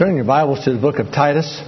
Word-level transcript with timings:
Turn 0.00 0.16
your 0.16 0.24
Bibles 0.24 0.64
to 0.64 0.72
the 0.72 0.80
book 0.80 0.98
of 0.98 1.12
Titus. 1.12 1.60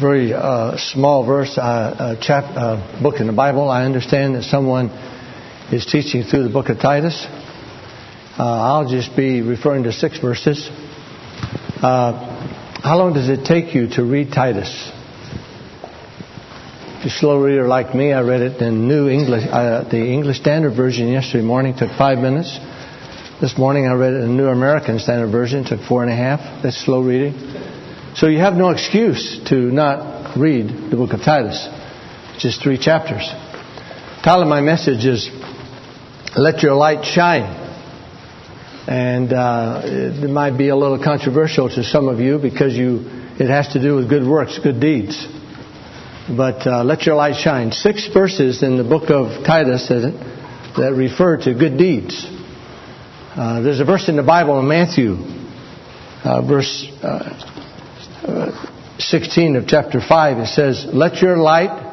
Very 0.00 0.32
uh, 0.32 0.78
small 0.78 1.26
verse, 1.26 1.58
uh, 1.58 1.60
uh, 1.60 2.16
chap, 2.18 2.44
uh, 2.56 3.02
book 3.02 3.20
in 3.20 3.26
the 3.26 3.34
Bible. 3.34 3.68
I 3.68 3.84
understand 3.84 4.36
that 4.36 4.44
someone 4.44 4.88
is 5.70 5.84
teaching 5.84 6.22
through 6.22 6.44
the 6.44 6.48
book 6.48 6.70
of 6.70 6.78
Titus. 6.78 7.26
Uh, 8.38 8.42
I'll 8.42 8.88
just 8.88 9.14
be 9.14 9.42
referring 9.42 9.82
to 9.82 9.92
six 9.92 10.18
verses. 10.18 10.66
Uh, 11.82 12.80
how 12.82 12.96
long 12.96 13.12
does 13.12 13.28
it 13.28 13.44
take 13.44 13.74
you 13.74 13.88
to 13.88 14.02
read 14.02 14.32
Titus? 14.32 14.90
If 16.96 17.04
you're 17.04 17.08
a 17.08 17.10
slow 17.10 17.38
reader 17.42 17.68
like 17.68 17.94
me, 17.94 18.14
I 18.14 18.22
read 18.22 18.40
it 18.40 18.62
in 18.62 18.88
New 18.88 19.10
English, 19.10 19.42
the 19.44 20.06
English 20.10 20.38
Standard 20.38 20.74
Version 20.74 21.08
yesterday 21.08 21.44
morning. 21.44 21.76
Took 21.76 21.90
five 21.98 22.16
minutes. 22.16 22.58
This 23.40 23.56
morning 23.56 23.86
I 23.86 23.92
read 23.92 24.14
in 24.14 24.36
New 24.36 24.48
American 24.48 24.98
Standard 24.98 25.30
Version. 25.30 25.64
It 25.64 25.68
took 25.68 25.82
four 25.82 26.02
and 26.02 26.10
a 26.10 26.16
half. 26.16 26.60
That's 26.60 26.84
slow 26.84 27.02
reading. 27.02 27.38
So 28.16 28.26
you 28.26 28.38
have 28.38 28.54
no 28.54 28.70
excuse 28.70 29.40
to 29.48 29.54
not 29.54 30.36
read 30.36 30.90
the 30.90 30.96
book 30.96 31.12
of 31.12 31.20
Titus. 31.20 31.68
Just 32.40 32.60
three 32.60 32.78
chapters. 32.78 33.22
Title 34.24 34.42
of 34.42 34.48
my 34.48 34.60
message 34.60 35.04
is 35.04 35.30
Let 36.36 36.64
Your 36.64 36.74
Light 36.74 37.04
Shine. 37.04 37.44
And 38.88 39.32
uh, 39.32 39.82
it 39.84 40.28
might 40.28 40.58
be 40.58 40.70
a 40.70 40.76
little 40.76 40.98
controversial 41.00 41.68
to 41.68 41.84
some 41.84 42.08
of 42.08 42.18
you 42.18 42.40
because 42.40 42.74
you 42.74 43.06
it 43.38 43.48
has 43.48 43.68
to 43.74 43.80
do 43.80 43.94
with 43.94 44.08
good 44.08 44.26
works, 44.26 44.58
good 44.58 44.80
deeds. 44.80 45.28
But 46.28 46.66
uh, 46.66 46.82
let 46.82 47.06
your 47.06 47.14
light 47.14 47.36
shine. 47.36 47.70
Six 47.70 48.08
verses 48.12 48.64
in 48.64 48.78
the 48.78 48.84
book 48.84 49.10
of 49.10 49.46
Titus 49.46 49.86
that, 49.90 50.72
that 50.76 50.92
refer 50.92 51.36
to 51.44 51.54
good 51.54 51.78
deeds. 51.78 52.34
Uh, 53.36 53.60
there's 53.60 53.80
a 53.80 53.84
verse 53.84 54.08
in 54.08 54.16
the 54.16 54.22
Bible 54.22 54.58
in 54.58 54.66
Matthew, 54.66 55.16
uh, 56.24 56.42
verse 56.46 56.86
uh, 57.02 57.38
16 58.98 59.56
of 59.56 59.66
chapter 59.66 60.00
5. 60.00 60.38
It 60.38 60.46
says, 60.46 60.86
Let 60.92 61.20
your 61.20 61.36
light 61.36 61.86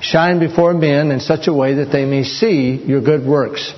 shine 0.00 0.38
before 0.38 0.72
men 0.72 1.10
in 1.10 1.20
such 1.20 1.48
a 1.48 1.52
way 1.52 1.74
that 1.74 1.90
they 1.92 2.04
may 2.04 2.22
see 2.22 2.82
your 2.86 3.02
good 3.02 3.26
works 3.26 3.72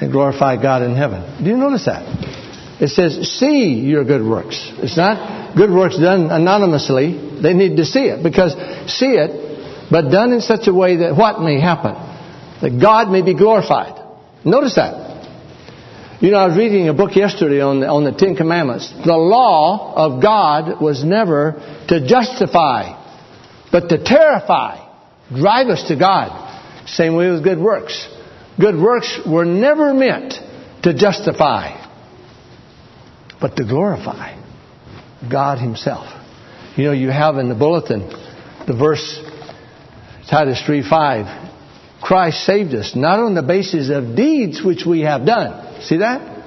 and 0.00 0.10
glorify 0.10 0.60
God 0.60 0.82
in 0.82 0.96
heaven. 0.96 1.42
Do 1.42 1.48
you 1.48 1.56
notice 1.56 1.86
that? 1.86 2.02
It 2.82 2.88
says, 2.88 3.38
See 3.38 3.74
your 3.74 4.04
good 4.04 4.26
works. 4.28 4.58
It's 4.78 4.96
not 4.96 5.56
good 5.56 5.70
works 5.70 5.96
done 5.98 6.30
anonymously. 6.30 7.40
They 7.40 7.54
need 7.54 7.76
to 7.76 7.84
see 7.84 8.06
it 8.06 8.24
because 8.24 8.52
see 8.90 9.14
it, 9.14 9.88
but 9.90 10.10
done 10.10 10.32
in 10.32 10.40
such 10.40 10.66
a 10.66 10.74
way 10.74 10.96
that 10.96 11.16
what 11.16 11.40
may 11.40 11.60
happen? 11.60 11.94
That 12.60 12.80
God 12.80 13.08
may 13.08 13.22
be 13.22 13.34
glorified. 13.34 14.00
Notice 14.44 14.74
that. 14.74 15.11
You 16.22 16.30
know, 16.30 16.38
I 16.38 16.46
was 16.46 16.56
reading 16.56 16.88
a 16.88 16.94
book 16.94 17.16
yesterday 17.16 17.60
on 17.60 17.80
the, 17.80 17.88
on 17.88 18.04
the 18.04 18.12
Ten 18.12 18.36
Commandments. 18.36 18.88
The 19.04 19.16
law 19.16 19.92
of 19.92 20.22
God 20.22 20.80
was 20.80 21.02
never 21.02 21.54
to 21.88 22.06
justify, 22.06 22.94
but 23.72 23.88
to 23.88 24.04
terrify, 24.04 24.86
drive 25.34 25.66
us 25.66 25.88
to 25.88 25.96
God. 25.96 26.86
Same 26.86 27.16
way 27.16 27.28
with 27.28 27.42
good 27.42 27.58
works. 27.58 28.06
Good 28.56 28.80
works 28.80 29.18
were 29.26 29.44
never 29.44 29.92
meant 29.92 30.34
to 30.84 30.94
justify, 30.94 31.74
but 33.40 33.56
to 33.56 33.64
glorify 33.64 34.40
God 35.28 35.58
Himself. 35.58 36.06
You 36.76 36.84
know, 36.84 36.92
you 36.92 37.10
have 37.10 37.36
in 37.38 37.48
the 37.48 37.56
bulletin 37.56 38.08
the 38.68 38.76
verse 38.78 39.20
Titus 40.30 40.62
3 40.64 40.88
5. 40.88 41.50
Christ 42.00 42.46
saved 42.46 42.74
us, 42.74 42.94
not 42.94 43.18
on 43.18 43.34
the 43.34 43.42
basis 43.42 43.90
of 43.90 44.14
deeds 44.14 44.62
which 44.62 44.86
we 44.86 45.00
have 45.00 45.26
done 45.26 45.70
See 45.82 45.98
that? 45.98 46.42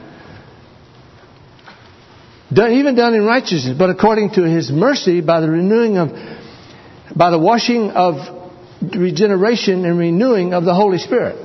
Done, 2.53 2.73
even 2.73 2.95
done 2.95 3.13
in 3.15 3.25
righteousness, 3.25 3.75
but 3.77 3.89
according 3.89 4.31
to 4.31 4.43
his 4.43 4.71
mercy 4.71 5.21
by 5.21 5.41
the 5.41 5.49
renewing 5.49 5.97
of, 5.97 6.09
by 7.15 7.31
the 7.31 7.39
washing 7.39 7.91
of 7.91 8.15
regeneration 8.81 9.83
and 9.83 9.97
renewing 9.97 10.53
of 10.53 10.63
the 10.63 10.73
Holy 10.73 10.99
Spirit. 10.99 11.43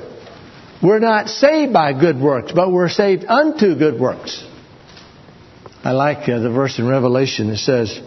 We're 0.82 0.98
not 0.98 1.28
saved 1.28 1.72
by 1.72 1.98
good 1.98 2.20
works, 2.20 2.52
but 2.52 2.70
we're 2.70 2.88
saved 2.88 3.24
unto 3.24 3.76
good 3.76 4.00
works. 4.00 4.44
I 5.82 5.92
like 5.92 6.28
uh, 6.28 6.40
the 6.40 6.50
verse 6.50 6.78
in 6.78 6.86
Revelation 6.86 7.48
that 7.48 7.56
says, 7.56 7.98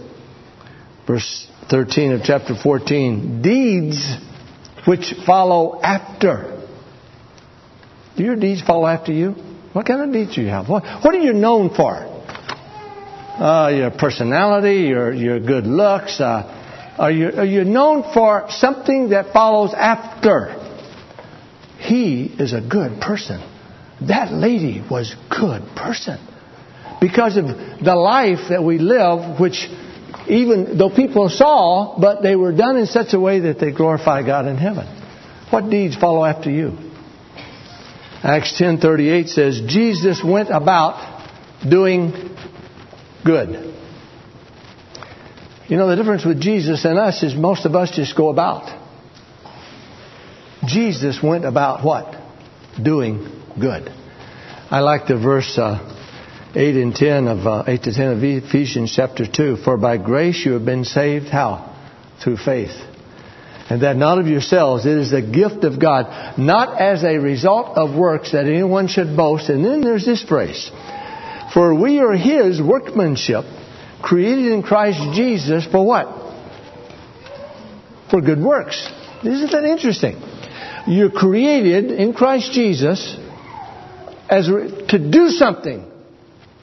verse 1.07 1.47
13 1.69 2.13
of 2.13 2.21
chapter 2.23 2.55
14, 2.55 3.41
deeds 3.41 4.15
which 4.85 5.13
follow 5.25 5.81
after. 5.81 6.67
Do 8.15 8.23
your 8.23 8.35
deeds 8.35 8.61
follow 8.61 8.85
after 8.85 9.11
you? 9.11 9.35
What 9.73 9.87
kind 9.87 10.01
of 10.01 10.13
deeds 10.13 10.35
do 10.35 10.41
you 10.41 10.49
have? 10.49 10.69
What, 10.69 10.83
what 11.03 11.15
are 11.15 11.19
you 11.19 11.33
known 11.33 11.73
for? 11.73 11.95
Uh, 11.95 13.69
your 13.69 13.91
personality, 13.91 14.83
your, 14.83 15.11
your 15.11 15.39
good 15.39 15.65
looks. 15.65 16.21
Uh, 16.21 16.95
are, 16.97 17.11
you, 17.11 17.29
are 17.29 17.45
you 17.45 17.63
known 17.63 18.03
for 18.13 18.45
something 18.49 19.09
that 19.09 19.33
follows 19.33 19.73
after? 19.73 20.59
He 21.79 22.25
is 22.25 22.53
a 22.53 22.61
good 22.61 23.01
person. 23.01 23.41
That 24.07 24.31
lady 24.31 24.83
was 24.89 25.15
good 25.29 25.63
person. 25.75 26.19
Because 27.01 27.35
of 27.35 27.45
the 27.45 27.95
life 27.95 28.49
that 28.49 28.63
we 28.63 28.77
live, 28.77 29.39
which 29.39 29.67
even 30.27 30.77
though 30.77 30.89
people 30.89 31.29
saw, 31.29 31.99
but 31.99 32.21
they 32.21 32.35
were 32.35 32.53
done 32.53 32.77
in 32.77 32.85
such 32.85 33.13
a 33.13 33.19
way 33.19 33.41
that 33.41 33.59
they 33.59 33.71
glorify 33.71 34.23
God 34.25 34.45
in 34.45 34.57
heaven. 34.57 34.85
What 35.49 35.69
deeds 35.69 35.95
follow 35.95 36.23
after 36.23 36.51
you? 36.51 36.92
Acts 38.23 38.53
10:38 38.57 39.27
says 39.27 39.61
Jesus 39.67 40.23
went 40.23 40.49
about 40.49 41.27
doing 41.67 42.13
good. 43.25 43.73
You 45.67 45.77
know 45.77 45.87
the 45.87 45.97
difference 45.97 46.23
with 46.23 46.39
Jesus 46.39 46.85
and 46.85 46.97
us 46.97 47.21
is 47.21 47.35
most 47.35 47.65
of 47.65 47.75
us 47.75 47.91
just 47.91 48.15
go 48.15 48.29
about. 48.29 48.71
Jesus 50.65 51.21
went 51.21 51.43
about 51.43 51.83
what? 51.83 52.15
Doing 52.81 53.27
good. 53.59 53.91
I 54.71 54.79
like 54.79 55.07
the 55.07 55.17
verse 55.17 55.57
uh, 55.57 55.79
8 56.55 56.75
and 56.77 56.95
10 56.95 57.27
of 57.27 57.45
uh, 57.45 57.63
8 57.67 57.83
to 57.83 57.93
10 57.93 58.07
of 58.13 58.23
Ephesians 58.23 58.93
chapter 58.95 59.25
2. 59.25 59.57
For 59.57 59.75
by 59.75 59.97
grace 59.97 60.45
you 60.45 60.53
have 60.53 60.65
been 60.65 60.85
saved 60.85 61.27
how? 61.27 61.75
Through 62.21 62.37
faith 62.37 62.92
and 63.69 63.81
that 63.81 63.95
not 63.95 64.19
of 64.19 64.27
yourselves. 64.27 64.85
It 64.85 64.97
is 64.97 65.13
a 65.13 65.21
gift 65.21 65.63
of 65.63 65.79
God, 65.79 66.37
not 66.37 66.79
as 66.81 67.03
a 67.03 67.17
result 67.17 67.77
of 67.77 67.95
works 67.95 68.33
that 68.33 68.45
anyone 68.45 68.87
should 68.87 69.15
boast. 69.15 69.49
And 69.49 69.63
then 69.63 69.81
there's 69.81 70.05
this 70.05 70.23
phrase 70.23 70.69
For 71.53 71.73
we 71.73 71.99
are 71.99 72.13
His 72.13 72.61
workmanship, 72.61 73.45
created 74.01 74.51
in 74.51 74.63
Christ 74.63 74.99
Jesus 75.13 75.65
for 75.65 75.85
what? 75.85 76.07
For 78.11 78.21
good 78.21 78.39
works. 78.39 78.91
Isn't 79.23 79.51
that 79.51 79.63
interesting? 79.63 80.21
You're 80.85 81.11
created 81.11 81.91
in 81.91 82.13
Christ 82.13 82.51
Jesus 82.51 83.17
as 84.29 84.47
to 84.47 85.09
do 85.11 85.29
something, 85.29 85.89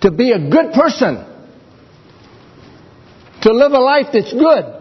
to 0.02 0.10
be 0.10 0.32
a 0.32 0.50
good 0.50 0.72
person, 0.74 1.24
to 3.42 3.52
live 3.52 3.72
a 3.72 3.78
life 3.78 4.08
that's 4.12 4.32
good 4.32 4.79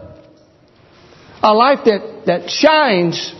a 1.42 1.52
life 1.54 1.80
that, 1.84 2.22
that 2.26 2.50
shines 2.50 3.34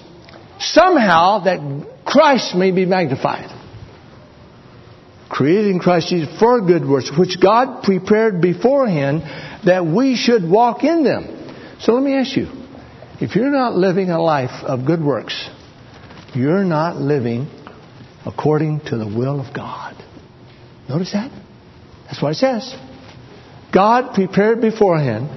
somehow 0.58 1.40
that 1.44 2.04
Christ 2.04 2.54
may 2.54 2.70
be 2.70 2.86
magnified. 2.86 3.56
Created 5.28 5.66
in 5.66 5.78
Christ 5.78 6.08
Jesus 6.08 6.38
for 6.38 6.60
good 6.60 6.86
works, 6.86 7.10
which 7.16 7.40
God 7.40 7.84
prepared 7.84 8.40
beforehand 8.40 9.22
that 9.64 9.86
we 9.86 10.16
should 10.16 10.48
walk 10.48 10.82
in 10.82 11.04
them. 11.04 11.78
So 11.80 11.92
let 11.92 12.02
me 12.02 12.14
ask 12.14 12.36
you, 12.36 12.48
if 13.20 13.36
you're 13.36 13.50
not 13.50 13.74
living 13.74 14.10
a 14.10 14.20
life 14.20 14.64
of 14.64 14.86
good 14.86 15.02
works, 15.02 15.48
you're 16.34 16.64
not 16.64 16.96
living 16.96 17.48
according 18.26 18.80
to 18.86 18.96
the 18.96 19.06
will 19.06 19.40
of 19.40 19.54
God. 19.54 19.96
Notice 20.88 21.12
that? 21.12 21.30
That's 22.06 22.20
what 22.20 22.32
it 22.32 22.36
says. 22.36 22.74
God 23.72 24.14
prepared 24.14 24.60
beforehand 24.60 25.28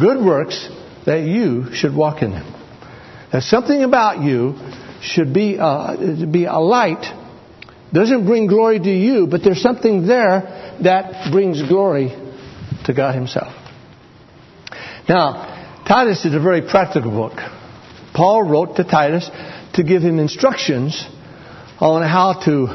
good 0.00 0.24
works 0.24 0.68
that 1.06 1.22
you 1.22 1.72
should 1.72 1.94
walk 1.94 2.22
in 2.22 2.32
them. 2.32 2.54
That 3.32 3.42
something 3.42 3.82
about 3.82 4.22
you 4.22 4.56
should 5.02 5.32
be, 5.32 5.58
uh, 5.58 6.26
be 6.26 6.44
a 6.44 6.58
light. 6.58 7.04
Doesn't 7.92 8.26
bring 8.26 8.46
glory 8.46 8.78
to 8.78 8.90
you, 8.90 9.26
but 9.26 9.42
there's 9.42 9.62
something 9.62 10.06
there 10.06 10.76
that 10.82 11.32
brings 11.32 11.62
glory 11.62 12.08
to 12.84 12.94
God 12.94 13.14
Himself. 13.14 13.54
Now, 15.08 15.82
Titus 15.86 16.24
is 16.24 16.34
a 16.34 16.40
very 16.40 16.62
practical 16.62 17.10
book. 17.10 17.36
Paul 18.14 18.44
wrote 18.44 18.76
to 18.76 18.84
Titus 18.84 19.28
to 19.74 19.82
give 19.82 20.02
him 20.02 20.18
instructions 20.18 21.04
on 21.80 22.02
how 22.02 22.40
to 22.44 22.66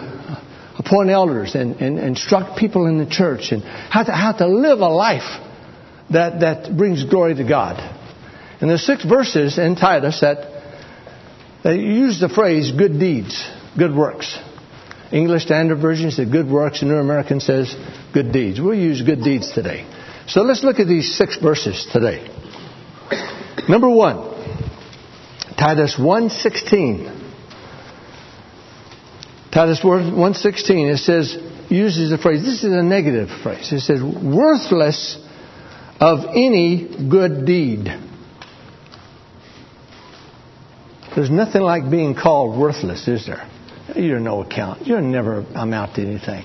appoint 0.78 1.10
elders 1.10 1.56
and, 1.56 1.76
and, 1.78 2.00
instruct 2.00 2.58
people 2.58 2.88
in 2.88 2.98
the 2.98 3.06
church 3.06 3.52
and 3.52 3.64
how 3.64 4.04
to, 4.04 4.12
how 4.12 4.32
to 4.34 4.48
live 4.48 4.80
a 4.80 4.90
life 4.90 5.42
that, 6.12 6.42
that 6.42 6.76
brings 6.76 7.04
glory 7.06 7.36
to 7.36 7.44
God. 7.48 7.95
And 8.62 8.70
there's 8.70 8.86
six 8.86 9.04
verses 9.04 9.58
in 9.58 9.76
Titus 9.76 10.22
that, 10.22 10.64
that 11.64 11.78
use 11.78 12.20
the 12.20 12.30
phrase 12.30 12.72
good 12.72 13.00
deeds, 13.00 13.50
good 13.78 13.94
works. 13.94 14.38
English 15.12 15.44
Standard 15.44 15.78
Version 15.78 16.12
says 16.12 16.30
good 16.30 16.50
works, 16.50 16.82
and 16.82 16.90
New 16.90 16.98
American 16.98 17.40
says 17.40 17.76
good 18.14 18.32
deeds. 18.32 18.60
We'll 18.60 18.76
use 18.76 19.02
good 19.02 19.24
deeds 19.24 19.52
today. 19.54 19.86
So 20.28 20.42
let's 20.42 20.64
look 20.64 20.80
at 20.80 20.88
these 20.88 21.16
six 21.16 21.38
verses 21.38 21.88
today. 21.92 22.28
Number 23.70 23.90
one, 23.90 24.36
Titus 25.58 25.96
1.16. 25.98 27.24
Titus 29.52 29.80
1.16, 29.82 30.94
it 30.94 30.98
says, 30.98 31.38
uses 31.70 32.10
the 32.10 32.18
phrase, 32.18 32.44
this 32.44 32.64
is 32.64 32.74
a 32.74 32.84
negative 32.84 33.30
phrase. 33.42 33.72
It 33.72 33.80
says, 33.82 34.02
worthless 34.04 35.18
of 36.00 36.26
any 36.36 37.08
good 37.10 37.46
deed. 37.46 37.88
There's 41.16 41.32
nothing 41.32 41.62
like 41.62 41.90
being 41.90 42.14
called 42.14 42.60
worthless, 42.60 43.08
is 43.08 43.26
there? 43.26 43.50
You're 43.96 44.20
no 44.20 44.44
account. 44.44 44.86
You'll 44.86 45.02
never 45.02 45.46
amount 45.56 45.96
to 45.96 46.02
anything. 46.02 46.44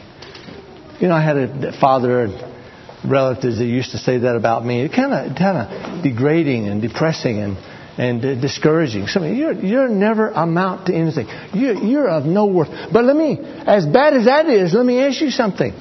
You 1.00 1.08
know, 1.08 1.14
I 1.14 1.22
had 1.22 1.36
a 1.36 1.80
father 1.80 2.24
and 2.24 3.10
relatives 3.10 3.58
that 3.58 3.64
used 3.64 3.92
to 3.92 3.98
say 3.98 4.18
that 4.18 4.36
about 4.36 4.64
me. 4.64 4.82
It 4.82 4.92
kind 4.92 5.12
of, 5.12 5.36
kind 5.36 5.58
of 5.58 6.04
degrading 6.04 6.68
and 6.68 6.82
depressing 6.82 7.38
and 7.38 7.56
and 7.98 8.24
uh, 8.24 8.40
discouraging. 8.40 9.06
Something 9.08 9.36
you're 9.36 9.52
you're 9.52 9.88
never 9.88 10.28
amount 10.28 10.86
to 10.86 10.94
anything. 10.94 11.26
You're 11.52 11.74
you're 11.74 12.08
of 12.08 12.24
no 12.24 12.46
worth. 12.46 12.68
But 12.92 13.04
let 13.04 13.16
me, 13.16 13.38
as 13.40 13.86
bad 13.86 14.14
as 14.14 14.26
that 14.26 14.46
is, 14.46 14.72
let 14.72 14.86
me 14.86 15.00
ask 15.00 15.20
you 15.20 15.30
something. 15.30 15.72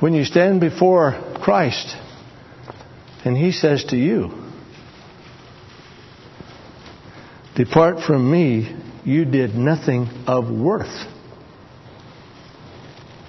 When 0.00 0.14
you 0.14 0.24
stand 0.24 0.60
before 0.60 1.38
Christ, 1.42 1.96
and 3.24 3.36
He 3.36 3.52
says 3.52 3.84
to 3.86 3.96
you, 3.96 4.45
Depart 7.56 8.00
from 8.06 8.30
me, 8.30 8.76
you 9.04 9.24
did 9.24 9.54
nothing 9.54 10.08
of 10.26 10.50
worth. 10.50 11.06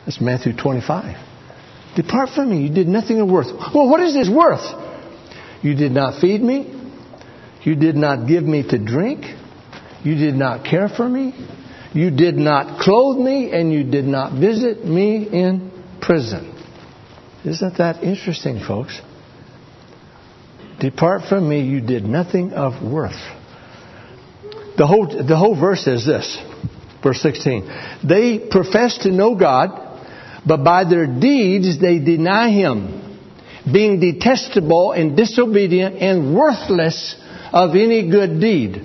That's 0.06 0.20
Matthew 0.20 0.54
25. 0.54 1.16
Depart 1.96 2.30
from 2.36 2.50
me, 2.50 2.68
you 2.68 2.74
did 2.74 2.88
nothing 2.88 3.22
of 3.22 3.30
worth. 3.30 3.48
Well, 3.74 3.90
what 3.90 4.02
is 4.02 4.14
this 4.14 4.30
worth? 4.30 4.66
You 5.64 5.76
did 5.76 5.94
not 5.94 6.20
feed 6.20 6.42
me. 6.42 6.74
You 7.64 7.76
did 7.76 7.96
not 7.96 8.28
give 8.28 8.44
me 8.44 8.64
to 8.70 8.78
drink. 8.78 9.26
You 10.04 10.16
did 10.16 10.36
not 10.36 10.66
care 10.66 10.90
for 10.90 11.08
me. 11.08 11.34
You 11.94 12.12
did 12.12 12.36
not 12.36 12.82
clothe 12.82 13.18
me, 13.18 13.52
and 13.52 13.72
you 13.72 13.84
did 13.84 14.06
not 14.06 14.40
visit 14.40 14.86
me 14.86 15.28
in 15.28 15.72
prison. 16.02 16.54
Isn't 17.46 17.78
that 17.78 18.04
interesting, 18.04 18.60
folks? 18.60 19.00
Depart 20.80 21.24
from 21.30 21.48
me, 21.48 21.62
you 21.62 21.82
did 21.82 22.04
nothing 22.04 22.52
of 22.54 22.84
worth. 22.84 23.37
The 24.78 24.86
whole, 24.86 25.08
the 25.08 25.36
whole 25.36 25.60
verse 25.60 25.88
is 25.88 26.06
this, 26.06 26.38
verse 27.04 27.20
16. 27.22 27.68
They 28.08 28.40
profess 28.40 29.00
to 29.00 29.12
know 29.12 29.36
God, 29.36 29.70
but 30.46 30.64
by 30.64 30.84
their 30.84 31.08
deeds 31.08 31.80
they 31.80 31.98
deny 31.98 32.50
Him, 32.52 33.20
being 33.72 34.00
detestable 34.00 34.92
and 34.92 35.18
disobedient 35.18 35.96
and 35.96 36.36
worthless 36.36 37.16
of 37.52 37.72
any 37.72 38.10
good 38.10 38.40
deed. 38.40 38.84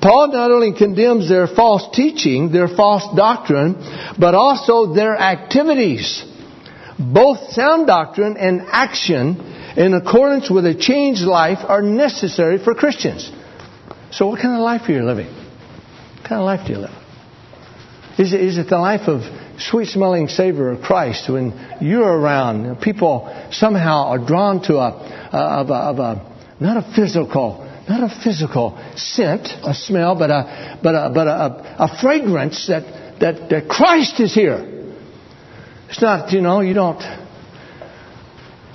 Paul 0.00 0.28
not 0.32 0.50
only 0.50 0.72
condemns 0.78 1.28
their 1.28 1.48
false 1.48 1.94
teaching, 1.94 2.52
their 2.52 2.68
false 2.68 3.14
doctrine, 3.16 3.74
but 4.18 4.34
also 4.34 4.94
their 4.94 5.16
activities. 5.16 6.24
Both 6.98 7.52
sound 7.52 7.88
doctrine 7.88 8.36
and 8.36 8.62
action 8.68 9.40
in 9.76 9.94
accordance 9.94 10.50
with 10.50 10.66
a 10.66 10.74
changed 10.74 11.22
life 11.22 11.58
are 11.66 11.82
necessary 11.82 12.58
for 12.62 12.74
Christians. 12.74 13.30
So, 14.10 14.26
what 14.28 14.40
kind 14.40 14.54
of 14.54 14.60
life 14.60 14.88
are 14.88 14.92
you 14.92 15.04
living? 15.04 15.26
What 15.26 16.24
kind 16.24 16.40
of 16.40 16.44
life 16.44 16.66
do 16.66 16.72
you 16.72 16.78
live? 16.78 16.94
Is 18.18 18.32
it, 18.32 18.40
is 18.40 18.58
it 18.58 18.68
the 18.68 18.78
life 18.78 19.06
of 19.06 19.22
sweet 19.60 19.86
smelling 19.86 20.28
savor 20.28 20.72
of 20.72 20.82
Christ 20.82 21.30
when 21.30 21.78
you're 21.80 22.02
around? 22.02 22.80
People 22.80 23.32
somehow 23.52 24.08
are 24.08 24.18
drawn 24.18 24.62
to 24.62 24.76
a, 24.76 24.90
of 25.32 25.70
a, 25.70 25.74
of 25.74 25.98
a 25.98 26.38
not 26.60 26.76
a 26.76 26.94
physical, 26.94 27.64
not 27.88 28.02
a 28.02 28.22
physical 28.22 28.76
scent, 28.96 29.48
a 29.62 29.74
smell, 29.74 30.18
but 30.18 30.30
a, 30.30 30.78
but 30.82 30.94
a, 30.94 31.10
but 31.14 31.26
a, 31.28 31.84
a 31.84 32.00
fragrance 32.00 32.66
that, 32.66 33.20
that, 33.20 33.48
that 33.50 33.68
Christ 33.68 34.18
is 34.20 34.34
here. 34.34 34.94
It's 35.88 36.02
not, 36.02 36.32
you 36.32 36.40
know, 36.40 36.60
you 36.60 36.74
don't, 36.74 37.00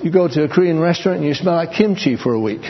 you 0.02 0.12
go 0.12 0.28
to 0.28 0.44
a 0.44 0.48
Korean 0.48 0.80
restaurant 0.80 1.20
and 1.20 1.28
you 1.28 1.34
smell 1.34 1.56
like 1.56 1.74
kimchi 1.74 2.16
for 2.16 2.34
a 2.34 2.40
week. 2.40 2.64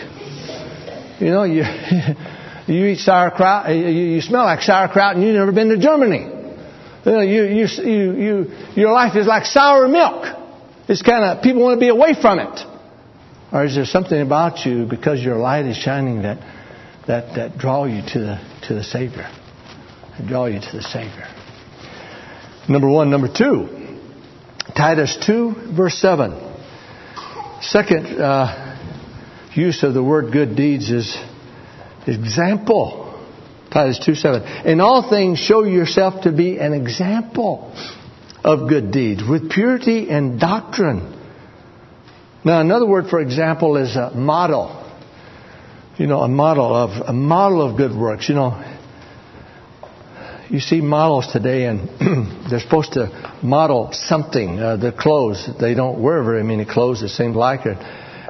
You 1.19 1.29
know, 1.29 1.43
you, 1.43 1.63
You 2.67 2.85
eat 2.85 2.99
sauerkraut, 2.99 3.67
uh, 3.67 3.73
you, 3.73 4.21
smell 4.21 4.43
like 4.45 4.61
sauerkraut 4.61 5.15
and 5.15 5.23
you've 5.23 5.35
never 5.35 5.51
been 5.51 5.69
to 5.69 5.77
Germany. 5.77 6.29
You 7.05 7.11
know, 7.11 7.21
you, 7.21 7.43
you, 7.43 7.65
you, 7.83 8.13
you, 8.13 8.45
your 8.75 8.93
life 8.93 9.15
is 9.17 9.27
like 9.27 9.45
sour 9.45 9.87
milk. 9.87 10.25
It's 10.87 11.01
kind 11.01 11.25
of, 11.25 11.43
people 11.43 11.63
want 11.63 11.77
to 11.77 11.79
be 11.79 11.89
away 11.89 12.13
from 12.19 12.39
it. 12.39 12.59
Or 13.51 13.65
is 13.65 13.75
there 13.75 13.85
something 13.85 14.19
about 14.19 14.65
you 14.65 14.85
because 14.85 15.21
your 15.21 15.35
light 15.35 15.65
is 15.65 15.77
shining 15.77 16.21
that, 16.21 16.39
that, 17.07 17.35
that 17.35 17.57
draw 17.57 17.85
you 17.85 18.01
to 18.13 18.19
the, 18.19 18.57
to 18.67 18.73
the 18.73 18.83
Savior? 18.83 19.29
That 20.17 20.27
draw 20.27 20.45
you 20.45 20.59
to 20.59 20.71
the 20.71 20.81
Savior. 20.81 21.27
Number 22.69 22.89
one. 22.89 23.09
Number 23.11 23.27
two. 23.27 23.83
Titus 24.75 25.17
2, 25.25 25.75
verse 25.75 25.95
7. 25.95 26.31
Second 27.61 28.19
uh, 28.19 28.77
use 29.53 29.83
of 29.83 29.93
the 29.93 30.03
word 30.03 30.31
good 30.31 30.55
deeds 30.55 30.89
is 30.89 31.15
example. 32.07 33.09
Titus 33.71 33.99
2 34.05 34.15
7. 34.15 34.67
In 34.67 34.81
all 34.81 35.09
things, 35.09 35.39
show 35.39 35.63
yourself 35.63 36.23
to 36.23 36.31
be 36.31 36.59
an 36.59 36.73
example 36.73 37.73
of 38.43 38.69
good 38.69 38.91
deeds 38.91 39.21
with 39.27 39.49
purity 39.49 40.09
and 40.09 40.39
doctrine. 40.39 41.19
Now, 42.45 42.59
another 42.61 42.85
word 42.85 43.07
for 43.07 43.19
example 43.19 43.77
is 43.77 43.95
a 43.95 44.11
model. 44.11 44.79
You 45.97 46.07
know, 46.07 46.21
a 46.21 46.27
model 46.27 46.75
of 46.75 47.07
a 47.07 47.13
model 47.13 47.61
of 47.61 47.77
good 47.77 47.95
works. 47.95 48.27
You 48.27 48.35
know, 48.35 48.61
you 50.49 50.59
see 50.59 50.81
models 50.81 51.31
today, 51.31 51.65
and 51.65 51.89
they're 52.49 52.59
supposed 52.59 52.93
to 52.93 53.39
model 53.41 53.89
something. 53.93 54.59
Uh, 54.59 54.77
their 54.77 54.91
clothes, 54.91 55.49
they 55.59 55.73
don't 55.73 56.01
wear 56.01 56.21
very 56.23 56.43
many 56.43 56.65
clothes. 56.65 57.01
It 57.01 57.09
seems 57.09 57.35
like 57.35 57.65
it 57.65 57.77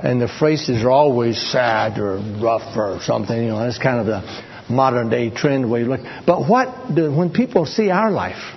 and 0.04 0.22
the 0.22 0.28
faces 0.28 0.84
are 0.84 0.92
always 0.92 1.42
sad 1.52 1.98
or 1.98 2.18
rough 2.18 2.76
or 2.76 3.00
something. 3.02 3.36
You 3.36 3.50
know, 3.50 3.60
that's 3.60 3.80
kind 3.80 4.00
of 4.00 4.06
the 4.06 4.44
modern 4.70 5.10
day 5.10 5.30
trend 5.30 5.72
way 5.72 5.80
you 5.80 5.86
look. 5.86 6.02
But 6.28 6.48
what 6.48 6.94
do, 6.94 7.12
when 7.12 7.32
people 7.32 7.66
see 7.66 7.90
our 7.90 8.12
life 8.12 8.54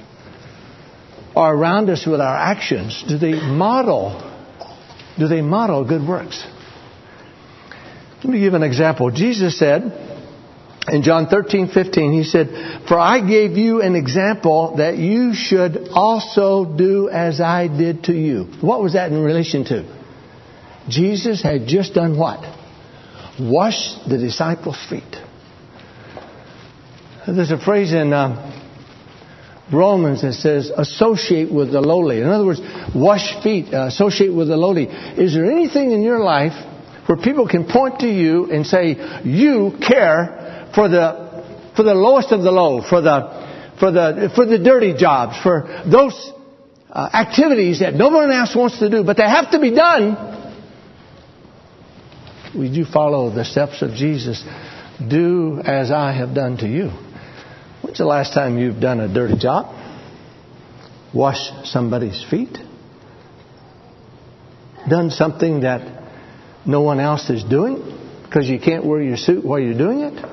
or 1.37 1.55
around 1.55 1.89
us 1.89 2.05
with 2.05 2.21
our 2.21 2.37
actions, 2.37 3.05
do 3.07 3.17
they 3.17 3.35
model? 3.35 4.21
Do 5.19 5.29
they 5.29 5.41
model 5.41 5.85
good 5.85 6.07
works? 6.07 6.45
Let 8.25 8.33
me 8.33 8.41
give 8.41 8.55
an 8.55 8.65
example. 8.65 9.13
Jesus 9.13 9.57
said 9.57 9.83
in 10.89 11.03
John 11.03 11.29
13, 11.29 11.69
15, 11.69 12.13
he 12.13 12.25
said, 12.25 12.49
For 12.89 12.99
I 12.99 13.21
gave 13.21 13.57
you 13.57 13.83
an 13.83 13.95
example 13.95 14.77
that 14.79 14.97
you 14.97 15.33
should 15.33 15.89
also 15.93 16.65
do 16.65 17.09
as 17.09 17.41
I 17.41 17.69
did 17.69 18.05
to 18.05 18.13
you. 18.13 18.47
What 18.61 18.83
was 18.83 18.95
that 18.95 19.13
in 19.13 19.23
relation 19.23 19.65
to? 19.67 20.06
Jesus 20.89 21.43
had 21.43 21.67
just 21.67 21.95
done 21.95 22.19
what? 22.19 22.41
Washed 23.41 24.09
the 24.09 24.19
disciples' 24.19 24.79
feet. 24.89 25.17
There's 27.27 27.51
a 27.51 27.59
phrase 27.59 27.93
in 27.93 28.13
uh, 28.13 28.57
Romans 29.73 30.23
that 30.23 30.35
says, 30.35 30.71
associate 30.71 31.53
with 31.53 31.73
the 31.73 31.81
lowly. 31.81 32.21
In 32.21 32.29
other 32.29 32.47
words, 32.47 32.61
wash 32.95 33.43
feet, 33.43 33.75
uh, 33.75 33.87
associate 33.87 34.33
with 34.33 34.47
the 34.47 34.57
lowly. 34.57 34.85
Is 34.85 35.35
there 35.35 35.51
anything 35.51 35.91
in 35.91 36.03
your 36.03 36.21
life 36.21 36.53
where 37.07 37.19
people 37.19 37.49
can 37.49 37.67
point 37.67 38.01
to 38.01 38.09
you 38.09 38.51
and 38.51 38.65
say, 38.65 39.23
you 39.25 39.73
care 39.87 40.71
for 40.73 40.89
the, 40.89 41.73
for 41.75 41.83
the 41.83 41.95
lowest 41.95 42.31
of 42.31 42.43
the 42.43 42.53
low, 42.53 42.81
for 42.89 43.01
the, 43.01 43.75
for 43.81 43.91
the, 43.91 44.31
for 44.35 44.47
the 44.47 44.59
dirty 44.59 44.95
jobs, 44.95 45.37
for 45.43 45.83
those 45.91 46.33
uh, 46.91 47.11
activities 47.13 47.81
that 47.81 47.95
no 47.95 48.09
one 48.09 48.31
else 48.31 48.55
wants 48.55 48.79
to 48.79 48.89
do, 48.89 49.03
but 49.03 49.17
they 49.17 49.29
have 49.29 49.51
to 49.51 49.61
be 49.61 49.75
done 49.75 50.37
would 52.57 52.73
do 52.73 52.85
follow 52.85 53.31
the 53.31 53.45
steps 53.45 53.83
of 53.83 53.93
Jesus? 53.93 54.43
Do 54.99 55.61
as 55.65 55.91
I 55.91 56.13
have 56.13 56.35
done 56.35 56.57
to 56.59 56.67
you. 56.67 56.91
When's 57.83 57.99
the 57.99 58.07
last 58.07 58.33
time 58.35 58.59
you've 58.59 58.81
done 58.81 59.01
a 59.01 59.13
dirty 59.13 59.39
job? 59.39 59.75
Wash 61.15 61.39
somebody's 61.65 62.25
feet? 62.29 62.59
Done 64.89 65.11
something 65.11 65.61
that 65.61 66.05
no 66.67 66.83
one 66.83 67.01
else 67.01 67.31
is 67.31 67.45
doing 67.45 67.83
because 68.25 68.49
you 68.49 68.59
can't 68.59 68.85
wear 68.85 69.03
your 69.03 69.17
suit 69.17 69.45
while 69.45 69.59
you're 69.59 69.79
doing 69.79 70.01
it? 70.01 70.25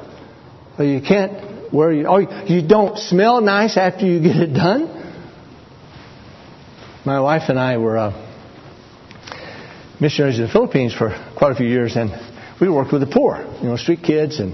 Or 0.78 0.86
you 0.86 1.02
can't 1.02 1.74
wear 1.74 1.92
your, 1.92 2.10
or 2.10 2.22
you 2.22 2.68
don't 2.68 2.98
smell 2.98 3.42
nice 3.42 3.78
after 3.78 4.06
you 4.06 4.22
get 4.22 4.38
it 4.38 4.54
done? 4.54 5.02
My 7.06 7.20
wife 7.20 7.44
and 7.50 7.60
I 7.60 7.78
were 7.78 7.98
uh, 7.98 8.23
missionaries 10.00 10.40
in 10.40 10.46
the 10.46 10.52
Philippines 10.52 10.94
for 10.94 11.10
quite 11.38 11.52
a 11.52 11.56
few 11.56 11.68
years, 11.68 11.96
and 11.96 12.12
we 12.60 12.70
worked 12.70 12.92
with 12.92 13.02
the 13.02 13.08
poor, 13.08 13.38
you 13.62 13.68
know, 13.70 13.78
street 13.78 14.04
kids 14.04 14.40
and 14.40 14.54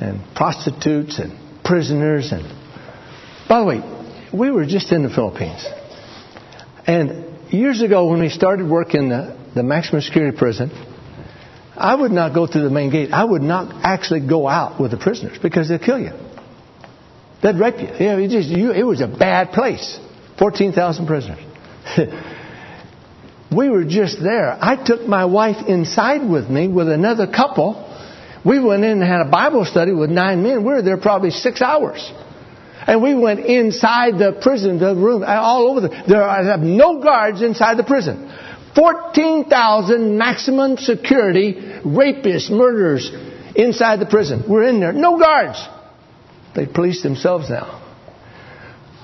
and 0.00 0.20
prostitutes 0.34 1.18
and 1.18 1.64
prisoners. 1.64 2.32
And 2.32 2.44
by 3.48 3.60
the 3.60 3.66
way, 3.66 3.82
we 4.32 4.50
were 4.50 4.66
just 4.66 4.92
in 4.92 5.02
the 5.02 5.10
Philippines. 5.10 5.66
And 6.86 7.52
years 7.52 7.82
ago, 7.82 8.08
when 8.08 8.20
we 8.20 8.28
started 8.28 8.68
work 8.68 8.94
in 8.94 9.08
the, 9.08 9.38
the 9.54 9.62
maximum 9.62 10.02
security 10.02 10.36
prison, 10.36 10.70
I 11.76 11.94
would 11.94 12.12
not 12.12 12.34
go 12.34 12.46
through 12.46 12.62
the 12.62 12.70
main 12.70 12.90
gate. 12.90 13.12
I 13.12 13.24
would 13.24 13.42
not 13.42 13.84
actually 13.84 14.26
go 14.26 14.48
out 14.48 14.80
with 14.80 14.90
the 14.90 14.96
prisoners 14.96 15.38
because 15.40 15.68
they'd 15.68 15.82
kill 15.82 16.00
you. 16.00 16.12
They'd 17.42 17.56
rape 17.56 17.76
you. 17.78 17.86
you, 17.86 18.12
know, 18.12 18.18
it, 18.18 18.28
just, 18.30 18.48
you 18.48 18.72
it 18.72 18.82
was 18.82 19.00
a 19.00 19.06
bad 19.06 19.52
place. 19.52 19.98
14,000 20.38 21.06
prisoners. 21.06 21.38
we 23.54 23.70
were 23.70 23.84
just 23.84 24.22
there. 24.22 24.56
I 24.60 24.76
took 24.82 25.06
my 25.06 25.24
wife 25.24 25.66
inside 25.66 26.28
with 26.28 26.48
me 26.50 26.68
with 26.68 26.88
another 26.88 27.26
couple. 27.26 27.84
We 28.44 28.60
went 28.60 28.84
in 28.84 29.00
and 29.00 29.02
had 29.02 29.20
a 29.20 29.30
Bible 29.30 29.64
study 29.64 29.92
with 29.92 30.10
nine 30.10 30.42
men. 30.42 30.64
We 30.64 30.72
were 30.72 30.82
there 30.82 30.98
probably 30.98 31.30
six 31.30 31.62
hours. 31.62 32.12
And 32.86 33.02
we 33.02 33.14
went 33.14 33.40
inside 33.40 34.18
the 34.18 34.38
prison, 34.40 34.78
the 34.78 34.94
room, 34.94 35.24
all 35.26 35.70
over 35.70 35.80
the. 35.80 36.04
There 36.06 36.22
are 36.22 36.56
no 36.58 37.02
guards 37.02 37.42
inside 37.42 37.76
the 37.78 37.84
prison. 37.84 38.32
14,000 38.74 40.16
maximum 40.16 40.76
security 40.76 41.54
rapists, 41.84 42.50
murderers 42.50 43.10
inside 43.56 43.98
the 44.00 44.06
prison. 44.06 44.44
We're 44.48 44.68
in 44.68 44.80
there. 44.80 44.92
No 44.92 45.18
guards. 45.18 45.58
They 46.54 46.66
police 46.66 47.02
themselves 47.02 47.50
now. 47.50 47.82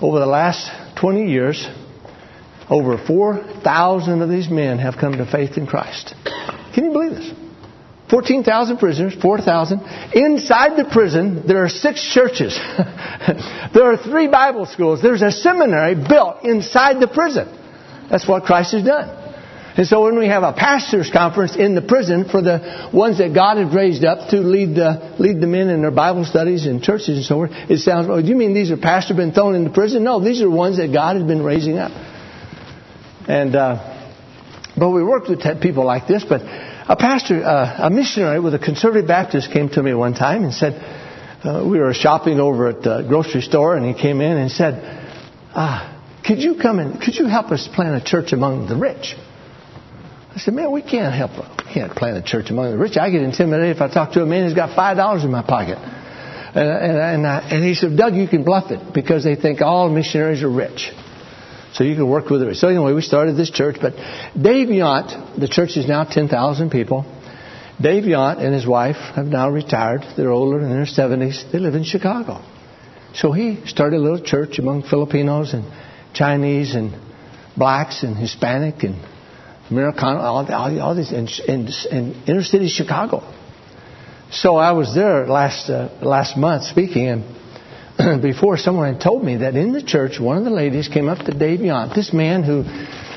Over 0.00 0.18
the 0.18 0.26
last 0.26 0.70
20 1.00 1.30
years, 1.30 1.66
over 2.70 2.98
4,000 2.98 4.22
of 4.22 4.28
these 4.28 4.48
men 4.48 4.78
have 4.78 4.96
come 4.96 5.12
to 5.12 5.26
faith 5.30 5.56
in 5.56 5.66
Christ. 5.66 6.14
Can 6.74 6.84
you 6.84 6.92
believe 6.92 7.12
this? 7.12 7.32
14,000 8.10 8.78
prisoners, 8.78 9.14
4,000. 9.20 9.80
Inside 10.14 10.76
the 10.76 10.88
prison, 10.90 11.46
there 11.46 11.64
are 11.64 11.68
six 11.68 12.02
churches. 12.12 12.54
there 13.74 13.84
are 13.84 13.96
three 13.96 14.28
Bible 14.28 14.66
schools. 14.66 15.02
There's 15.02 15.22
a 15.22 15.32
seminary 15.32 15.94
built 15.94 16.44
inside 16.44 17.00
the 17.00 17.08
prison. 17.08 17.48
That's 18.10 18.28
what 18.28 18.44
Christ 18.44 18.72
has 18.72 18.84
done. 18.84 19.22
And 19.76 19.86
so 19.88 20.04
when 20.04 20.16
we 20.18 20.28
have 20.28 20.44
a 20.44 20.52
pastors 20.52 21.10
conference 21.10 21.56
in 21.56 21.74
the 21.74 21.82
prison 21.82 22.28
for 22.28 22.40
the 22.40 22.90
ones 22.92 23.18
that 23.18 23.34
God 23.34 23.56
has 23.56 23.74
raised 23.74 24.04
up 24.04 24.28
to 24.28 24.36
lead 24.36 24.76
the, 24.76 25.16
lead 25.18 25.40
the 25.40 25.48
men 25.48 25.68
in 25.68 25.80
their 25.80 25.90
Bible 25.90 26.24
studies 26.24 26.66
and 26.66 26.80
churches 26.80 27.16
and 27.16 27.24
so 27.24 27.34
forth, 27.36 27.50
it 27.68 27.78
sounds, 27.78 28.06
oh, 28.08 28.22
do 28.22 28.28
you 28.28 28.36
mean 28.36 28.54
these 28.54 28.70
are 28.70 28.76
pastors 28.76 29.16
been 29.16 29.32
thrown 29.32 29.56
into 29.56 29.70
prison? 29.70 30.04
No, 30.04 30.20
these 30.20 30.42
are 30.42 30.48
ones 30.48 30.76
that 30.76 30.92
God 30.92 31.16
has 31.16 31.24
been 31.24 31.42
raising 31.42 31.78
up. 31.78 31.90
And, 33.28 33.56
uh, 33.56 34.10
but 34.76 34.90
we 34.90 35.02
worked 35.02 35.28
with 35.28 35.40
people 35.60 35.84
like 35.84 36.06
this, 36.06 36.24
but 36.24 36.42
a 36.42 36.96
pastor, 36.96 37.42
uh, 37.42 37.86
a 37.86 37.90
missionary 37.90 38.40
with 38.40 38.54
a 38.54 38.58
conservative 38.58 39.08
Baptist 39.08 39.52
came 39.52 39.68
to 39.70 39.82
me 39.82 39.94
one 39.94 40.14
time 40.14 40.44
and 40.44 40.52
said, 40.52 40.74
uh, 41.44 41.64
we 41.66 41.78
were 41.78 41.94
shopping 41.94 42.40
over 42.40 42.68
at 42.68 42.82
the 42.82 43.04
grocery 43.08 43.40
store 43.40 43.76
and 43.76 43.86
he 43.86 43.94
came 44.00 44.20
in 44.20 44.36
and 44.36 44.50
said, 44.50 44.74
ah, 45.54 45.90
could 46.26 46.38
you 46.38 46.56
come 46.60 46.78
and, 46.78 47.00
could 47.00 47.14
you 47.14 47.26
help 47.26 47.50
us 47.52 47.68
plant 47.74 48.00
a 48.00 48.04
church 48.04 48.32
among 48.32 48.66
the 48.66 48.76
rich? 48.76 49.14
I 50.34 50.38
said, 50.38 50.54
man, 50.54 50.72
we 50.72 50.82
can't 50.82 51.14
help. 51.14 51.30
We 51.64 51.72
can't 51.72 51.94
plant 51.94 52.16
a 52.16 52.22
church 52.22 52.50
among 52.50 52.72
the 52.72 52.78
rich. 52.78 52.96
I 52.96 53.10
get 53.10 53.22
intimidated 53.22 53.76
if 53.76 53.82
I 53.82 53.92
talk 53.92 54.12
to 54.12 54.22
a 54.22 54.26
man 54.26 54.44
who's 54.44 54.54
got 54.54 54.74
five 54.74 54.96
dollars 54.96 55.22
in 55.22 55.30
my 55.30 55.42
pocket. 55.42 55.78
And, 55.78 56.68
and, 56.68 56.98
and, 56.98 57.26
I, 57.26 57.38
and 57.50 57.64
he 57.64 57.74
said, 57.74 57.96
Doug, 57.96 58.14
you 58.14 58.26
can 58.26 58.44
bluff 58.44 58.70
it 58.70 58.92
because 58.92 59.22
they 59.22 59.36
think 59.36 59.60
all 59.60 59.88
missionaries 59.88 60.42
are 60.42 60.50
rich. 60.50 60.92
So 61.74 61.82
you 61.82 61.96
can 61.96 62.08
work 62.08 62.30
with 62.30 62.42
rich. 62.42 62.58
So 62.58 62.68
anyway, 62.68 62.92
we 62.92 63.02
started 63.02 63.36
this 63.36 63.50
church. 63.50 63.76
But 63.80 63.94
Dave 64.40 64.68
Yount, 64.68 65.38
the 65.38 65.48
church 65.48 65.76
is 65.76 65.88
now 65.88 66.04
10,000 66.04 66.70
people. 66.70 67.04
Dave 67.80 68.04
Yount 68.04 68.38
and 68.38 68.54
his 68.54 68.66
wife 68.66 68.96
have 69.16 69.26
now 69.26 69.50
retired. 69.50 70.02
They're 70.16 70.30
older 70.30 70.60
in 70.60 70.70
their 70.70 70.86
70s. 70.86 71.50
They 71.50 71.58
live 71.58 71.74
in 71.74 71.82
Chicago. 71.82 72.40
So 73.14 73.32
he 73.32 73.66
started 73.66 73.96
a 73.96 74.00
little 74.00 74.22
church 74.22 74.58
among 74.60 74.84
Filipinos 74.84 75.52
and 75.52 75.64
Chinese 76.14 76.76
and 76.76 76.92
blacks 77.56 78.04
and 78.04 78.16
Hispanic 78.16 78.84
and 78.84 79.04
Americana, 79.70 80.20
all, 80.20 80.46
all, 80.52 80.80
all 80.80 80.94
these 80.94 81.12
in, 81.12 81.28
in, 81.48 81.68
in, 81.90 82.22
inner 82.26 82.42
city 82.42 82.68
Chicago. 82.68 83.22
So 84.30 84.56
I 84.56 84.72
was 84.72 84.94
there 84.94 85.26
last 85.26 85.70
uh, 85.70 85.88
last 86.02 86.36
month 86.36 86.64
speaking, 86.64 87.06
and 87.08 87.24
before 88.22 88.56
someone 88.56 88.92
had 88.92 89.02
told 89.02 89.24
me 89.24 89.36
that 89.38 89.54
in 89.54 89.72
the 89.72 89.82
church, 89.82 90.18
one 90.18 90.38
of 90.38 90.44
the 90.44 90.50
ladies 90.50 90.88
came 90.88 91.08
up 91.08 91.24
to 91.26 91.32
Dave 91.32 91.60
Yount, 91.60 91.94
this 91.94 92.12
man 92.12 92.42
who 92.42 92.62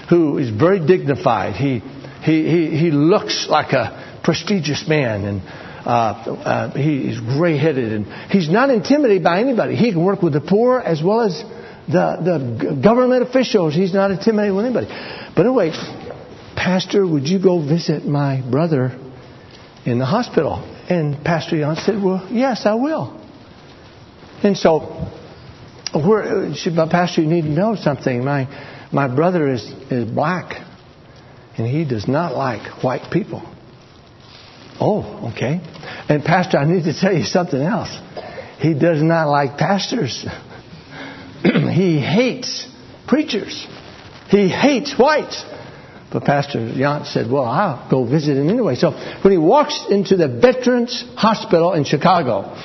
who 0.10 0.38
is 0.38 0.50
very 0.50 0.86
dignified. 0.86 1.55
He 1.55 1.79
he 2.22 2.50
he, 2.50 2.77
he 2.77 2.91
looks 2.91 3.48
like 3.50 3.74
a 3.74 4.19
prestigious 4.24 4.88
man 4.88 5.25
and. 5.25 5.41
Uh, 5.88 5.89
uh, 6.43 6.74
he 6.74 7.07
is 7.07 7.17
gray-headed 7.17 7.93
and 7.93 8.05
he's 8.29 8.50
not 8.50 8.69
intimidated 8.69 9.24
by 9.24 9.39
anybody. 9.39 9.74
He 9.74 9.93
can 9.93 10.03
work 10.03 10.22
with 10.22 10.34
the 10.34 10.41
poor 10.41 10.79
as 10.79 11.01
well 11.01 11.22
as 11.22 11.41
the, 11.88 12.67
the 12.67 12.81
government 12.84 13.24
officials. 13.24 13.74
He's 13.74 13.93
not 13.93 14.12
intimidated 14.12 14.53
with 14.53 14.65
anybody. 14.65 14.88
But 15.34 15.46
anyway, 15.46 15.72
Pastor, 16.57 17.07
would 17.07 17.29
you 17.29 17.41
go 17.41 17.65
visit 17.65 18.03
my 18.03 18.41
brother 18.41 19.00
in 19.86 19.98
the 19.98 20.05
hospital? 20.05 20.55
And 20.89 21.24
Pastor 21.24 21.55
Yount 21.55 21.77
said, 21.86 22.03
Well, 22.03 22.27
yes, 22.31 22.65
I 22.65 22.74
will. 22.74 23.17
And 24.44 24.58
so, 24.58 25.10
Pastor, 25.94 27.22
you 27.22 27.27
need 27.27 27.44
to 27.44 27.50
know 27.50 27.75
something. 27.75 28.24
My, 28.24 28.48
my 28.91 29.13
brother 29.13 29.51
is, 29.51 29.63
is 29.89 30.10
black, 30.10 30.62
and 31.58 31.67
he 31.67 31.86
does 31.86 32.08
not 32.08 32.36
like 32.36 32.84
white 32.84 33.12
people. 33.12 33.41
Oh, 34.79 35.32
okay. 35.34 35.60
And 36.08 36.24
Pastor, 36.24 36.58
I 36.58 36.65
need 36.65 36.84
to 36.84 36.94
tell 36.94 37.13
you 37.13 37.24
something 37.24 37.60
else. 37.60 37.89
He 38.60 38.74
does 38.74 39.01
not 39.01 39.27
like 39.27 39.58
pastors. 39.58 40.25
he 41.44 42.00
hates 42.00 42.67
preachers. 43.08 43.67
He 44.29 44.50
hates 44.50 44.94
whites. 44.98 45.44
But 46.12 46.24
Pastor 46.24 46.60
Yount 46.60 47.08
said, 47.08 47.29
Well, 47.29 47.44
I'll 47.44 47.89
go 47.89 48.06
visit 48.06 48.38
him 48.38 48.50
anyway. 48.50 48.75
So 48.75 48.91
when 48.91 49.32
he 49.32 49.38
walks 49.38 49.86
into 49.89 50.15
the 50.15 50.27
Veterans 50.27 51.03
Hospital 51.15 51.74
in 51.74 51.84
Chicago, 51.84 52.56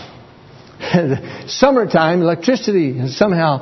summertime, 1.47 2.23
electricity 2.23 3.09
somehow 3.09 3.59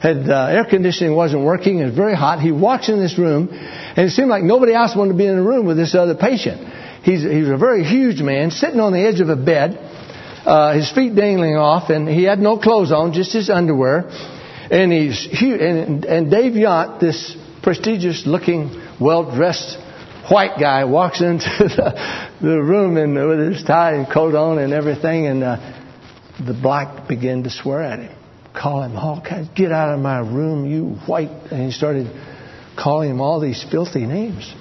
had 0.00 0.28
uh, 0.28 0.48
air 0.50 0.66
conditioning 0.68 1.14
wasn't 1.14 1.42
working. 1.42 1.78
It 1.78 1.86
was 1.86 1.94
very 1.94 2.14
hot. 2.14 2.40
He 2.40 2.52
walks 2.52 2.88
in 2.88 2.98
this 2.98 3.18
room, 3.18 3.48
and 3.50 4.06
it 4.06 4.10
seemed 4.10 4.28
like 4.28 4.42
nobody 4.42 4.74
else 4.74 4.94
wanted 4.94 5.12
to 5.12 5.18
be 5.18 5.26
in 5.26 5.36
the 5.36 5.42
room 5.42 5.66
with 5.66 5.78
this 5.78 5.94
other 5.94 6.14
patient. 6.14 6.60
He's, 7.02 7.22
he's 7.22 7.48
a 7.48 7.56
very 7.56 7.84
huge 7.84 8.20
man, 8.20 8.50
sitting 8.50 8.80
on 8.80 8.92
the 8.92 9.00
edge 9.00 9.20
of 9.20 9.30
a 9.30 9.36
bed, 9.36 9.78
uh, 10.44 10.74
his 10.74 10.90
feet 10.92 11.14
dangling 11.14 11.56
off, 11.56 11.88
and 11.90 12.08
he 12.08 12.24
had 12.24 12.38
no 12.38 12.58
clothes 12.58 12.92
on, 12.92 13.12
just 13.12 13.32
his 13.32 13.48
underwear. 13.48 14.10
And 14.70 14.92
he's 14.92 15.22
huge. 15.22 15.60
And, 15.60 16.04
and 16.04 16.30
Dave 16.30 16.52
Yount, 16.52 17.00
this 17.00 17.36
prestigious 17.62 18.24
looking 18.26 18.70
well 19.00 19.34
dressed 19.34 19.78
white 20.30 20.58
guy 20.58 20.84
walks 20.84 21.20
into 21.20 21.46
the, 21.58 22.30
the 22.40 22.62
room 22.62 22.96
and 22.96 23.14
with 23.14 23.54
his 23.54 23.64
tie 23.64 23.94
and 23.94 24.10
coat 24.10 24.34
on 24.34 24.58
and 24.58 24.72
everything, 24.72 25.26
and 25.26 25.44
uh, 25.44 25.83
the 26.38 26.54
black 26.54 27.08
began 27.08 27.42
to 27.44 27.50
swear 27.50 27.82
at 27.82 27.98
him, 27.98 28.16
call 28.54 28.82
him 28.82 28.96
all 28.96 29.20
kinds, 29.20 29.48
get 29.54 29.72
out 29.72 29.94
of 29.94 30.00
my 30.00 30.18
room, 30.18 30.66
you 30.66 30.96
white, 31.06 31.30
and 31.50 31.66
he 31.66 31.70
started 31.70 32.10
calling 32.76 33.10
him 33.10 33.20
all 33.20 33.40
these 33.40 33.64
filthy 33.70 34.06
names. 34.06 34.52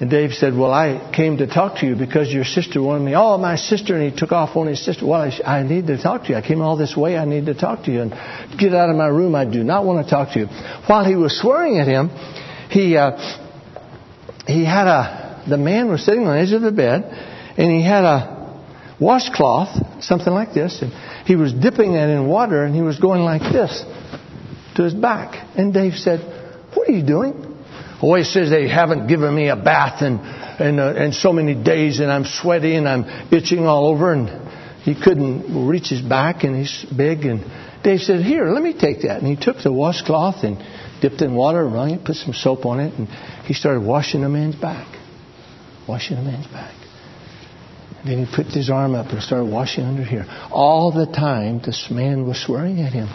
And 0.00 0.08
Dave 0.08 0.32
said, 0.32 0.56
Well, 0.56 0.72
I 0.72 1.12
came 1.14 1.36
to 1.38 1.46
talk 1.46 1.80
to 1.80 1.86
you 1.86 1.94
because 1.94 2.32
your 2.32 2.44
sister 2.44 2.80
wanted 2.82 3.04
me. 3.04 3.12
Oh, 3.14 3.36
my 3.36 3.56
sister. 3.56 3.94
And 3.94 4.10
he 4.10 4.18
took 4.18 4.32
off 4.32 4.56
on 4.56 4.66
his 4.66 4.82
sister. 4.82 5.06
Well, 5.06 5.20
I, 5.20 5.58
I 5.58 5.62
need 5.62 5.88
to 5.88 6.02
talk 6.02 6.22
to 6.22 6.30
you. 6.30 6.36
I 6.36 6.40
came 6.40 6.62
all 6.62 6.78
this 6.78 6.96
way. 6.96 7.18
I 7.18 7.26
need 7.26 7.44
to 7.46 7.54
talk 7.54 7.84
to 7.84 7.92
you. 7.92 8.00
And 8.00 8.58
get 8.58 8.72
out 8.72 8.88
of 8.88 8.96
my 8.96 9.08
room. 9.08 9.34
I 9.34 9.44
do 9.44 9.62
not 9.62 9.84
want 9.84 10.06
to 10.06 10.10
talk 10.10 10.32
to 10.32 10.38
you. 10.38 10.46
While 10.86 11.04
he 11.04 11.16
was 11.16 11.38
swearing 11.38 11.78
at 11.78 11.86
him, 11.86 12.08
he 12.70 12.96
uh, 12.96 13.10
he 14.46 14.64
had 14.64 14.86
a 14.86 15.44
the 15.46 15.58
man 15.58 15.90
was 15.90 16.04
sitting 16.04 16.26
on 16.26 16.34
the 16.34 16.40
edge 16.40 16.52
of 16.52 16.62
the 16.62 16.72
bed, 16.72 17.02
and 17.58 17.70
he 17.70 17.82
had 17.82 18.04
a 18.04 18.39
washcloth, 19.00 20.02
something 20.04 20.32
like 20.32 20.52
this, 20.52 20.82
and 20.82 20.92
he 21.26 21.36
was 21.36 21.52
dipping 21.52 21.94
it 21.94 22.10
in 22.10 22.28
water, 22.28 22.64
and 22.64 22.74
he 22.74 22.82
was 22.82 22.98
going 22.98 23.22
like 23.22 23.42
this 23.42 23.84
to 24.76 24.84
his 24.84 24.94
back. 24.94 25.46
And 25.56 25.72
Dave 25.72 25.94
said, 25.94 26.20
"What 26.74 26.88
are 26.88 26.92
you 26.92 27.02
doing?" 27.02 27.46
Oh, 28.02 28.14
he 28.14 28.24
says 28.24 28.50
they 28.50 28.68
haven't 28.68 29.08
given 29.08 29.34
me 29.34 29.48
a 29.48 29.56
bath 29.56 30.02
in 30.02 30.20
in, 30.60 30.78
uh, 30.78 30.92
in 30.92 31.12
so 31.12 31.32
many 31.32 31.54
days, 31.54 32.00
and 32.00 32.12
I'm 32.12 32.26
sweaty 32.26 32.76
and 32.76 32.86
I'm 32.86 33.04
itching 33.32 33.66
all 33.66 33.86
over, 33.86 34.12
and 34.12 34.28
he 34.82 34.94
couldn't 34.94 35.66
reach 35.66 35.88
his 35.88 36.02
back, 36.02 36.44
and 36.44 36.54
he's 36.56 36.84
big. 36.84 37.24
And 37.24 37.44
Dave 37.82 38.00
said, 38.00 38.20
"Here, 38.20 38.50
let 38.50 38.62
me 38.62 38.74
take 38.74 39.02
that." 39.02 39.18
And 39.18 39.26
he 39.26 39.36
took 39.36 39.62
the 39.62 39.72
washcloth 39.72 40.44
and 40.44 40.58
dipped 41.00 41.22
in 41.22 41.34
water, 41.34 41.64
wrung 41.66 41.90
it, 41.90 42.04
put 42.04 42.16
some 42.16 42.34
soap 42.34 42.66
on 42.66 42.80
it, 42.80 42.92
and 42.98 43.08
he 43.46 43.54
started 43.54 43.80
washing 43.80 44.20
the 44.20 44.28
man's 44.28 44.56
back. 44.56 44.86
Washing 45.86 46.16
the 46.16 46.22
man's 46.22 46.46
back. 46.46 46.74
Then 48.04 48.24
he 48.24 48.34
put 48.34 48.46
his 48.46 48.70
arm 48.70 48.94
up 48.94 49.10
and 49.10 49.22
started 49.22 49.50
washing 49.50 49.84
under 49.84 50.04
here. 50.04 50.24
All 50.50 50.90
the 50.92 51.06
time, 51.06 51.60
this 51.64 51.88
man 51.90 52.26
was 52.26 52.42
swearing 52.42 52.80
at 52.80 52.92
him. 52.92 53.08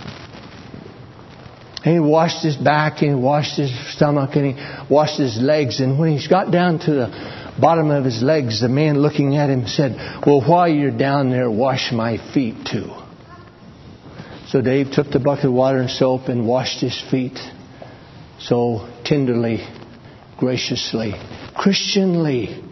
And 1.84 1.94
he 1.94 2.00
washed 2.00 2.44
his 2.44 2.56
back, 2.56 3.02
and 3.02 3.10
he 3.10 3.16
washed 3.16 3.58
his 3.58 3.72
stomach, 3.96 4.36
and 4.36 4.56
he 4.56 4.94
washed 4.94 5.20
his 5.20 5.38
legs. 5.40 5.80
And 5.80 6.00
when 6.00 6.18
he 6.18 6.28
got 6.28 6.52
down 6.52 6.80
to 6.80 6.92
the 6.92 7.56
bottom 7.60 7.90
of 7.90 8.06
his 8.06 8.22
legs, 8.22 8.62
the 8.62 8.70
man 8.70 9.00
looking 9.00 9.38
at 9.38 9.50
him 9.50 9.68
said, 9.68 9.96
Well, 10.26 10.42
while 10.42 10.68
you're 10.68 10.96
down 10.96 11.30
there, 11.30 11.50
wash 11.50 11.92
my 11.92 12.18
feet 12.34 12.56
too. 12.72 12.92
So 14.48 14.62
Dave 14.62 14.92
took 14.92 15.10
the 15.10 15.20
bucket 15.20 15.46
of 15.46 15.54
water 15.54 15.80
and 15.80 15.90
soap 15.90 16.28
and 16.28 16.48
washed 16.48 16.80
his 16.82 17.00
feet 17.10 17.40
so 18.40 18.88
tenderly, 19.04 19.66
graciously, 20.38 21.14
Christianly 21.56 22.64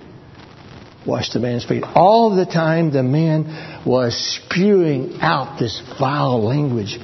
washed 1.06 1.34
the 1.34 1.40
man's 1.40 1.66
feet. 1.66 1.84
All 1.84 2.36
the 2.36 2.46
time 2.46 2.92
the 2.92 3.04
man 3.04 3.84
was 3.86 4.16
spewing 4.16 5.18
out 5.22 5.60
this 5.60 5.82
vile 6.00 6.44
language. 6.44 6.98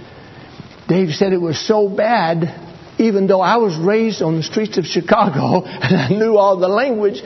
Dave 0.87 1.09
said 1.13 1.33
it 1.33 1.41
was 1.41 1.59
so 1.59 1.89
bad, 1.89 2.97
even 2.97 3.27
though 3.27 3.41
I 3.41 3.57
was 3.57 3.77
raised 3.77 4.21
on 4.21 4.37
the 4.37 4.43
streets 4.43 4.77
of 4.77 4.85
Chicago 4.85 5.63
and 5.65 5.95
I 5.95 6.09
knew 6.09 6.37
all 6.37 6.57
the 6.57 6.67
language, 6.67 7.21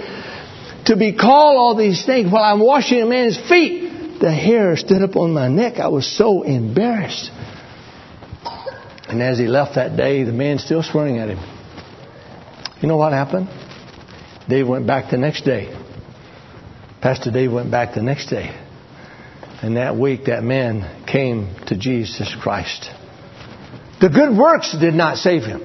to 0.86 0.98
be 0.98 1.14
called 1.16 1.58
all 1.58 1.76
these 1.76 2.06
things 2.06 2.32
while 2.32 2.44
I'm 2.44 2.60
washing 2.60 3.02
a 3.02 3.06
man's 3.06 3.38
feet. 3.38 4.20
The 4.20 4.32
hair 4.32 4.76
stood 4.76 5.02
up 5.02 5.16
on 5.16 5.34
my 5.34 5.48
neck. 5.48 5.80
I 5.80 5.88
was 5.88 6.06
so 6.06 6.44
embarrassed. 6.44 7.32
And 9.08 9.22
as 9.22 9.38
he 9.38 9.48
left 9.48 9.76
that 9.76 9.96
day, 9.96 10.24
the 10.24 10.32
man 10.32 10.60
still 10.60 10.82
swearing 10.82 11.20
at 11.20 11.30
him. 11.30 11.40
You 12.82 12.88
know 12.88 12.98
what 12.98 13.14
happened? 13.14 13.48
Dave 14.50 14.68
went 14.68 14.88
back 14.88 15.12
the 15.12 15.18
next 15.18 15.44
day. 15.46 15.74
Pastor 17.04 17.32
Dave 17.32 17.52
went 17.52 17.70
back 17.70 17.96
the 17.96 18.02
next 18.02 18.30
day. 18.30 18.58
And 19.62 19.76
that 19.76 19.98
week, 19.98 20.28
that 20.28 20.42
man 20.42 21.06
came 21.06 21.54
to 21.68 21.76
Jesus 21.76 22.34
Christ. 22.42 22.90
The 24.00 24.08
good 24.08 24.38
works 24.38 24.74
did 24.80 24.94
not 24.94 25.18
save 25.18 25.44
him. 25.44 25.60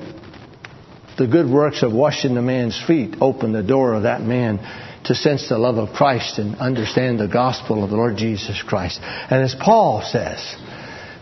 The 1.16 1.28
good 1.28 1.49
works 1.49 1.85
of 1.85 1.92
washing 1.92 2.35
the 2.35 2.42
man's 2.42 2.76
feet 2.85 3.18
opened 3.21 3.54
the 3.54 3.62
door 3.62 3.95
of 3.95 4.02
that 4.02 4.21
man 4.21 4.59
to 5.04 5.14
sense 5.14 5.49
the 5.49 5.59
love 5.59 5.76
of 5.76 5.95
Christ 5.95 6.40
and 6.40 6.57
understand 6.57 7.21
the 7.21 7.28
gospel 7.28 7.85
of 7.85 7.90
the 7.90 7.97
Lord 7.97 8.16
Jesus 8.16 8.61
Christ. 8.61 8.99
And 9.00 9.40
as 9.40 9.54
Paul 9.54 10.02
says, 10.04 10.57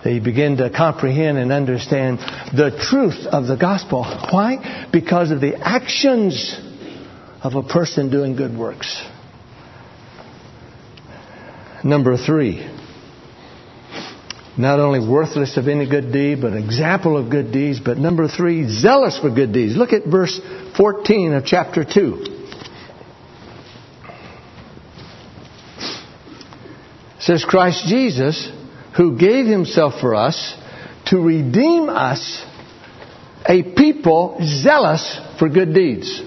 they 0.03 0.19
begin 0.19 0.57
to 0.57 0.71
comprehend 0.71 1.37
and 1.37 1.53
understand 1.53 2.21
the 2.57 2.75
truth 2.91 3.27
of 3.27 3.47
the 3.47 3.57
gospel. 3.57 4.03
Why? 4.31 4.89
Because 4.91 5.31
of 5.31 5.43
the 5.43 5.57
actions 5.57 6.59
of 7.43 7.55
a 7.55 7.63
person 7.63 8.11
doing 8.11 8.35
good 8.35 8.57
works. 8.57 9.05
Number 11.87 12.17
three, 12.17 12.69
not 14.59 14.81
only 14.81 14.99
worthless 14.99 15.57
of 15.57 15.69
any 15.69 15.89
good 15.89 16.13
deed, 16.13 16.41
but 16.41 16.53
example 16.53 17.17
of 17.17 17.31
good 17.31 17.53
deeds. 17.53 17.79
But 17.79 17.97
number 17.97 18.27
three, 18.27 18.69
zealous 18.69 19.17
for 19.21 19.31
good 19.31 19.53
deeds. 19.53 19.77
Look 19.77 19.93
at 19.93 20.05
verse 20.05 20.41
14 20.77 21.35
of 21.35 21.45
chapter 21.45 21.85
2. 21.85 22.25
It 27.15 27.23
says, 27.23 27.45
Christ 27.45 27.87
Jesus, 27.87 28.51
who 28.97 29.17
gave 29.17 29.47
himself 29.47 30.01
for 30.01 30.17
us 30.17 30.57
to 31.07 31.19
redeem 31.19 31.89
us, 31.89 32.45
a 33.49 33.63
people 33.63 34.41
zealous 34.43 35.21
for 35.39 35.49
good 35.49 35.73
deeds. 35.73 36.21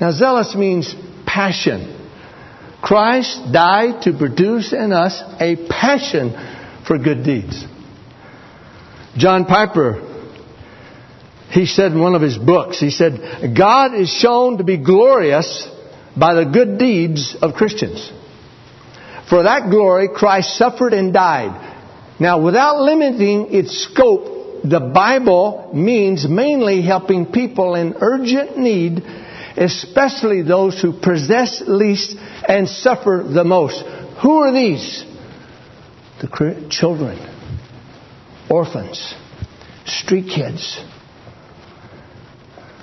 Now, 0.00 0.10
zealous 0.10 0.56
means 0.56 0.92
passion. 1.24 1.99
Christ 2.82 3.52
died 3.52 4.02
to 4.02 4.16
produce 4.16 4.72
in 4.72 4.92
us 4.92 5.20
a 5.40 5.56
passion 5.68 6.32
for 6.86 6.98
good 6.98 7.24
deeds. 7.24 7.64
John 9.16 9.44
Piper, 9.44 10.06
he 11.50 11.66
said 11.66 11.92
in 11.92 12.00
one 12.00 12.14
of 12.14 12.22
his 12.22 12.38
books, 12.38 12.80
he 12.80 12.90
said, 12.90 13.54
God 13.56 13.94
is 13.94 14.10
shown 14.10 14.58
to 14.58 14.64
be 14.64 14.76
glorious 14.76 15.68
by 16.16 16.34
the 16.34 16.44
good 16.44 16.78
deeds 16.78 17.36
of 17.40 17.54
Christians. 17.54 18.10
For 19.28 19.42
that 19.44 19.70
glory, 19.70 20.08
Christ 20.08 20.56
suffered 20.56 20.92
and 20.92 21.12
died. 21.12 21.68
Now, 22.18 22.42
without 22.42 22.80
limiting 22.80 23.54
its 23.54 23.84
scope, 23.84 24.62
the 24.64 24.80
Bible 24.80 25.70
means 25.72 26.28
mainly 26.28 26.82
helping 26.82 27.26
people 27.26 27.74
in 27.74 27.94
urgent 28.00 28.58
need, 28.58 29.02
especially 29.56 30.42
those 30.42 30.80
who 30.80 30.92
possess 30.92 31.62
least 31.66 32.16
and 32.48 32.68
suffer 32.68 33.24
the 33.26 33.44
most. 33.44 33.82
Who 34.22 34.38
are 34.38 34.52
these? 34.52 35.04
The 36.20 36.66
children, 36.68 37.18
orphans, 38.50 39.14
street 39.86 40.30
kids. 40.34 40.78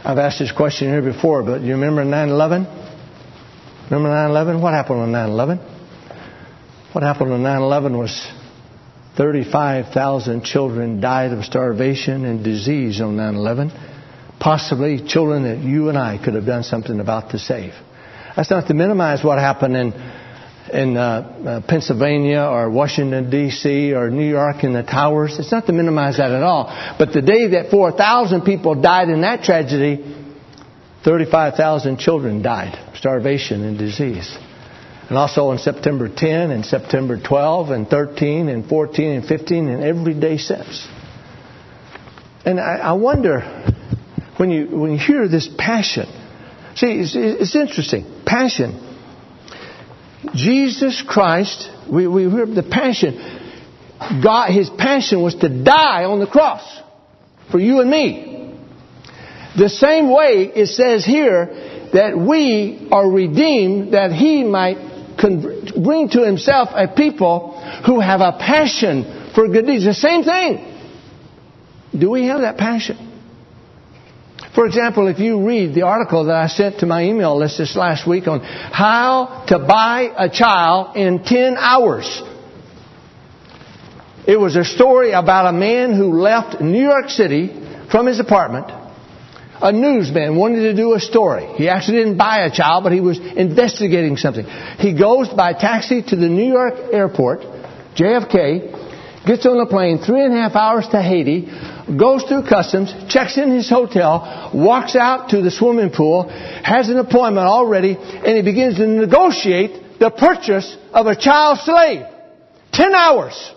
I've 0.04 0.18
asked 0.18 0.40
this 0.40 0.52
question 0.52 0.90
here 0.90 1.02
before, 1.02 1.44
but 1.44 1.62
you 1.62 1.74
remember 1.74 2.04
9 2.04 2.30
11? 2.30 2.66
Remember 3.90 4.10
9 4.10 4.30
11? 4.30 4.62
What 4.62 4.74
happened 4.74 5.02
on 5.02 5.12
9 5.12 5.30
11? 5.30 5.58
What 6.94 7.04
happened 7.04 7.34
on 7.34 7.44
9 7.44 7.62
11 7.62 7.98
was 7.98 8.28
35,000 9.18 10.44
children 10.44 11.02
died 11.02 11.32
of 11.32 11.44
starvation 11.44 12.26
and 12.26 12.44
disease 12.44 13.02
on 13.02 13.18
9 13.18 13.36
11. 13.36 13.72
Possibly 14.40 15.06
children 15.08 15.44
that 15.44 15.58
you 15.58 15.90
and 15.90 15.98
I 15.98 16.24
could 16.24 16.36
have 16.36 16.46
done 16.46 16.64
something 16.64 17.00
about 17.00 17.32
to 17.32 17.40
save. 17.40 17.74
That's 18.36 18.52
not 18.52 18.68
to 18.68 18.74
minimize 18.74 19.24
what 19.24 19.40
happened 19.40 19.76
in 19.76 19.94
in 20.72 20.98
uh, 20.98 21.02
uh, 21.02 21.62
Pennsylvania 21.68 22.42
or 22.42 22.70
Washington 22.70 23.30
D.C. 23.30 23.94
or 23.94 24.10
New 24.10 24.28
York 24.28 24.64
in 24.64 24.74
the 24.74 24.84
towers. 24.84 25.38
It's 25.40 25.52
not 25.52 25.66
to 25.68 25.74
minimize 25.74 26.18
that 26.18 26.32
at 26.32 26.44
all. 26.44 26.66
But 26.98 27.14
the 27.14 27.22
day 27.22 27.48
that 27.52 27.72
4,000 27.72 28.42
people 28.42 28.76
died 28.76 29.10
in 29.10 29.22
that 29.22 29.44
tragedy, 29.44 30.16
35,000 31.04 31.98
children 32.00 32.42
died, 32.42 32.96
starvation 32.96 33.64
and 33.64 33.78
disease. 33.78 34.38
And 35.10 35.18
also 35.18 35.48
on 35.48 35.58
September 35.58 36.10
10 36.14 36.52
and 36.52 36.66
September 36.66 37.18
12 37.22 37.70
and 37.70 37.88
13 37.88 38.50
and 38.50 38.68
14 38.68 39.12
and 39.12 39.26
15 39.26 39.70
and 39.70 39.84
every 39.84 40.20
day 40.20 40.38
since. 40.38 40.86
And 42.46 42.60
I, 42.60 42.78
I 42.78 42.92
wonder 42.94 43.40
when 44.38 44.50
you 44.50 44.68
when 44.68 44.92
you 44.92 44.98
hear 44.98 45.28
this 45.28 45.50
passion 45.58 46.08
See, 46.78 47.00
it's, 47.00 47.16
it's 47.16 47.56
interesting. 47.56 48.06
Passion. 48.24 48.84
Jesus 50.36 51.04
Christ, 51.06 51.72
we, 51.92 52.06
we 52.08 52.26
heard 52.26 52.54
the 52.54 52.62
passion. 52.62 53.16
God, 54.24 54.52
his 54.52 54.70
passion 54.70 55.24
was 55.24 55.34
to 55.36 55.50
die 55.64 56.04
on 56.04 56.20
the 56.20 56.28
cross 56.28 56.64
for 57.52 57.60
you 57.60 57.82
and 57.82 57.90
me. 57.90 58.56
The 59.58 59.70
same 59.70 60.12
way 60.12 60.52
it 60.54 60.68
says 60.68 61.04
here 61.04 61.90
that 61.94 62.16
we 62.16 62.90
are 62.92 63.10
redeemed 63.10 63.96
that 63.96 64.12
he 64.12 64.44
might 64.44 65.18
bring 65.18 66.10
to 66.10 66.24
himself 66.24 66.70
a 66.74 66.88
people 66.88 67.60
who 67.88 68.00
have 68.00 68.22
a 68.22 68.34
passion 68.34 69.32
for 69.34 69.48
good 69.48 69.66
deeds. 69.66 69.84
The 69.84 69.96
same 69.96 70.24
thing. 70.24 70.76
Do 71.98 72.12
we 72.12 72.26
have 72.26 72.42
that 72.42 72.58
passion? 72.58 73.07
For 74.58 74.66
example, 74.66 75.08
if 75.08 75.20
you 75.20 75.46
read 75.46 75.76
the 75.76 75.84
article 75.84 76.26
that 76.26 76.36
I 76.36 76.48
sent 76.48 76.80
to 76.80 76.88
my 76.88 77.04
email 77.04 77.38
list 77.38 77.60
this 77.60 77.76
last 77.76 78.08
week 78.08 78.28
on 78.28 78.40
how 78.40 79.46
to 79.50 79.60
buy 79.60 80.12
a 80.18 80.32
child 80.32 80.98
in 80.98 81.24
10 81.24 81.58
hours. 81.60 82.24
It 84.26 84.40
was 84.40 84.56
a 84.56 84.66
story 84.66 85.12
about 85.12 85.54
a 85.54 85.54
man 85.54 85.94
who 85.94 86.20
left 86.20 86.60
New 86.60 86.82
York 86.82 87.10
City 87.10 87.52
from 87.92 88.08
his 88.08 88.20
apartment. 88.20 88.66
A 89.62 89.72
newsman 89.72 90.36
wanted 90.36 90.62
to 90.62 90.76
do 90.76 90.96
a 90.96 91.00
story. 91.00 91.46
He 91.54 91.70
actually 91.70 92.00
didn't 92.00 92.18
buy 92.18 92.40
a 92.40 92.50
child, 92.50 92.84
but 92.84 92.94
he 92.94 93.00
was 93.00 93.20
investigating 93.20 94.18
something. 94.18 94.46
He 94.80 94.98
goes 94.98 95.30
by 95.30 95.54
taxi 95.54 96.02
to 96.02 96.16
the 96.16 96.30
New 96.30 96.52
York 96.52 96.74
airport, 96.92 97.42
JFK, 97.96 99.28
gets 99.28 99.46
on 99.46 99.60
a 99.60 99.68
plane 99.68 100.00
three 100.00 100.26
and 100.26 100.34
a 100.34 100.38
half 100.38 100.56
hours 100.56 100.88
to 100.88 101.00
Haiti, 101.00 101.48
goes 101.96 102.24
through 102.24 102.44
customs, 102.44 102.94
checks 103.08 103.38
in 103.38 103.52
his 103.52 103.70
hotel, 103.70 104.52
walks 104.54 104.96
out 104.96 105.30
to 105.30 105.42
the 105.42 105.52
swimming 105.52 105.92
pool, 105.92 106.28
has 106.28 106.90
an 106.90 106.98
appointment 106.98 107.48
already, 107.48 107.96
and 107.96 108.36
he 108.36 108.42
begins 108.42 108.76
to 108.78 108.88
negotiate 108.88 110.00
the 110.00 110.12
purchase 110.12 110.76
of 110.92 111.08
a 111.08 111.16
child 111.16 111.60
slave. 111.60 112.06
Ten 112.74 112.94
hours. 112.94 113.54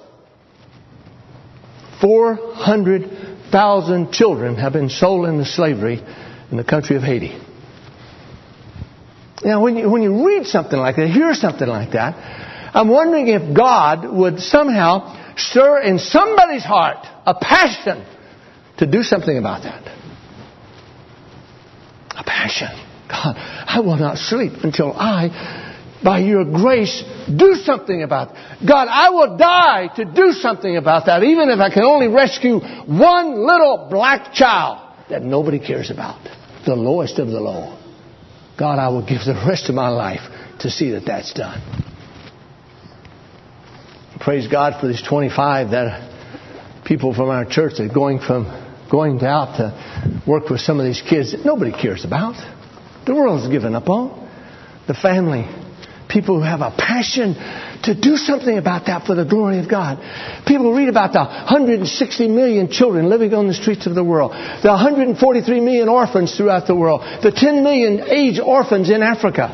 400,000 2.01 4.13
children 4.13 4.55
have 4.57 4.73
been 4.73 4.89
sold 4.89 5.27
into 5.27 5.45
slavery 5.45 6.01
in 6.51 6.57
the 6.57 6.65
country 6.65 6.97
of 6.97 7.03
Haiti. 7.03 7.39
Now, 9.43 9.63
when 9.63 9.77
you, 9.77 9.91
when 9.91 10.03
you 10.03 10.27
read 10.27 10.47
something 10.47 10.79
like 10.79 10.97
that, 10.97 11.09
hear 11.09 11.35
something 11.35 11.69
like 11.69 11.93
that, 11.93 12.15
I'm 12.75 12.89
wondering 12.89 13.29
if 13.29 13.55
God 13.57 14.11
would 14.11 14.41
somehow 14.41 15.35
stir 15.37 15.81
in 15.81 15.99
somebody's 15.99 16.65
heart 16.65 17.07
a 17.27 17.35
passion 17.35 18.05
to 18.81 18.87
do 18.91 19.03
something 19.03 19.37
about 19.37 19.63
that. 19.63 19.87
A 22.17 22.25
passion. 22.25 22.69
God, 23.09 23.35
I 23.37 23.81
will 23.81 23.97
not 23.97 24.17
sleep 24.17 24.53
until 24.63 24.93
I, 24.95 25.99
by 26.03 26.21
your 26.21 26.45
grace, 26.45 27.05
do 27.29 27.55
something 27.57 28.03
about 28.03 28.31
it. 28.31 28.67
God, 28.67 28.89
I 28.89 29.11
will 29.11 29.37
die 29.37 29.89
to 29.97 30.05
do 30.07 30.33
something 30.33 30.77
about 30.77 31.07
that, 31.07 31.23
even 31.23 31.51
if 31.51 31.61
I 31.61 31.69
can 31.69 31.83
only 31.83 32.09
rescue 32.09 32.59
one 32.59 33.47
little 33.47 33.89
black 33.91 34.33
child 34.33 34.97
that 35.11 35.23
nobody 35.23 35.59
cares 35.59 35.91
about. 35.91 36.19
The 36.65 36.75
lowest 36.75 37.19
of 37.19 37.29
the 37.29 37.41
low. 37.41 37.79
God, 38.59 38.79
I 38.79 38.89
will 38.89 39.07
give 39.07 39.21
the 39.27 39.45
rest 39.47 39.69
of 39.69 39.75
my 39.75 39.89
life 39.89 40.21
to 40.61 40.71
see 40.71 40.93
that 40.93 41.05
that's 41.07 41.35
done. 41.35 41.61
Praise 44.21 44.49
God 44.49 44.81
for 44.81 44.87
these 44.87 45.03
25 45.07 45.71
that 45.71 46.11
people 46.85 47.15
from 47.15 47.29
our 47.29 47.45
church 47.45 47.75
that 47.79 47.91
are 47.91 47.95
going 47.95 48.21
from 48.21 48.70
going 48.91 49.23
out 49.25 49.57
to 49.57 50.23
work 50.27 50.49
with 50.51 50.61
some 50.61 50.81
of 50.81 50.87
these 50.87 51.03
kids 51.09 51.33
that 51.33 51.45
nobody 51.45 51.73
cares 51.73 52.05
about. 52.05 52.35
The 53.07 53.15
world's 53.15 53.49
given 53.49 53.75
up 53.75 53.89
on. 53.89 54.29
The 54.87 54.95
family. 54.95 55.47
People 56.09 56.39
who 56.39 56.43
have 56.43 56.61
a 56.61 56.75
passion 56.77 57.35
to 57.85 57.95
do 57.95 58.17
something 58.17 58.59
about 58.59 58.87
that 58.87 59.07
for 59.07 59.15
the 59.15 59.25
glory 59.25 59.61
of 59.61 59.71
God. 59.71 59.99
People 60.45 60.75
read 60.75 60.89
about 60.89 61.13
the 61.13 61.23
160 61.23 62.29
million 62.29 62.69
children 62.69 63.09
living 63.09 63.33
on 63.33 63.47
the 63.47 63.55
streets 63.55 63.87
of 63.87 63.95
the 63.95 64.05
world, 64.05 64.33
the 64.33 64.69
143 64.69 65.61
million 65.61 65.89
orphans 65.89 66.37
throughout 66.37 66.67
the 66.67 66.75
world, 66.75 67.03
the 67.23 67.31
10 67.31 67.63
million 67.63 68.03
age 68.03 68.41
orphans 68.41 68.91
in 68.91 69.03
Africa. 69.03 69.49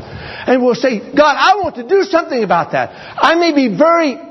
And 0.46 0.62
we'll 0.62 0.74
say, 0.74 0.98
God, 0.98 1.36
I 1.38 1.60
want 1.62 1.76
to 1.76 1.86
do 1.86 2.02
something 2.04 2.42
about 2.42 2.72
that. 2.72 2.90
I 3.18 3.34
may 3.34 3.54
be 3.54 3.76
very 3.76 4.25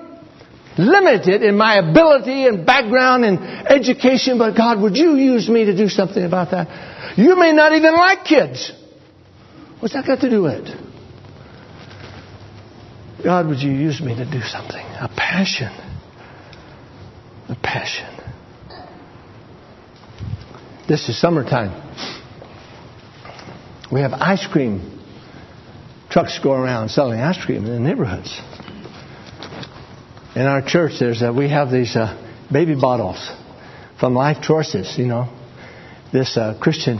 limited 0.77 1.41
in 1.41 1.57
my 1.57 1.77
ability 1.77 2.45
and 2.47 2.65
background 2.65 3.23
and 3.25 3.39
education, 3.67 4.37
but 4.37 4.55
God, 4.55 4.81
would 4.81 4.97
you 4.97 5.15
use 5.15 5.47
me 5.47 5.65
to 5.65 5.75
do 5.75 5.87
something 5.89 6.23
about 6.23 6.51
that? 6.51 7.17
You 7.17 7.35
may 7.35 7.53
not 7.53 7.73
even 7.73 7.93
like 7.93 8.25
kids. 8.25 8.71
What's 9.79 9.93
that 9.93 10.05
got 10.05 10.21
to 10.21 10.29
do 10.29 10.43
with 10.43 10.65
it? 10.65 10.85
God, 13.23 13.47
would 13.47 13.59
you 13.59 13.71
use 13.71 14.01
me 14.01 14.15
to 14.15 14.25
do 14.29 14.41
something? 14.41 14.85
A 14.85 15.09
passion. 15.15 15.71
A 17.49 17.55
passion. 17.61 18.15
This 20.87 21.09
is 21.09 21.19
summertime. 21.19 21.81
We 23.91 24.01
have 24.01 24.13
ice 24.13 24.45
cream 24.45 24.99
trucks 26.09 26.39
go 26.39 26.53
around 26.53 26.89
selling 26.89 27.19
ice 27.19 27.43
cream 27.43 27.65
in 27.65 27.71
the 27.71 27.79
neighborhoods. 27.79 28.39
In 30.35 30.41
our 30.41 30.61
church, 30.61 30.93
there's 30.99 31.21
a, 31.21 31.31
we 31.31 31.49
have 31.49 31.71
these 31.71 31.95
uh, 31.95 32.21
baby 32.51 32.75
bottles 32.75 33.31
from 34.01 34.15
Life 34.15 34.43
Choices, 34.43 34.97
you 34.97 35.05
know, 35.05 35.33
this 36.11 36.35
uh, 36.35 36.57
Christian 36.61 36.99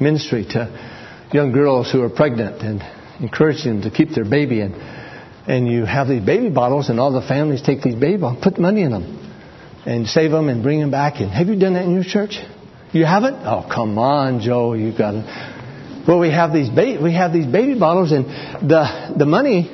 ministry 0.00 0.44
to 0.50 1.28
young 1.32 1.50
girls 1.50 1.90
who 1.90 2.00
are 2.02 2.08
pregnant 2.08 2.62
and 2.62 2.80
encouraging 3.20 3.80
them 3.80 3.82
to 3.82 3.90
keep 3.90 4.10
their 4.10 4.24
baby 4.24 4.60
and 4.60 4.74
and 5.48 5.68
you 5.68 5.84
have 5.84 6.08
these 6.08 6.24
baby 6.24 6.48
bottles, 6.48 6.88
and 6.88 6.98
all 6.98 7.12
the 7.12 7.26
families 7.26 7.62
take 7.62 7.80
these 7.80 7.94
baby 7.94 8.20
bottles, 8.20 8.42
put 8.42 8.58
money 8.58 8.82
in 8.82 8.90
them, 8.90 9.04
and 9.86 10.06
save 10.08 10.32
them 10.32 10.48
and 10.48 10.60
bring 10.62 10.80
them 10.80 10.90
back. 10.90 11.20
And 11.20 11.30
have 11.30 11.46
you 11.46 11.56
done 11.56 11.74
that 11.74 11.84
in 11.84 11.94
your 11.94 12.02
church? 12.02 12.38
You 12.92 13.04
haven't? 13.04 13.36
Oh, 13.46 13.64
come 13.72 13.96
on, 13.96 14.40
Joe, 14.40 14.74
you've 14.74 14.98
got 14.98 15.14
it. 15.14 15.24
Well, 16.06 16.18
we 16.18 16.30
have 16.30 16.52
these 16.52 16.68
ba- 16.68 16.98
we 17.02 17.14
have 17.14 17.32
these 17.32 17.46
baby 17.46 17.78
bottles, 17.78 18.12
and 18.12 18.26
the 18.68 19.14
the 19.16 19.26
money 19.26 19.70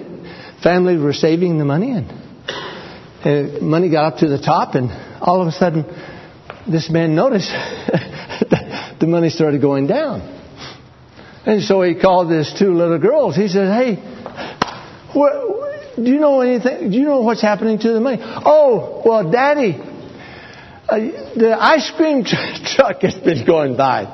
families 0.62 1.00
were 1.00 1.14
saving 1.14 1.58
the 1.58 1.64
money, 1.64 1.92
and, 1.92 2.21
and 3.24 3.62
money 3.62 3.90
got 3.90 4.14
up 4.14 4.18
to 4.18 4.28
the 4.28 4.38
top, 4.38 4.74
and 4.74 4.90
all 5.20 5.40
of 5.40 5.48
a 5.48 5.52
sudden, 5.52 5.84
this 6.70 6.90
man 6.90 7.14
noticed 7.14 7.48
the 9.00 9.06
money 9.06 9.30
started 9.30 9.60
going 9.60 9.86
down. 9.86 10.20
And 11.44 11.62
so 11.62 11.82
he 11.82 11.94
called 11.94 12.30
his 12.30 12.54
two 12.56 12.72
little 12.72 12.98
girls. 12.98 13.34
He 13.34 13.48
said, 13.48 13.66
"Hey, 13.66 13.96
what, 15.12 15.96
do 15.96 16.10
you 16.10 16.20
know 16.20 16.40
anything? 16.40 16.90
Do 16.90 16.96
you 16.96 17.04
know 17.04 17.20
what's 17.20 17.42
happening 17.42 17.78
to 17.80 17.92
the 17.92 18.00
money? 18.00 18.18
Oh, 18.20 19.02
well, 19.04 19.30
Daddy, 19.30 19.74
uh, 20.88 20.96
the 21.36 21.56
ice 21.58 21.90
cream 21.96 22.24
truck 22.64 23.02
has 23.02 23.14
been 23.14 23.44
going 23.44 23.76
by, 23.76 24.04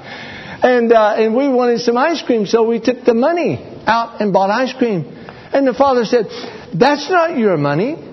and 0.63 0.93
uh, 0.93 1.15
and 1.17 1.35
we 1.35 1.49
wanted 1.49 1.81
some 1.81 1.97
ice 1.97 2.23
cream, 2.23 2.47
so 2.47 2.67
we 2.67 2.81
took 2.81 3.05
the 3.05 3.15
money 3.15 3.59
out 3.87 4.21
and 4.21 4.33
bought 4.33 4.51
ice 4.51 4.73
cream. 4.73 5.05
And 5.53 5.67
the 5.67 5.75
father 5.75 6.05
said, 6.05 6.27
"That's 6.75 7.11
not 7.11 7.37
your 7.37 7.57
money. 7.59 8.08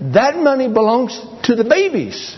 That 0.00 0.36
money 0.36 0.68
belongs 0.68 1.18
to 1.44 1.54
the 1.54 1.64
babies." 1.64 2.36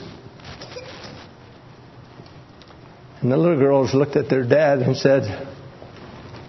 And 3.21 3.31
the 3.31 3.37
little 3.37 3.59
girls 3.59 3.95
looked 3.95 4.17
at 4.17 4.31
their 4.31 4.45
dad 4.45 4.79
and 4.79 4.97
said, 4.97 5.49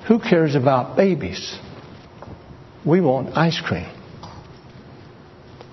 "Who 0.08 0.20
cares 0.20 0.56
about 0.56 0.96
babies? 0.96 1.58
We 2.86 3.02
want 3.02 3.38
ice 3.38 3.60
cream." 3.60 3.90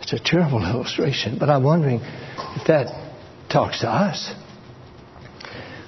It's 0.02 0.12
a 0.12 0.18
terrible 0.18 0.64
illustration, 0.74 1.38
but 1.38 1.50
I'm 1.50 1.62
wondering 1.62 2.00
if 2.56 2.66
that 2.66 2.86
talks 3.50 3.80
to 3.80 3.88
us. 3.88 4.32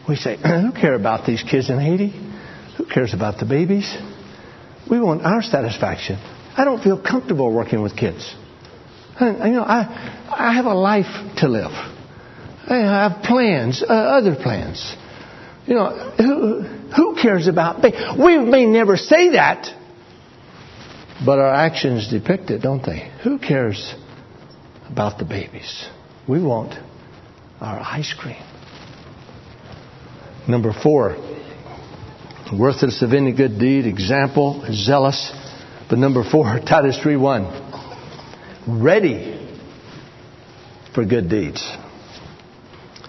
We 0.09 0.17
say, 0.17 0.37
who 0.43 0.73
care 0.73 0.95
about 0.95 1.27
these 1.27 1.43
kids 1.43 1.71
in 1.71 1.79
Haiti? 1.79 2.13
Who 2.77 2.85
cares 2.87 3.15
about 3.15 3.39
the 3.39 3.47
babies? 3.47 3.97
We 4.91 5.01
want 5.01 5.23
our 5.23 5.43
satisfaction. 5.43 6.19
I 6.57 6.65
don't 6.65 6.83
feel 6.83 7.01
comfortable 7.01 7.53
working 7.53 7.83
with 7.83 7.97
kids. 7.97 8.35
You 9.21 9.53
know, 9.53 9.63
I, 9.63 10.27
I 10.31 10.53
have 10.55 10.67
a 10.67 10.75
life 10.75 11.37
to 11.39 11.49
live. 11.49 11.73
I 11.73 12.77
have 12.77 13.23
plans, 13.25 13.83
uh, 13.83 13.93
other 13.93 14.37
plans. 14.37 14.97
You 15.67 15.75
know, 15.75 15.89
who, 16.17 16.63
who 16.97 17.17
cares 17.21 17.47
about 17.47 17.83
babies? 17.83 18.01
We 18.19 18.39
may 18.39 18.67
never 18.67 18.97
say 18.97 19.31
that, 19.31 19.69
but 21.25 21.39
our 21.39 21.53
actions 21.53 22.09
depict 22.09 22.51
it, 22.51 22.63
don't 22.63 22.85
they? 22.85 23.11
Who 23.23 23.39
cares 23.39 23.95
about 24.91 25.19
the 25.19 25.25
babies. 25.25 25.89
We 26.29 26.43
want 26.43 26.75
our 27.61 27.79
ice 27.81 28.15
cream. 28.19 28.43
Number 30.49 30.73
four, 30.73 31.17
worthless 32.53 33.03
of 33.03 33.13
any 33.13 33.33
good 33.33 33.59
deed, 33.59 33.87
example, 33.87 34.67
zealous. 34.73 35.33
But 35.89 35.99
number 35.99 36.25
four, 36.29 36.45
Titus 36.67 36.99
3.1, 37.05 37.70
ready 38.67 39.49
for 40.95 41.05
good 41.05 41.29
deeds. 41.29 41.63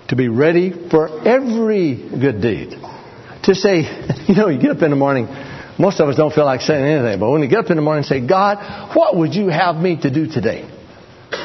To 0.09 0.15
be 0.15 0.27
ready 0.27 0.89
for 0.89 1.27
every 1.27 1.95
good 1.95 2.41
deed. 2.41 2.71
To 3.43 3.55
say, 3.55 3.81
you 4.27 4.35
know, 4.35 4.49
you 4.49 4.61
get 4.61 4.71
up 4.71 4.81
in 4.81 4.89
the 4.89 4.95
morning, 4.95 5.27
most 5.79 5.99
of 5.99 6.09
us 6.09 6.15
don't 6.15 6.33
feel 6.33 6.45
like 6.45 6.61
saying 6.61 6.83
anything, 6.83 7.19
but 7.19 7.29
when 7.31 7.41
you 7.41 7.49
get 7.49 7.59
up 7.59 7.69
in 7.69 7.75
the 7.75 7.81
morning 7.81 8.03
and 8.03 8.05
say, 8.05 8.25
God, 8.25 8.95
what 8.95 9.15
would 9.15 9.33
you 9.33 9.47
have 9.47 9.75
me 9.77 9.99
to 10.01 10.11
do 10.11 10.27
today? 10.27 10.69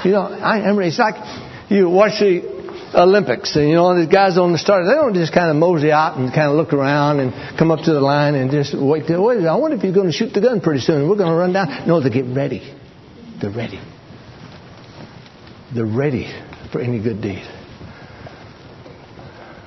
You 0.05 0.11
know, 0.11 0.23
I 0.23 0.69
am 0.69 0.79
it's 0.81 0.99
like 0.99 1.14
you 1.71 1.88
watch 1.88 2.19
the 2.21 2.57
Olympics, 2.95 3.57
and 3.57 3.69
you 3.69 3.75
know, 3.75 3.97
these 3.97 4.12
guys 4.12 4.38
on 4.38 4.53
the 4.53 4.59
start, 4.59 4.85
they 4.87 4.95
don't 4.95 5.14
just 5.14 5.33
kind 5.33 5.51
of 5.51 5.57
mosey 5.57 5.90
out 5.90 6.19
and 6.19 6.33
kind 6.33 6.51
of 6.51 6.57
look 6.57 6.73
around 6.73 7.21
and 7.21 7.59
come 7.59 7.71
up 7.71 7.81
to 7.85 7.92
the 7.92 8.01
line 8.01 8.35
and 8.35 8.51
just 8.51 8.75
wait. 8.79 9.07
To, 9.07 9.21
wait 9.21 9.45
I 9.47 9.57
wonder 9.57 9.77
if 9.77 9.83
you're 9.83 9.95
going 9.95 10.07
to 10.07 10.12
shoot 10.12 10.33
the 10.33 10.40
gun 10.40 10.61
pretty 10.61 10.81
soon. 10.81 11.09
We're 11.09 11.16
going 11.16 11.31
to 11.31 11.37
run 11.37 11.53
down. 11.53 11.87
No, 11.87 12.01
they 12.01 12.11
get 12.11 12.27
ready. 12.27 12.75
They're 13.40 13.51
ready. 13.51 13.81
They're 15.74 15.85
ready 15.85 16.33
for 16.72 16.81
any 16.81 17.02
good 17.02 17.20
deed. 17.20 17.44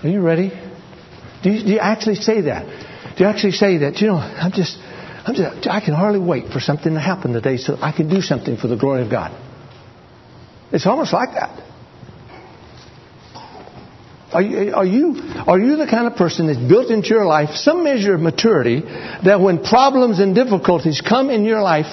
Are 0.03 0.09
you 0.09 0.21
ready? 0.21 0.51
Do 1.43 1.51
you, 1.51 1.63
do 1.63 1.71
you 1.73 1.79
actually 1.79 2.15
say 2.15 2.41
that? 2.41 2.65
Do 3.17 3.23
you 3.23 3.29
actually 3.29 3.51
say 3.51 3.79
that? 3.79 3.99
You 3.99 4.07
know, 4.07 4.15
I'm 4.15 4.51
just, 4.51 4.77
I'm 5.25 5.35
just, 5.35 5.67
I 5.67 5.81
can 5.83 5.93
hardly 5.93 6.19
wait 6.19 6.51
for 6.53 6.59
something 6.59 6.93
to 6.93 6.99
happen 6.99 7.33
today 7.33 7.57
so 7.57 7.77
I 7.81 7.91
can 7.91 8.09
do 8.09 8.21
something 8.21 8.57
for 8.57 8.67
the 8.67 8.77
glory 8.77 9.01
of 9.01 9.11
God. 9.11 9.31
It's 10.71 10.85
almost 10.85 11.11
like 11.11 11.29
that. 11.33 11.65
Are 14.31 14.41
you, 14.41 14.73
are 14.73 14.85
you, 14.85 15.15
are 15.47 15.59
you 15.59 15.75
the 15.75 15.87
kind 15.87 16.05
of 16.05 16.15
person 16.15 16.47
that's 16.47 16.59
built 16.59 16.91
into 16.91 17.09
your 17.09 17.25
life 17.25 17.55
some 17.55 17.83
measure 17.83 18.13
of 18.13 18.21
maturity 18.21 18.81
that 18.81 19.41
when 19.41 19.63
problems 19.63 20.19
and 20.19 20.35
difficulties 20.35 21.01
come 21.01 21.31
in 21.31 21.45
your 21.45 21.61
life, 21.61 21.87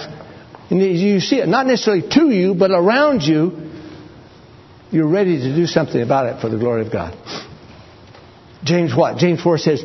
and 0.70 0.80
you 0.82 1.20
see 1.20 1.36
it 1.36 1.48
not 1.48 1.66
necessarily 1.66 2.06
to 2.10 2.30
you, 2.30 2.54
but 2.54 2.70
around 2.70 3.22
you, 3.22 3.65
you're 4.90 5.08
ready 5.08 5.38
to 5.38 5.54
do 5.54 5.66
something 5.66 6.00
about 6.00 6.26
it 6.26 6.40
for 6.40 6.48
the 6.48 6.58
glory 6.58 6.86
of 6.86 6.92
God? 6.92 7.16
James 8.64 8.94
what? 8.94 9.18
James 9.18 9.42
4 9.42 9.58
says, 9.58 9.84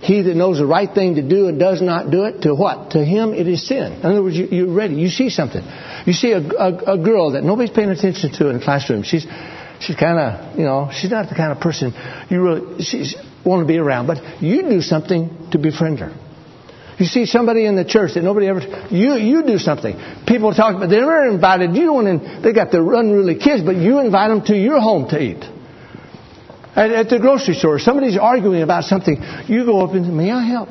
he 0.00 0.22
that 0.22 0.34
knows 0.34 0.58
the 0.58 0.66
right 0.66 0.92
thing 0.92 1.16
to 1.16 1.22
do 1.22 1.48
and 1.48 1.58
does 1.58 1.82
not 1.82 2.10
do 2.10 2.24
it, 2.24 2.42
to 2.42 2.54
what? 2.54 2.92
To 2.92 3.04
him 3.04 3.34
it 3.34 3.46
is 3.46 3.66
sin. 3.66 3.92
In 3.92 4.06
other 4.06 4.22
words, 4.22 4.36
you, 4.36 4.70
are 4.70 4.74
ready. 4.74 4.94
You 4.94 5.08
see 5.08 5.28
something. 5.28 5.62
You 6.06 6.14
see 6.14 6.32
a, 6.32 6.38
a, 6.38 6.94
a, 6.94 6.98
girl 6.98 7.32
that 7.32 7.44
nobody's 7.44 7.70
paying 7.70 7.90
attention 7.90 8.32
to 8.32 8.48
in 8.48 8.58
the 8.58 8.64
classroom. 8.64 9.02
She's, 9.02 9.26
she's 9.80 9.96
kind 9.96 10.18
of, 10.18 10.58
you 10.58 10.64
know, 10.64 10.90
she's 10.90 11.10
not 11.10 11.28
the 11.28 11.34
kind 11.34 11.52
of 11.52 11.60
person 11.60 11.92
you 12.30 12.42
really 12.42 12.82
she's, 12.82 13.14
want 13.44 13.62
to 13.62 13.66
be 13.66 13.76
around. 13.76 14.06
But 14.06 14.42
you 14.42 14.62
do 14.62 14.80
something 14.80 15.50
to 15.50 15.58
befriend 15.58 15.98
her. 15.98 16.14
You 17.00 17.06
see 17.06 17.24
somebody 17.24 17.64
in 17.64 17.76
the 17.76 17.84
church 17.84 18.12
that 18.14 18.22
nobody 18.22 18.46
ever, 18.46 18.60
you, 18.90 19.14
you 19.14 19.42
do 19.42 19.56
something. 19.56 19.96
People 20.26 20.52
talk 20.52 20.76
about, 20.76 20.90
they're 20.90 21.00
never 21.00 21.30
invited 21.30 21.74
you, 21.74 21.98
and 21.98 22.44
they 22.44 22.52
got 22.52 22.70
their 22.70 22.82
unruly 22.92 23.36
kids, 23.36 23.62
but 23.64 23.76
you 23.76 24.00
invite 24.00 24.28
them 24.28 24.44
to 24.44 24.54
your 24.54 24.80
home 24.80 25.08
to 25.08 25.18
eat. 25.18 25.42
At, 26.76 26.92
at 26.92 27.08
the 27.08 27.18
grocery 27.18 27.54
store, 27.54 27.78
somebody's 27.78 28.18
arguing 28.18 28.60
about 28.60 28.84
something. 28.84 29.16
You 29.46 29.64
go 29.64 29.82
up 29.82 29.94
and 29.94 30.04
say, 30.04 30.12
May 30.12 30.30
I 30.30 30.44
help? 30.44 30.68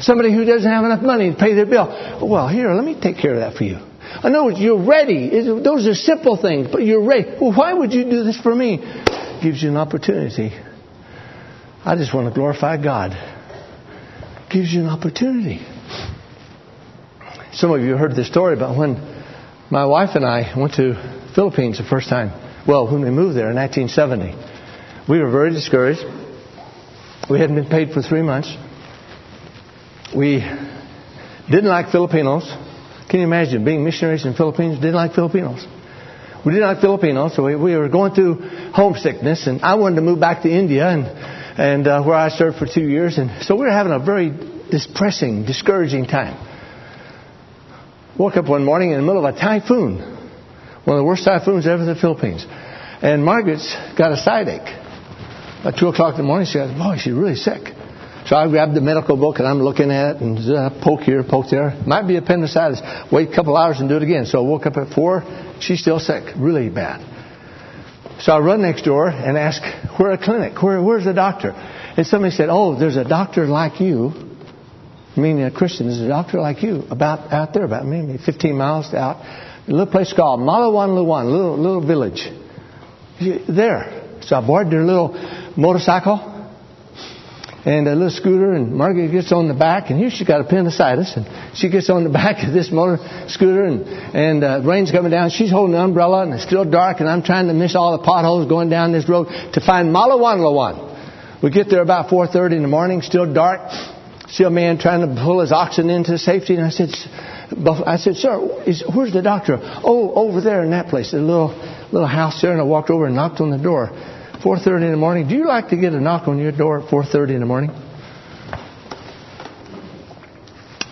Somebody 0.00 0.30
who 0.30 0.44
doesn't 0.44 0.70
have 0.70 0.84
enough 0.84 1.02
money 1.02 1.30
to 1.32 1.36
pay 1.36 1.54
their 1.54 1.64
bill. 1.64 2.20
Well, 2.22 2.46
here, 2.46 2.70
let 2.74 2.84
me 2.84 3.00
take 3.00 3.16
care 3.16 3.32
of 3.32 3.40
that 3.40 3.56
for 3.56 3.64
you. 3.64 3.76
I 3.76 4.28
know 4.28 4.50
you're 4.50 4.84
ready. 4.84 5.30
Those 5.30 5.86
are 5.86 5.94
simple 5.94 6.36
things, 6.36 6.68
but 6.70 6.82
you're 6.82 7.02
ready. 7.02 7.30
Well, 7.40 7.54
why 7.56 7.72
would 7.72 7.94
you 7.94 8.04
do 8.04 8.24
this 8.24 8.38
for 8.38 8.54
me? 8.54 8.76
Gives 9.42 9.62
you 9.62 9.70
an 9.70 9.78
opportunity. 9.78 10.52
I 11.82 11.96
just 11.96 12.14
want 12.14 12.28
to 12.28 12.34
glorify 12.34 12.76
God. 12.82 13.33
Gives 14.54 14.72
you 14.72 14.82
an 14.82 14.88
opportunity. 14.88 15.66
Some 17.54 17.72
of 17.72 17.80
you 17.80 17.96
heard 17.96 18.14
the 18.14 18.24
story 18.24 18.54
about 18.54 18.78
when 18.78 18.94
my 19.68 19.84
wife 19.84 20.10
and 20.14 20.24
I 20.24 20.56
went 20.56 20.74
to 20.74 20.94
Philippines 21.34 21.78
the 21.78 21.84
first 21.84 22.08
time. 22.08 22.30
Well, 22.64 22.86
when 22.86 23.02
we 23.02 23.10
moved 23.10 23.36
there 23.36 23.50
in 23.50 23.56
1970, 23.56 25.10
we 25.10 25.18
were 25.18 25.28
very 25.28 25.50
discouraged. 25.50 26.04
We 27.28 27.40
hadn't 27.40 27.56
been 27.56 27.68
paid 27.68 27.90
for 27.90 28.00
three 28.00 28.22
months. 28.22 28.56
We 30.14 30.38
didn't 31.50 31.68
like 31.68 31.90
Filipinos. 31.90 32.44
Can 33.10 33.18
you 33.18 33.26
imagine 33.26 33.64
being 33.64 33.82
missionaries 33.82 34.24
in 34.24 34.34
Philippines? 34.34 34.76
Didn't 34.76 34.94
like 34.94 35.14
Filipinos. 35.14 35.66
We 36.46 36.52
didn't 36.52 36.68
like 36.68 36.80
Filipinos, 36.80 37.34
so 37.34 37.42
we, 37.42 37.56
we 37.56 37.74
were 37.74 37.88
going 37.88 38.14
through 38.14 38.70
homesickness, 38.72 39.48
and 39.48 39.62
I 39.62 39.74
wanted 39.74 39.96
to 39.96 40.02
move 40.02 40.20
back 40.20 40.42
to 40.42 40.48
India, 40.48 40.86
and 40.86 41.06
and 41.56 41.86
uh, 41.86 42.02
where 42.02 42.16
I 42.16 42.28
served 42.30 42.58
for 42.58 42.66
two 42.66 42.88
years, 42.88 43.18
and 43.18 43.42
so 43.44 43.54
we 43.54 43.62
were 43.62 43.70
having 43.70 43.92
a 43.92 43.98
very 43.98 44.30
depressing, 44.70 45.44
discouraging 45.44 46.06
time. 46.06 46.36
Woke 48.18 48.36
up 48.36 48.48
one 48.48 48.64
morning 48.64 48.90
in 48.90 48.96
the 48.96 49.02
middle 49.02 49.24
of 49.24 49.34
a 49.34 49.38
typhoon, 49.38 49.98
one 50.84 50.96
of 50.96 51.00
the 51.00 51.04
worst 51.04 51.24
typhoons 51.24 51.66
ever 51.66 51.82
in 51.82 51.88
the 51.88 51.94
Philippines, 51.94 52.44
and 53.02 53.24
Margaret's 53.24 53.74
got 53.96 54.12
a 54.12 54.16
side 54.16 54.48
ache. 54.48 54.80
At 55.64 55.78
two 55.78 55.88
o'clock 55.88 56.14
in 56.14 56.18
the 56.18 56.26
morning, 56.26 56.46
she 56.46 56.52
said, 56.52 56.76
"Boy, 56.76 56.96
she's 56.98 57.14
really 57.14 57.36
sick." 57.36 57.72
So 58.26 58.36
I 58.36 58.48
grabbed 58.48 58.74
the 58.74 58.80
medical 58.80 59.18
book 59.18 59.38
and 59.38 59.46
I'm 59.46 59.60
looking 59.60 59.90
at 59.90 60.16
it 60.16 60.22
and 60.22 60.38
uh, 60.38 60.70
poke 60.82 61.00
here, 61.00 61.22
poke 61.22 61.50
there. 61.50 61.76
Might 61.86 62.08
be 62.08 62.16
appendicitis. 62.16 62.80
Wait 63.12 63.30
a 63.30 63.34
couple 63.34 63.54
hours 63.54 63.80
and 63.80 63.88
do 63.88 63.96
it 63.96 64.02
again. 64.02 64.24
So 64.24 64.38
I 64.38 64.48
woke 64.48 64.64
up 64.64 64.78
at 64.78 64.94
four. 64.94 65.22
She's 65.60 65.80
still 65.80 66.00
sick, 66.00 66.32
really 66.36 66.70
bad. 66.70 67.13
So 68.24 68.32
I 68.32 68.38
run 68.38 68.62
next 68.62 68.86
door 68.86 69.06
and 69.06 69.36
ask, 69.36 69.60
where 69.98 70.12
a 70.12 70.16
clinic? 70.16 70.62
Where, 70.62 70.82
where's 70.82 71.04
the 71.04 71.12
doctor? 71.12 71.50
And 71.50 72.06
somebody 72.06 72.34
said, 72.34 72.48
oh, 72.48 72.74
there's 72.78 72.96
a 72.96 73.04
doctor 73.04 73.44
like 73.44 73.82
you, 73.82 74.14
meaning 75.14 75.44
a 75.44 75.50
Christian, 75.50 75.88
there's 75.88 76.00
a 76.00 76.08
doctor 76.08 76.40
like 76.40 76.62
you 76.62 76.84
about 76.88 77.30
out 77.30 77.52
there, 77.52 77.64
about 77.64 77.84
maybe 77.84 78.16
15 78.16 78.56
miles 78.56 78.94
out. 78.94 79.16
A 79.68 79.70
little 79.70 79.92
place 79.92 80.14
called 80.14 80.40
Malawan 80.40 80.96
Luwan, 80.96 81.30
little 81.30 81.58
little 81.58 81.86
village. 81.86 82.26
There. 83.46 84.18
So 84.22 84.36
I 84.36 84.46
boarded 84.46 84.72
their 84.72 84.84
little 84.84 85.12
motorcycle 85.54 86.33
and 87.64 87.88
a 87.88 87.94
little 87.94 88.10
scooter, 88.10 88.52
and 88.52 88.74
Margaret 88.74 89.10
gets 89.10 89.32
on 89.32 89.48
the 89.48 89.54
back, 89.54 89.88
and 89.88 89.98
here 89.98 90.10
she's 90.10 90.26
got 90.26 90.40
appendicitis, 90.40 91.16
and 91.16 91.56
she 91.56 91.70
gets 91.70 91.88
on 91.88 92.04
the 92.04 92.10
back 92.22 92.46
of 92.46 92.52
this 92.52 92.70
motor 92.70 92.98
scooter, 93.28 93.64
and 93.64 93.86
and 94.14 94.44
uh, 94.44 94.60
rain's 94.64 94.90
coming 94.90 95.10
down. 95.10 95.30
She's 95.30 95.50
holding 95.50 95.74
an 95.74 95.80
umbrella, 95.80 96.22
and 96.24 96.34
it's 96.34 96.44
still 96.44 96.64
dark, 96.64 97.00
and 97.00 97.08
I'm 97.08 97.22
trying 97.22 97.48
to 97.48 97.54
miss 97.54 97.74
all 97.74 97.96
the 97.96 98.04
potholes 98.04 98.48
going 98.48 98.68
down 98.68 98.92
this 98.92 99.08
road 99.08 99.28
to 99.54 99.60
find 99.60 99.94
Malawanlawan. 99.94 101.42
We 101.42 101.50
get 101.50 101.68
there 101.70 101.82
about 101.82 102.08
4:30 102.08 102.56
in 102.56 102.62
the 102.62 102.68
morning, 102.68 103.02
still 103.02 103.32
dark. 103.32 103.60
See 104.28 104.44
a 104.44 104.50
man 104.50 104.78
trying 104.78 105.06
to 105.06 105.22
pull 105.22 105.40
his 105.40 105.52
oxen 105.52 105.90
into 105.90 106.16
safety, 106.18 106.56
and 106.56 106.64
I 106.64 106.70
said, 106.70 106.88
I 107.86 107.98
said, 107.98 108.16
sir, 108.16 108.62
is, 108.66 108.82
where's 108.94 109.12
the 109.12 109.20
doctor? 109.20 109.58
Oh, 109.60 110.12
over 110.14 110.40
there 110.40 110.64
in 110.64 110.70
that 110.70 110.88
place, 110.88 111.12
a 111.12 111.18
little 111.18 111.48
little 111.92 112.08
house 112.08 112.40
there, 112.42 112.52
and 112.52 112.60
I 112.60 112.64
walked 112.64 112.90
over 112.90 113.06
and 113.06 113.14
knocked 113.14 113.40
on 113.40 113.50
the 113.50 113.58
door. 113.58 113.90
4.30 114.42 114.84
in 114.84 114.90
the 114.90 114.96
morning. 114.96 115.28
Do 115.28 115.34
you 115.34 115.46
like 115.46 115.68
to 115.68 115.76
get 115.76 115.92
a 115.92 116.00
knock 116.00 116.28
on 116.28 116.38
your 116.38 116.52
door 116.52 116.80
at 116.80 116.88
4.30 116.88 117.34
in 117.34 117.40
the 117.40 117.46
morning? 117.46 117.70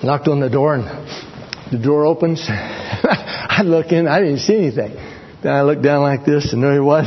Knocked 0.02 0.28
on 0.28 0.40
the 0.40 0.50
door 0.50 0.74
and 0.74 1.72
the 1.72 1.78
door 1.78 2.06
opens. 2.06 2.44
I 2.48 3.62
look 3.64 3.92
in. 3.92 4.08
I 4.08 4.20
didn't 4.20 4.38
see 4.38 4.56
anything. 4.56 4.94
Then 5.42 5.52
I 5.52 5.62
looked 5.62 5.82
down 5.82 6.02
like 6.02 6.24
this 6.24 6.52
and 6.52 6.62
there 6.62 6.74
he 6.74 6.80
was. 6.80 7.06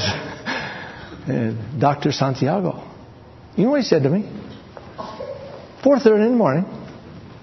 And 1.27 1.79
Dr. 1.81 2.11
Santiago. 2.11 2.83
You 3.55 3.65
know 3.65 3.71
what 3.71 3.81
he 3.81 3.85
said 3.85 4.03
to 4.03 4.09
me? 4.09 4.29
4.30 5.83 6.25
in 6.25 6.31
the 6.31 6.37
morning. 6.37 6.65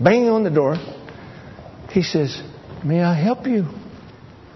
Banging 0.01 0.29
on 0.29 0.45
the 0.45 0.51
door. 0.51 0.77
He 1.91 2.03
says, 2.03 2.41
may 2.85 3.03
I 3.03 3.15
help 3.15 3.47
you? 3.47 3.67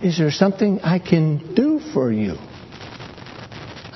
Is 0.02 0.18
there 0.18 0.30
something 0.30 0.80
I 0.80 0.98
can 0.98 1.54
do 1.54 1.80
for 1.92 2.12
you? 2.12 2.36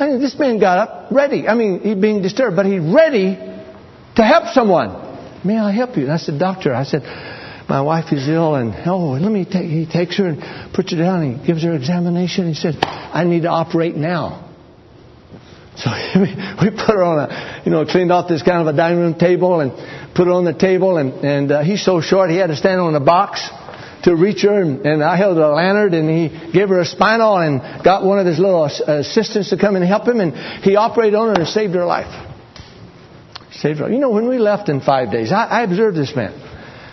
I 0.01 0.09
mean, 0.09 0.21
this 0.21 0.39
man 0.39 0.59
got 0.59 0.79
up 0.79 1.13
ready. 1.13 1.47
I 1.47 1.55
mean, 1.55 1.81
he's 1.81 1.97
being 1.97 2.23
disturbed, 2.23 2.57
but 2.57 2.65
he's 2.65 2.81
ready 2.81 3.35
to 3.35 4.23
help 4.23 4.55
someone. 4.55 4.97
May 5.45 5.59
I 5.59 5.73
help 5.73 5.97
you? 5.97 6.05
And 6.05 6.13
I 6.13 6.17
said, 6.17 6.39
Doctor, 6.39 6.75
I 6.75 6.85
said, 6.85 7.03
my 7.69 7.83
wife 7.83 8.13
is 8.13 8.27
ill, 8.27 8.55
and 8.55 8.75
oh, 8.87 9.13
let 9.13 9.31
me 9.31 9.45
take. 9.45 9.71
He 9.71 9.87
takes 9.87 10.17
her 10.19 10.27
and 10.27 10.75
puts 10.75 10.91
her 10.93 10.99
down. 10.99 11.23
And 11.23 11.41
he 11.41 11.47
gives 11.47 11.63
her 11.63 11.75
examination. 11.75 12.49
He 12.49 12.55
said, 12.55 12.77
I 12.83 13.25
need 13.25 13.43
to 13.43 13.49
operate 13.49 13.95
now. 13.95 14.51
So 15.77 15.91
we 16.63 16.71
put 16.71 16.97
her 16.97 17.03
on 17.03 17.31
a, 17.31 17.63
you 17.65 17.71
know, 17.71 17.85
cleaned 17.85 18.11
off 18.11 18.29
this 18.29 18.43
kind 18.43 18.67
of 18.67 18.75
a 18.75 18.77
dining 18.77 18.99
room 18.99 19.15
table 19.15 19.61
and 19.61 19.71
put 20.15 20.27
her 20.27 20.33
on 20.33 20.45
the 20.45 20.55
table. 20.55 20.97
And, 20.97 21.13
and 21.25 21.53
uh, 21.53 21.63
he's 21.63 21.85
so 21.85 22.01
short, 22.01 22.31
he 22.31 22.37
had 22.37 22.49
to 22.49 22.57
stand 22.57 22.81
on 22.81 22.95
a 22.95 23.01
box 23.01 23.49
to 24.05 24.17
reach 24.17 24.43
her, 24.43 24.61
and, 24.63 24.85
and 24.87 25.03
I 25.03 25.17
held 25.17 25.39
a 25.39 25.49
lantern, 25.49 25.95
and 25.95 26.09
he 26.09 26.53
gave 26.53 26.69
her 26.69 26.81
a 26.81 26.87
spinal, 26.87 27.37
and 27.37 27.85
got 27.85 28.05
one 28.05 28.19
of 28.19 28.27
his 28.27 28.39
little 28.39 28.65
assistants 28.65 29.51
to 29.51 29.59
come 29.59 29.77
and 29.77 29.85
help 29.85 30.07
him, 30.07 30.21
and 30.21 30.35
he 30.65 30.77
operated 30.77 31.15
on 31.15 31.29
her 31.29 31.35
and 31.35 31.49
saved 31.49 31.75
her 31.75 31.85
life. 31.85 32.29
Saved 33.53 33.81
her. 33.81 33.91
You 33.91 33.99
know, 33.99 34.11
when 34.11 34.29
we 34.29 34.39
left 34.39 34.69
in 34.69 34.81
five 34.81 35.11
days, 35.11 35.33
I, 35.33 35.45
I 35.45 35.63
observed 35.63 35.97
this 35.97 36.15
man. 36.15 36.33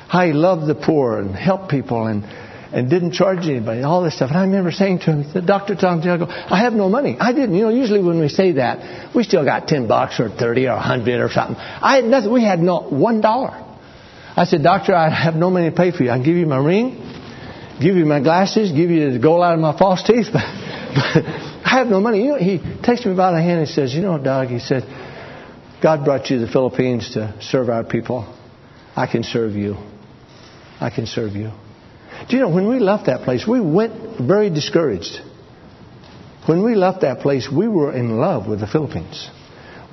How 0.07 0.25
he 0.25 0.33
loved 0.33 0.67
the 0.67 0.75
poor 0.75 1.19
and 1.19 1.35
helped 1.35 1.69
people 1.69 2.07
and 2.07 2.23
and 2.71 2.89
didn't 2.89 3.13
charge 3.13 3.47
anybody, 3.47 3.81
all 3.81 4.03
this 4.03 4.15
stuff. 4.15 4.29
And 4.29 4.37
I 4.37 4.43
remember 4.43 4.71
saying 4.71 4.99
to 4.99 5.05
him, 5.05 5.33
the 5.33 5.41
Dr. 5.41 5.77
Santiago, 5.77 6.27
I 6.27 6.59
have 6.63 6.73
no 6.73 6.89
money. 6.89 7.17
I 7.19 7.31
didn't. 7.31 7.55
You 7.55 7.63
know, 7.63 7.69
usually 7.69 8.03
when 8.03 8.19
we 8.19 8.29
say 8.29 8.53
that, 8.53 9.15
we 9.15 9.23
still 9.23 9.45
got 9.45 9.67
10 9.67 9.87
bucks 9.87 10.19
or 10.19 10.29
30 10.29 10.67
or 10.67 10.75
100 10.75 11.21
or 11.21 11.29
something. 11.29 11.55
I 11.57 11.95
had 11.95 12.05
nothing. 12.05 12.31
We 12.31 12.43
had 12.43 12.59
not 12.59 12.91
one 12.91 13.21
dollar. 13.21 13.66
I 14.37 14.45
said, 14.45 14.61
Doctor, 14.61 14.95
I 14.95 15.09
have 15.09 15.33
no 15.33 15.49
money 15.49 15.71
to 15.71 15.75
pay 15.75 15.91
for 15.91 16.03
you. 16.03 16.11
I 16.11 16.17
can 16.17 16.23
give 16.23 16.35
you 16.35 16.45
my 16.45 16.63
ring, 16.63 16.91
give 17.81 17.95
you 17.95 18.05
my 18.05 18.21
glasses, 18.21 18.71
give 18.71 18.91
you 18.91 19.11
the 19.11 19.17
gold 19.17 19.43
out 19.43 19.55
of 19.55 19.59
my 19.59 19.75
false 19.75 20.03
teeth, 20.03 20.27
but, 20.31 20.45
but 20.93 21.23
I 21.65 21.69
have 21.79 21.87
no 21.87 21.99
money. 21.99 22.23
You 22.23 22.29
know, 22.33 22.37
he 22.37 22.59
takes 22.83 23.03
me 23.03 23.15
by 23.15 23.31
the 23.31 23.41
hand 23.41 23.61
and 23.61 23.67
says, 23.67 23.95
You 23.95 24.01
know, 24.01 24.19
Doug, 24.23 24.49
he 24.49 24.59
said, 24.59 24.83
God 25.81 26.05
brought 26.05 26.29
you 26.29 26.37
to 26.37 26.45
the 26.45 26.51
Philippines 26.51 27.15
to 27.15 27.35
serve 27.41 27.69
our 27.69 27.83
people. 27.83 28.31
I 28.95 29.07
can 29.07 29.23
serve 29.23 29.53
you. 29.53 29.75
I 30.79 30.91
can 30.91 31.07
serve 31.07 31.33
you. 31.33 31.51
Do 32.29 32.35
you 32.35 32.41
know, 32.43 32.49
when 32.49 32.67
we 32.67 32.77
left 32.77 33.07
that 33.07 33.21
place, 33.21 33.47
we 33.47 33.59
went 33.59 34.19
very 34.19 34.51
discouraged. 34.51 35.19
When 36.45 36.63
we 36.63 36.75
left 36.75 37.01
that 37.01 37.19
place, 37.19 37.49
we 37.51 37.67
were 37.67 37.91
in 37.91 38.17
love 38.17 38.47
with 38.47 38.59
the 38.59 38.67
Philippines. 38.67 39.29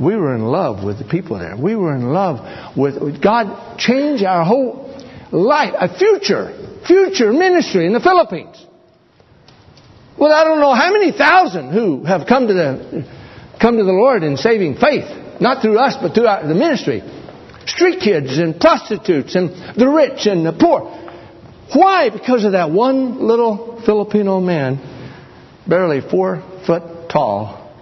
We 0.01 0.17
were 0.17 0.35
in 0.35 0.45
love 0.45 0.85
with 0.85 0.99
the 0.99 1.05
people 1.05 1.39
there. 1.39 1.57
We 1.57 1.77
were 1.77 1.95
in 1.95 2.13
love 2.13 2.77
with 2.77 3.23
God 3.23 3.79
changed 3.79 4.25
our 4.25 4.45
whole 4.45 4.93
life, 5.31 5.75
a 5.79 5.97
future, 5.97 6.81
future 6.87 7.33
ministry 7.33 7.87
in 7.87 7.93
the 7.93 8.01
Philippines. 8.01 8.65
Well, 10.19 10.33
I 10.33 10.45
don't 10.45 10.61
know 10.61 10.75
how 10.75 10.93
many 10.93 11.13
thousand 11.13 11.73
who 11.73 12.05
have 12.05 12.27
come 12.27 12.49
to 12.49 12.55
the 12.55 13.07
come 13.61 13.77
to 13.77 13.85
the 13.85 13.93
Lord 13.93 14.23
in 14.23 14.37
saving 14.37 14.77
faith, 14.77 15.41
not 15.41 15.63
through 15.63 15.79
us, 15.79 15.97
but 16.01 16.15
through 16.15 16.27
our, 16.27 16.47
the 16.47 16.55
ministry. 16.55 17.03
Street 17.67 18.01
kids 18.01 18.37
and 18.39 18.61
prostitutes 18.61 19.35
and 19.35 19.51
the 19.77 19.89
rich 19.89 20.27
and 20.27 20.45
the 20.45 20.53
poor. 20.53 20.83
Why? 21.73 22.11
Because 22.11 22.45
of 22.45 22.53
that 22.53 22.71
one 22.71 23.27
little 23.27 23.81
Filipino 23.87 24.41
man, 24.41 24.79
barely 25.67 26.01
four 26.01 26.43
foot 26.67 27.09
tall, 27.11 27.73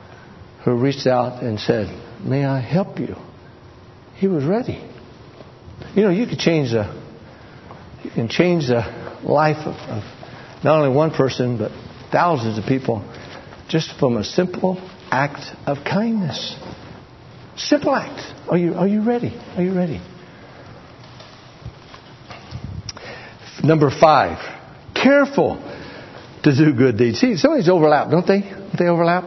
who 0.64 0.76
reached 0.76 1.06
out 1.06 1.42
and 1.42 1.58
said, 1.58 2.01
May 2.24 2.44
I 2.44 2.60
help 2.60 2.98
you? 2.98 3.16
He 4.14 4.28
was 4.28 4.44
ready. 4.44 4.80
You 5.94 6.02
know, 6.02 6.10
you 6.10 6.26
can 6.26 6.38
change 6.38 6.70
the 6.70 7.02
you 8.04 8.10
can 8.10 8.28
change 8.28 8.68
the 8.68 8.82
life 9.22 9.66
of, 9.66 9.74
of 9.74 10.02
not 10.64 10.80
only 10.80 10.94
one 10.94 11.10
person 11.10 11.58
but 11.58 11.72
thousands 12.10 12.58
of 12.58 12.64
people 12.64 13.04
just 13.68 13.98
from 13.98 14.16
a 14.16 14.24
simple 14.24 14.76
act 15.10 15.56
of 15.66 15.78
kindness. 15.84 16.56
Simple 17.56 17.94
act. 17.94 18.20
Are 18.48 18.56
you 18.56 18.74
are 18.74 18.86
you 18.86 19.02
ready? 19.02 19.36
Are 19.56 19.62
you 19.62 19.74
ready? 19.74 20.00
Number 23.64 23.90
five, 23.90 24.38
careful 24.94 25.56
to 26.42 26.56
do 26.56 26.72
good 26.72 26.98
deeds. 26.98 27.20
See, 27.20 27.36
some 27.36 27.52
of 27.52 27.58
these 27.58 27.68
overlap, 27.68 28.10
don't 28.10 28.26
they? 28.26 28.40
Don't 28.40 28.78
they 28.78 28.88
overlap? 28.88 29.24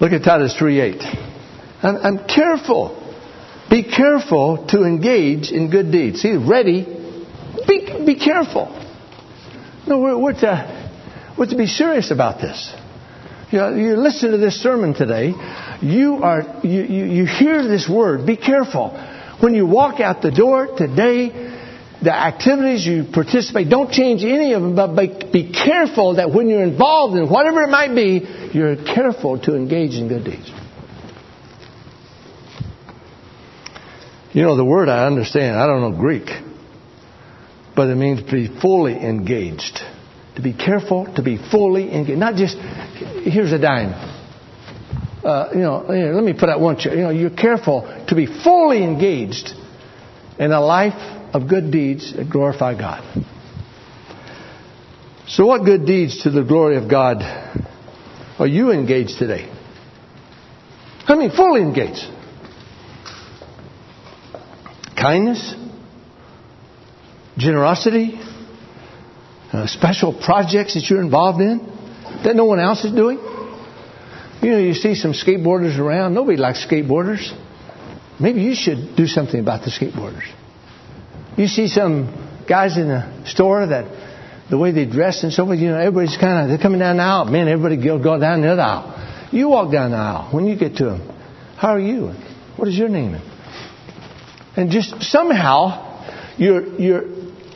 Look 0.00 0.12
at 0.12 0.22
Titus 0.22 0.56
3.8. 0.58 1.29
I'm, 1.82 1.96
I'm 1.96 2.18
careful. 2.26 2.96
Be 3.70 3.84
careful 3.84 4.66
to 4.68 4.84
engage 4.84 5.50
in 5.50 5.70
good 5.70 5.92
deeds. 5.92 6.20
See, 6.20 6.36
ready. 6.36 6.84
Be, 7.66 8.04
be 8.04 8.16
careful. 8.16 8.68
No, 9.86 9.98
we're, 9.98 10.18
we're, 10.18 10.40
to, 10.40 11.34
we're 11.38 11.46
to 11.46 11.56
be 11.56 11.66
serious 11.66 12.10
about 12.10 12.40
this. 12.40 12.74
You, 13.50 13.58
know, 13.58 13.74
you 13.74 13.96
listen 13.96 14.30
to 14.32 14.38
this 14.38 14.60
sermon 14.62 14.94
today. 14.94 15.32
You 15.82 16.16
are 16.22 16.60
you, 16.62 16.82
you, 16.82 17.04
you 17.06 17.26
hear 17.26 17.66
this 17.66 17.88
word. 17.88 18.26
Be 18.26 18.36
careful. 18.36 18.90
When 19.40 19.54
you 19.54 19.66
walk 19.66 20.00
out 20.00 20.22
the 20.22 20.30
door 20.30 20.76
today, 20.76 21.30
the 22.02 22.14
activities 22.14 22.86
you 22.86 23.04
participate, 23.12 23.68
don't 23.68 23.90
change 23.90 24.22
any 24.22 24.52
of 24.52 24.62
them, 24.62 24.76
but 24.76 25.32
be 25.32 25.52
careful 25.52 26.16
that 26.16 26.30
when 26.30 26.48
you're 26.48 26.62
involved 26.62 27.16
in 27.16 27.28
whatever 27.28 27.62
it 27.62 27.70
might 27.70 27.94
be, 27.94 28.50
you're 28.52 28.76
careful 28.76 29.38
to 29.40 29.56
engage 29.56 29.94
in 29.94 30.08
good 30.08 30.24
deeds. 30.24 30.50
You 34.32 34.42
know, 34.42 34.56
the 34.56 34.64
word 34.64 34.88
I 34.88 35.06
understand, 35.06 35.56
I 35.56 35.66
don't 35.66 35.80
know 35.80 35.98
Greek, 35.98 36.28
but 37.74 37.88
it 37.90 37.96
means 37.96 38.22
to 38.22 38.30
be 38.30 38.60
fully 38.60 38.94
engaged. 38.94 39.80
To 40.36 40.42
be 40.42 40.52
careful, 40.52 41.12
to 41.16 41.22
be 41.22 41.36
fully 41.50 41.92
engaged. 41.92 42.18
Not 42.18 42.36
just 42.36 42.56
here's 42.56 43.52
a 43.52 43.58
dime. 43.58 43.92
Uh, 45.24 45.50
you 45.52 45.60
know, 45.60 45.84
let 45.88 46.22
me 46.22 46.32
put 46.32 46.48
out 46.48 46.60
one 46.60 46.78
chair. 46.78 46.94
You 46.94 47.02
know, 47.02 47.10
you're 47.10 47.30
careful 47.30 47.82
to 48.08 48.14
be 48.14 48.26
fully 48.26 48.84
engaged 48.84 49.50
in 50.38 50.52
a 50.52 50.60
life 50.60 50.94
of 51.34 51.48
good 51.48 51.72
deeds 51.72 52.14
that 52.14 52.30
glorify 52.30 52.78
God. 52.78 53.02
So, 55.26 55.46
what 55.46 55.64
good 55.64 55.86
deeds 55.86 56.22
to 56.22 56.30
the 56.30 56.42
glory 56.42 56.76
of 56.76 56.88
God 56.88 57.22
are 58.38 58.46
you 58.46 58.70
engaged 58.70 59.18
today? 59.18 59.52
I 61.06 61.16
mean, 61.16 61.30
fully 61.32 61.62
engaged. 61.62 62.06
Kindness, 65.00 65.54
generosity, 67.38 68.20
uh, 69.52 69.66
special 69.66 70.12
projects 70.12 70.74
that 70.74 70.88
you're 70.90 71.00
involved 71.00 71.40
in 71.40 71.58
that 72.24 72.36
no 72.36 72.44
one 72.44 72.60
else 72.60 72.84
is 72.84 72.92
doing. 72.92 73.18
You 74.42 74.50
know, 74.50 74.58
you 74.58 74.74
see 74.74 74.94
some 74.94 75.12
skateboarders 75.12 75.78
around. 75.78 76.14
Nobody 76.14 76.36
likes 76.36 76.66
skateboarders. 76.66 77.30
Maybe 78.20 78.42
you 78.42 78.54
should 78.54 78.94
do 78.96 79.06
something 79.06 79.40
about 79.40 79.64
the 79.64 79.70
skateboarders. 79.70 80.28
You 81.36 81.46
see 81.46 81.68
some 81.68 82.44
guys 82.46 82.76
in 82.76 82.88
the 82.88 83.24
store 83.26 83.66
that 83.66 83.86
the 84.50 84.58
way 84.58 84.72
they 84.72 84.84
dress 84.84 85.22
and 85.22 85.32
so 85.32 85.46
forth, 85.46 85.58
you 85.58 85.68
know, 85.68 85.78
everybody's 85.78 86.16
kind 86.16 86.42
of, 86.42 86.48
they're 86.48 86.62
coming 86.62 86.80
down 86.80 86.98
the 86.98 87.02
aisle. 87.02 87.24
Man, 87.24 87.48
everybody 87.48 87.82
go, 87.82 87.98
go 88.02 88.18
down 88.18 88.42
the 88.42 88.52
other 88.52 88.62
aisle. 88.62 89.28
You 89.32 89.48
walk 89.48 89.72
down 89.72 89.92
the 89.92 89.96
aisle 89.96 90.34
when 90.34 90.46
you 90.46 90.58
get 90.58 90.76
to 90.76 90.84
them. 90.84 91.08
How 91.56 91.68
are 91.68 91.80
you? 91.80 92.12
What 92.56 92.68
is 92.68 92.76
your 92.76 92.88
name? 92.88 93.29
And 94.56 94.70
just 94.70 95.02
somehow, 95.02 96.36
you're, 96.36 96.66
you're 96.80 97.04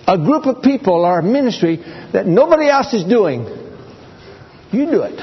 a 0.06 0.18
group 0.18 0.46
of 0.46 0.62
people 0.62 1.04
or 1.04 1.20
a 1.20 1.22
ministry 1.22 1.76
that 2.12 2.26
nobody 2.26 2.68
else 2.68 2.92
is 2.92 3.04
doing. 3.04 3.44
You 4.72 4.86
do 4.86 5.02
it. 5.02 5.20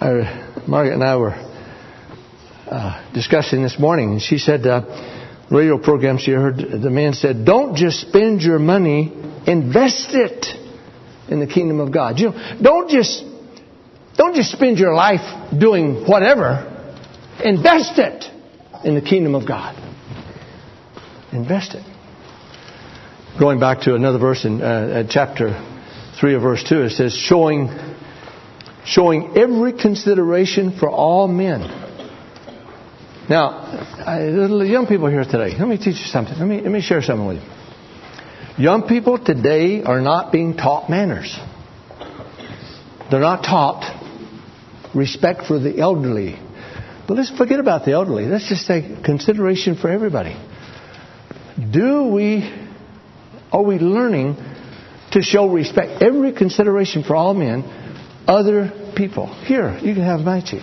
Our, 0.00 0.62
Margaret 0.66 0.94
and 0.94 1.04
I 1.04 1.16
were 1.16 1.34
uh, 2.66 3.12
discussing 3.12 3.62
this 3.62 3.78
morning, 3.78 4.12
and 4.12 4.22
she 4.22 4.38
said, 4.38 4.66
uh, 4.66 4.82
radio 5.50 5.78
program 5.78 6.16
she 6.18 6.30
heard 6.30 6.56
the 6.58 6.90
man 6.90 7.12
said, 7.12 7.44
Don't 7.44 7.76
just 7.76 8.00
spend 8.00 8.40
your 8.40 8.58
money, 8.58 9.12
invest 9.46 10.10
it 10.12 10.46
in 11.28 11.40
the 11.40 11.46
kingdom 11.46 11.80
of 11.80 11.92
God. 11.92 12.18
You 12.18 12.30
know, 12.30 12.58
don't 12.62 12.88
just 12.88 13.24
don't 14.16 14.34
just 14.34 14.52
spend 14.52 14.78
your 14.78 14.94
life 14.94 15.58
doing 15.58 16.04
whatever. 16.06 16.66
Invest 17.42 17.98
it 17.98 18.39
in 18.84 18.94
the 18.94 19.02
kingdom 19.02 19.34
of 19.34 19.46
God. 19.46 19.76
Invest 21.32 21.74
it. 21.74 21.84
Going 23.38 23.60
back 23.60 23.82
to 23.82 23.94
another 23.94 24.18
verse 24.18 24.44
in 24.44 24.60
uh, 24.60 25.04
chapter 25.08 25.50
3 26.18 26.34
of 26.34 26.42
verse 26.42 26.64
2, 26.68 26.82
it 26.82 26.90
says, 26.90 27.14
showing, 27.14 27.68
showing 28.84 29.36
every 29.36 29.72
consideration 29.72 30.76
for 30.78 30.90
all 30.90 31.28
men 31.28 31.80
now, 33.30 33.50
I, 34.04 34.24
young 34.64 34.88
people 34.88 35.08
here 35.08 35.22
today, 35.22 35.56
let 35.56 35.68
me 35.68 35.76
teach 35.76 36.00
you 36.00 36.06
something. 36.06 36.36
Let 36.36 36.48
me, 36.48 36.60
let 36.62 36.72
me 36.72 36.80
share 36.80 37.00
something 37.00 37.28
with 37.28 37.36
you. 37.36 38.64
Young 38.64 38.88
people 38.88 39.24
today 39.24 39.84
are 39.84 40.00
not 40.00 40.32
being 40.32 40.56
taught 40.56 40.90
manners. 40.90 41.38
They're 43.08 43.20
not 43.20 43.44
taught 43.44 43.84
respect 44.96 45.44
for 45.46 45.60
the 45.60 45.78
elderly. 45.78 46.40
But 47.10 47.16
let's 47.16 47.36
forget 47.36 47.58
about 47.58 47.84
the 47.84 47.90
elderly. 47.90 48.26
Let's 48.26 48.48
just 48.48 48.64
say 48.68 48.96
consideration 49.04 49.74
for 49.74 49.90
everybody. 49.90 50.36
Do 51.58 52.04
we, 52.04 52.48
are 53.50 53.64
we 53.64 53.80
learning 53.80 54.36
to 55.10 55.20
show 55.20 55.48
respect, 55.48 56.04
every 56.04 56.32
consideration 56.32 57.02
for 57.02 57.16
all 57.16 57.34
men, 57.34 57.64
other 58.28 58.92
people? 58.94 59.26
Here, 59.26 59.76
you 59.82 59.94
can 59.94 60.04
have 60.04 60.20
my 60.20 60.40
seat. 60.44 60.62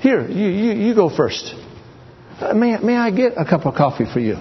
Here, 0.00 0.28
you, 0.28 0.46
you, 0.48 0.72
you 0.88 0.94
go 0.94 1.08
first. 1.08 1.54
Uh, 2.38 2.52
may, 2.52 2.76
may 2.76 2.96
I 2.98 3.10
get 3.10 3.38
a 3.38 3.46
cup 3.46 3.64
of 3.64 3.74
coffee 3.74 4.04
for 4.12 4.20
you? 4.20 4.36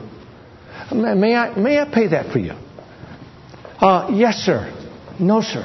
May 0.94 1.34
I, 1.34 1.58
may 1.58 1.80
I 1.80 1.86
pay 1.86 2.08
that 2.10 2.34
for 2.34 2.40
you? 2.40 2.56
Uh, 3.80 4.10
yes, 4.12 4.36
sir. 4.36 4.70
No, 5.18 5.42
sir. 5.42 5.64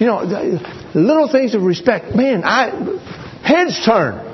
You 0.00 0.06
know, 0.06 0.22
little 0.92 1.30
things 1.30 1.54
of 1.54 1.62
respect. 1.62 2.16
Man, 2.16 2.42
I, 2.42 3.44
heads 3.44 3.80
turn 3.86 4.31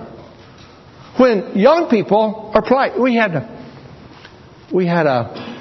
when 1.19 1.59
young 1.59 1.89
people 1.89 2.53
are 2.55 2.63
polite. 2.63 2.99
We 2.99 3.15
had 3.15 3.35
a, 3.35 3.67
we 4.73 4.87
had 4.87 5.07
a, 5.07 5.57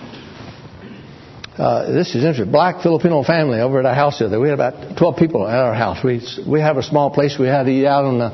uh, 1.58 1.92
this 1.92 2.10
is 2.10 2.24
interesting. 2.24 2.52
Black 2.52 2.84
Filipino 2.84 3.24
family 3.24 3.60
over 3.60 3.80
at 3.80 3.86
our 3.86 3.96
house 3.96 4.20
the 4.20 4.26
other. 4.26 4.40
We 4.40 4.50
had 4.50 4.54
about 4.54 4.98
12 4.98 5.18
people 5.18 5.48
at 5.48 5.58
our 5.58 5.74
house. 5.74 6.04
We 6.04 6.22
we 6.48 6.62
have 6.62 6.78
a 6.78 6.84
small 6.84 7.10
place. 7.10 7.38
We 7.40 7.48
had 7.48 7.64
to 7.64 7.72
eat 7.72 7.86
out 7.86 8.06
on 8.06 8.20
the 8.20 8.26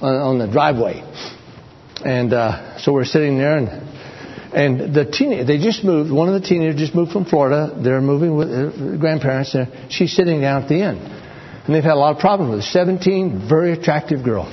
on, 0.00 0.14
on 0.14 0.38
the 0.38 0.46
driveway. 0.46 1.02
And 2.04 2.32
uh, 2.32 2.78
so 2.78 2.92
we're 2.92 3.04
sitting 3.04 3.36
there, 3.36 3.56
and 3.58 3.68
and 4.54 4.94
the 4.94 5.04
teen 5.04 5.46
they 5.46 5.58
just 5.58 5.84
moved. 5.84 6.12
One 6.12 6.32
of 6.32 6.40
the 6.40 6.46
teenagers 6.46 6.80
just 6.80 6.94
moved 6.94 7.12
from 7.12 7.24
Florida. 7.24 7.76
They're 7.82 8.00
moving 8.00 8.36
with 8.36 8.48
uh, 8.48 8.96
grandparents. 8.96 9.54
And 9.54 9.92
she's 9.92 10.14
sitting 10.14 10.40
down 10.40 10.62
at 10.62 10.68
the 10.68 10.80
end, 10.80 10.98
and 10.98 11.74
they've 11.74 11.82
had 11.82 11.94
a 11.94 11.98
lot 11.98 12.14
of 12.14 12.20
problems 12.20 12.50
with 12.50 12.64
her. 12.64 12.70
17, 12.70 13.48
very 13.48 13.72
attractive 13.72 14.24
girl. 14.24 14.46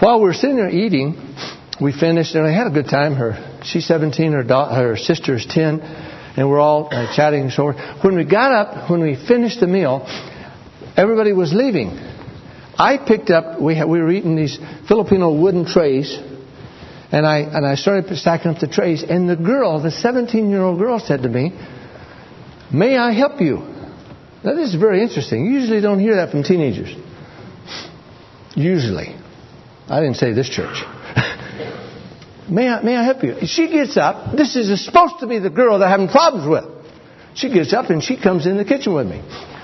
While 0.00 0.20
we 0.20 0.26
were 0.26 0.34
sitting 0.34 0.56
there 0.56 0.70
eating, 0.70 1.34
we 1.80 1.92
finished, 1.92 2.36
and 2.36 2.46
I 2.46 2.52
had 2.52 2.68
a 2.68 2.70
good 2.70 2.88
time. 2.88 3.14
Her 3.14 3.60
she's 3.64 3.86
17, 3.86 4.32
her 4.32 4.44
da- 4.44 4.74
her 4.74 4.96
sister's 4.96 5.44
10, 5.44 5.80
and 5.80 6.48
we're 6.48 6.60
all 6.60 6.88
uh, 6.92 7.14
chatting 7.16 7.42
and 7.42 7.52
so. 7.52 7.72
When 8.02 8.14
we 8.14 8.24
got 8.24 8.52
up, 8.52 8.90
when 8.90 9.02
we 9.02 9.16
finished 9.16 9.58
the 9.58 9.66
meal, 9.66 10.06
everybody 10.96 11.32
was 11.32 11.52
leaving. 11.52 11.98
I 12.78 12.98
picked 13.04 13.30
up, 13.30 13.60
we, 13.60 13.74
had, 13.74 13.88
we 13.88 14.00
were 14.00 14.12
eating 14.12 14.36
these 14.36 14.56
Filipino 14.86 15.32
wooden 15.32 15.66
trays, 15.66 16.16
and 17.10 17.26
I, 17.26 17.38
and 17.38 17.66
I 17.66 17.74
started 17.74 18.16
stacking 18.16 18.52
up 18.52 18.60
the 18.60 18.68
trays, 18.68 19.02
and 19.02 19.28
the 19.28 19.34
girl, 19.34 19.82
the 19.82 19.90
17 19.90 20.48
year 20.48 20.62
old 20.62 20.78
girl, 20.78 21.00
said 21.00 21.22
to 21.22 21.28
me, 21.28 21.58
May 22.72 22.96
I 22.96 23.12
help 23.12 23.40
you? 23.40 23.56
Now, 24.44 24.54
this 24.54 24.68
is 24.68 24.76
very 24.76 25.02
interesting. 25.02 25.44
You 25.46 25.58
usually 25.58 25.80
don't 25.80 25.98
hear 25.98 26.16
that 26.16 26.30
from 26.30 26.44
teenagers. 26.44 26.94
Usually. 28.54 29.16
I 29.88 30.00
didn't 30.00 30.16
say 30.16 30.32
this 30.32 30.48
church. 30.48 30.76
may, 32.48 32.68
I, 32.68 32.82
may 32.82 32.96
I 32.96 33.04
help 33.04 33.22
you? 33.22 33.46
She 33.46 33.68
gets 33.68 33.96
up. 33.96 34.36
This 34.36 34.56
is 34.56 34.84
supposed 34.84 35.20
to 35.20 35.26
be 35.26 35.38
the 35.38 35.50
girl 35.50 35.78
they're 35.78 35.88
having 35.88 36.08
problems 36.08 36.48
with. 36.48 36.64
She 37.34 37.52
gets 37.52 37.72
up 37.72 37.90
and 37.90 38.02
she 38.02 38.20
comes 38.20 38.46
in 38.46 38.56
the 38.56 38.64
kitchen 38.64 38.94
with 38.94 39.06
me 39.06 39.22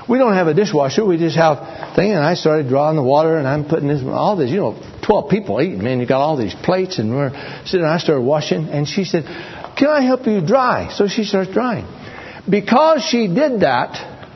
we 0.09 0.19
don't 0.19 0.35
have 0.35 0.47
a 0.47 0.55
dishwasher. 0.55 1.05
We 1.05 1.17
just 1.19 1.37
have 1.37 1.95
thing. 1.95 2.13
And 2.13 2.25
I 2.25 2.35
started 2.35 2.69
drawing 2.69 2.97
the 2.97 3.03
water, 3.03 3.37
and 3.37 3.47
I'm 3.47 3.67
putting 3.67 3.89
this 3.89 4.03
all 4.05 4.37
this. 4.37 4.51
You 4.51 4.59
know, 4.59 5.01
twelve 5.05 5.31
people 5.31 5.61
eating. 5.61 5.83
Man, 5.83 6.01
you 6.01 6.07
got 6.07 6.21
all 6.21 6.37
these 6.37 6.55
plates, 6.55 6.99
and 6.99 7.15
we're 7.15 7.33
sitting. 7.65 7.87
I 7.87 7.99
started 7.99 8.23
washing, 8.23 8.69
and 8.69 8.87
she 8.87 9.05
said, 9.05 9.25
"Can 9.77 9.89
I 9.89 10.03
help 10.03 10.27
you 10.27 10.41
dry?" 10.41 10.93
So 10.93 11.09
she 11.09 11.25
starts 11.25 11.51
drying. 11.51 11.87
Because 12.49 13.03
she 13.03 13.29
did 13.29 13.61
that, 13.61 14.29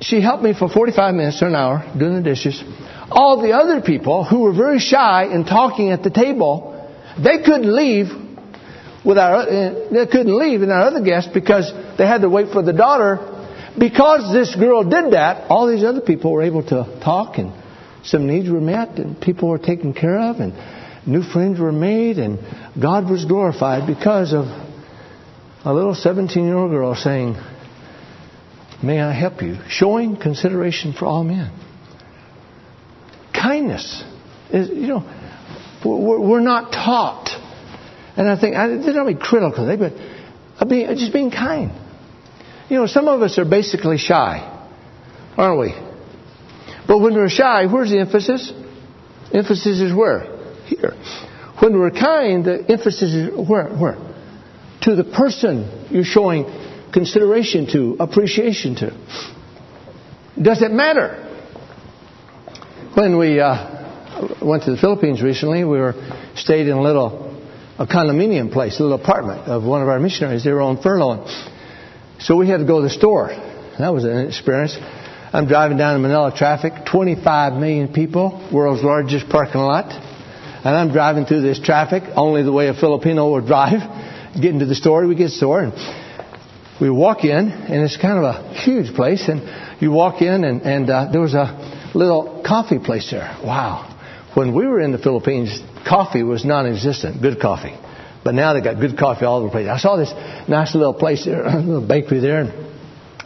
she 0.00 0.20
helped 0.20 0.44
me 0.44 0.54
for 0.54 0.68
45 0.68 1.14
minutes 1.14 1.42
or 1.42 1.48
an 1.48 1.56
hour 1.56 1.84
doing 1.98 2.14
the 2.14 2.22
dishes. 2.22 2.62
All 3.10 3.40
the 3.40 3.52
other 3.52 3.80
people 3.80 4.24
who 4.24 4.40
were 4.40 4.52
very 4.52 4.78
shy 4.78 5.24
and 5.24 5.46
talking 5.46 5.90
at 5.90 6.02
the 6.02 6.10
table, 6.10 6.74
they 7.22 7.38
couldn't 7.38 7.74
leave 7.74 8.08
with 9.04 9.16
our, 9.16 9.36
uh, 9.36 9.88
they 9.90 10.06
couldn't 10.06 10.36
leave 10.36 10.62
in 10.62 10.70
our 10.70 10.82
other 10.82 11.00
guests 11.00 11.30
because 11.32 11.72
they 11.96 12.06
had 12.06 12.20
to 12.20 12.28
wait 12.28 12.52
for 12.52 12.62
the 12.62 12.72
daughter. 12.72 13.34
Because 13.78 14.32
this 14.32 14.54
girl 14.54 14.82
did 14.84 15.12
that, 15.12 15.50
all 15.50 15.68
these 15.68 15.84
other 15.84 16.00
people 16.00 16.32
were 16.32 16.42
able 16.42 16.62
to 16.64 17.00
talk 17.02 17.38
and 17.38 17.52
some 18.04 18.26
needs 18.26 18.50
were 18.50 18.60
met 18.60 18.98
and 18.98 19.20
people 19.20 19.48
were 19.48 19.58
taken 19.58 19.94
care 19.94 20.18
of 20.18 20.36
and 20.40 20.52
new 21.06 21.22
friends 21.22 21.58
were 21.58 21.72
made 21.72 22.18
and 22.18 22.38
God 22.80 23.08
was 23.08 23.24
glorified 23.24 23.86
because 23.86 24.32
of 24.32 24.46
a 25.64 25.72
little 25.72 25.94
17 25.94 26.44
year 26.44 26.56
old 26.56 26.70
girl 26.70 26.94
saying, 26.94 27.36
May 28.82 29.00
I 29.00 29.12
help 29.12 29.42
you? 29.42 29.58
Showing 29.68 30.16
consideration 30.16 30.92
for 30.92 31.06
all 31.06 31.24
men. 31.24 31.52
Kindness 33.58 34.04
is, 34.50 34.68
you 34.68 34.86
know, 34.86 35.04
we're 35.84 36.40
not 36.40 36.72
taught 36.72 37.28
and 38.16 38.28
I 38.28 38.40
think, 38.40 38.54
they're 38.54 38.94
not 38.94 39.06
being 39.06 39.18
critical, 39.18 39.66
they, 39.66 39.76
but 39.76 40.68
being, 40.68 40.88
just 40.96 41.12
being 41.12 41.30
kind. 41.30 41.70
You 42.68 42.78
know, 42.78 42.86
some 42.86 43.06
of 43.06 43.22
us 43.22 43.38
are 43.38 43.44
basically 43.44 43.96
shy, 43.96 44.40
aren't 45.36 45.60
we? 45.60 45.72
But 46.88 46.98
when 46.98 47.14
we're 47.14 47.28
shy, 47.28 47.66
where's 47.66 47.90
the 47.90 48.00
emphasis? 48.00 48.52
Emphasis 49.32 49.80
is 49.80 49.94
where? 49.94 50.36
Here. 50.66 50.94
When 51.60 51.78
we're 51.78 51.92
kind, 51.92 52.44
the 52.44 52.64
emphasis 52.68 53.14
is 53.14 53.48
where? 53.48 53.68
Where? 53.68 53.98
To 54.82 54.96
the 54.96 55.04
person 55.04 55.88
you're 55.90 56.02
showing 56.02 56.44
consideration 56.92 57.68
to, 57.72 57.96
appreciation 58.00 58.74
to. 58.76 58.90
Does 60.40 60.62
it 60.62 60.72
matter? 60.72 61.24
When 62.94 63.18
we 63.18 63.38
uh, 63.38 64.34
went 64.40 64.64
to 64.64 64.70
the 64.70 64.78
Philippines 64.78 65.22
recently, 65.22 65.62
we 65.62 65.78
were 65.78 65.94
stayed 66.34 66.66
in 66.68 66.72
a 66.76 66.82
little 66.82 67.36
a 67.78 67.86
condominium 67.86 68.50
place, 68.50 68.80
a 68.80 68.82
little 68.82 68.98
apartment 68.98 69.42
of 69.42 69.62
one 69.62 69.82
of 69.82 69.88
our 69.88 70.00
missionaries. 70.00 70.42
They 70.42 70.50
were 70.52 70.62
on 70.62 70.82
furlough. 70.82 71.26
So 72.18 72.36
we 72.36 72.48
had 72.48 72.58
to 72.58 72.64
go 72.64 72.80
to 72.80 72.88
the 72.88 72.90
store. 72.92 73.28
That 73.78 73.92
was 73.92 74.04
an 74.04 74.26
experience. 74.26 74.76
I'm 75.32 75.46
driving 75.46 75.76
down 75.76 75.96
in 75.96 76.02
Manila 76.02 76.34
traffic, 76.34 76.72
25 76.90 77.60
million 77.60 77.92
people, 77.92 78.48
world's 78.52 78.82
largest 78.82 79.28
parking 79.28 79.60
lot. 79.60 79.92
And 79.92 80.74
I'm 80.74 80.90
driving 80.90 81.26
through 81.26 81.42
this 81.42 81.60
traffic, 81.60 82.02
only 82.16 82.42
the 82.42 82.52
way 82.52 82.68
a 82.68 82.74
Filipino 82.74 83.30
would 83.32 83.46
drive. 83.46 83.80
Getting 84.40 84.60
to 84.60 84.66
the 84.66 84.74
store, 84.74 85.06
we 85.06 85.14
get 85.14 85.24
to 85.24 85.30
the 85.30 85.36
store, 85.36 85.62
and 85.62 86.80
we 86.80 86.90
walk 86.90 87.24
in, 87.24 87.50
and 87.50 87.84
it's 87.84 87.96
kind 87.96 88.18
of 88.18 88.24
a 88.24 88.54
huge 88.54 88.94
place. 88.94 89.28
And 89.28 89.80
you 89.80 89.92
walk 89.92 90.22
in, 90.22 90.42
and, 90.44 90.62
and 90.62 90.90
uh, 90.90 91.12
there 91.12 91.20
was 91.20 91.34
a 91.34 91.77
little 91.94 92.42
coffee 92.46 92.78
place 92.78 93.10
there. 93.10 93.36
Wow. 93.44 93.94
When 94.34 94.54
we 94.54 94.66
were 94.66 94.80
in 94.80 94.92
the 94.92 94.98
Philippines, 94.98 95.60
coffee 95.86 96.22
was 96.22 96.44
non 96.44 96.66
existent, 96.66 97.22
good 97.22 97.40
coffee. 97.40 97.76
But 98.24 98.34
now 98.34 98.52
they 98.52 98.60
got 98.60 98.80
good 98.80 98.98
coffee 98.98 99.24
all 99.24 99.38
over 99.38 99.46
the 99.46 99.52
place. 99.52 99.68
I 99.68 99.78
saw 99.78 99.96
this 99.96 100.12
nice 100.48 100.74
little 100.74 100.94
place 100.94 101.24
there, 101.24 101.42
a 101.46 101.56
little 101.56 101.86
bakery 101.86 102.20
there. 102.20 102.40
And 102.40 102.52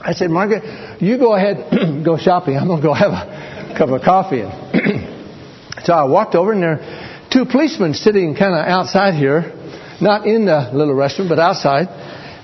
I 0.00 0.12
said, 0.12 0.30
Margaret, 0.30 1.02
you 1.02 1.18
go 1.18 1.34
ahead, 1.34 2.04
go 2.04 2.16
shopping. 2.16 2.56
I'm 2.56 2.66
going 2.66 2.80
to 2.80 2.86
go 2.86 2.94
have 2.94 3.12
a 3.12 3.74
cup 3.76 3.88
of 3.88 4.02
coffee. 4.02 4.42
so 5.84 5.92
I 5.92 6.04
walked 6.04 6.34
over, 6.34 6.52
and 6.52 6.62
there 6.62 6.80
are 6.80 7.28
two 7.32 7.46
policemen 7.46 7.94
sitting 7.94 8.34
kind 8.34 8.54
of 8.54 8.66
outside 8.66 9.14
here, 9.14 9.52
not 10.00 10.26
in 10.26 10.44
the 10.44 10.70
little 10.72 10.94
restaurant, 10.94 11.28
but 11.28 11.38
outside. 11.38 11.88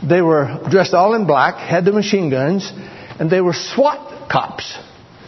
They 0.08 0.22
were 0.22 0.60
dressed 0.70 0.94
all 0.94 1.14
in 1.14 1.26
black, 1.26 1.56
had 1.56 1.84
the 1.84 1.92
machine 1.92 2.30
guns, 2.30 2.70
and 3.18 3.28
they 3.28 3.40
were 3.40 3.52
SWAT 3.52 4.30
cops. 4.30 4.78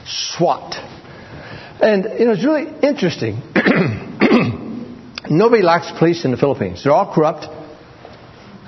SWAT. 0.07 0.75
And 1.83 2.05
you 2.19 2.27
know, 2.27 2.33
it's 2.33 2.45
really 2.45 2.67
interesting. 2.83 3.43
nobody 5.31 5.63
likes 5.63 5.91
police 5.99 6.25
in 6.25 6.31
the 6.31 6.37
Philippines. 6.37 6.83
They're 6.85 6.93
all 6.93 7.15
corrupt, 7.15 7.47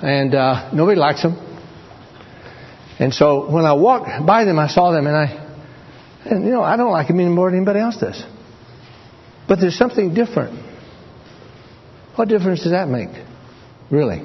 and 0.01 0.33
uh, 0.33 0.71
nobody 0.73 0.99
likes 0.99 1.21
them. 1.21 1.37
And 2.99 3.13
so 3.13 3.51
when 3.51 3.65
I 3.65 3.73
walked 3.73 4.25
by 4.25 4.45
them, 4.45 4.57
I 4.59 4.67
saw 4.67 4.91
them, 4.91 5.07
and 5.07 5.15
I, 5.15 5.25
and 6.25 6.45
you 6.45 6.51
know, 6.51 6.63
I 6.63 6.77
don't 6.77 6.91
like 6.91 7.07
them 7.07 7.19
any 7.19 7.29
more 7.29 7.49
than 7.49 7.57
anybody 7.57 7.79
else 7.79 7.97
does. 7.97 8.23
But 9.47 9.59
there's 9.59 9.77
something 9.77 10.13
different. 10.13 10.59
What 12.15 12.29
difference 12.29 12.63
does 12.63 12.71
that 12.71 12.87
make, 12.87 13.09
really? 13.89 14.21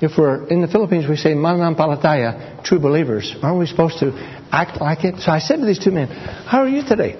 If 0.00 0.16
we're 0.16 0.46
in 0.46 0.62
the 0.62 0.68
Philippines, 0.68 1.06
we 1.08 1.16
say 1.16 1.34
mananampalataya, 1.34 2.64
true 2.64 2.78
believers. 2.78 3.36
Aren't 3.42 3.58
we 3.58 3.66
supposed 3.66 3.98
to 3.98 4.12
act 4.50 4.80
like 4.80 5.04
it? 5.04 5.20
So 5.20 5.30
I 5.30 5.40
said 5.40 5.56
to 5.56 5.66
these 5.66 5.78
two 5.78 5.90
men, 5.90 6.08
"How 6.08 6.60
are 6.60 6.68
you 6.68 6.82
today?" 6.82 7.18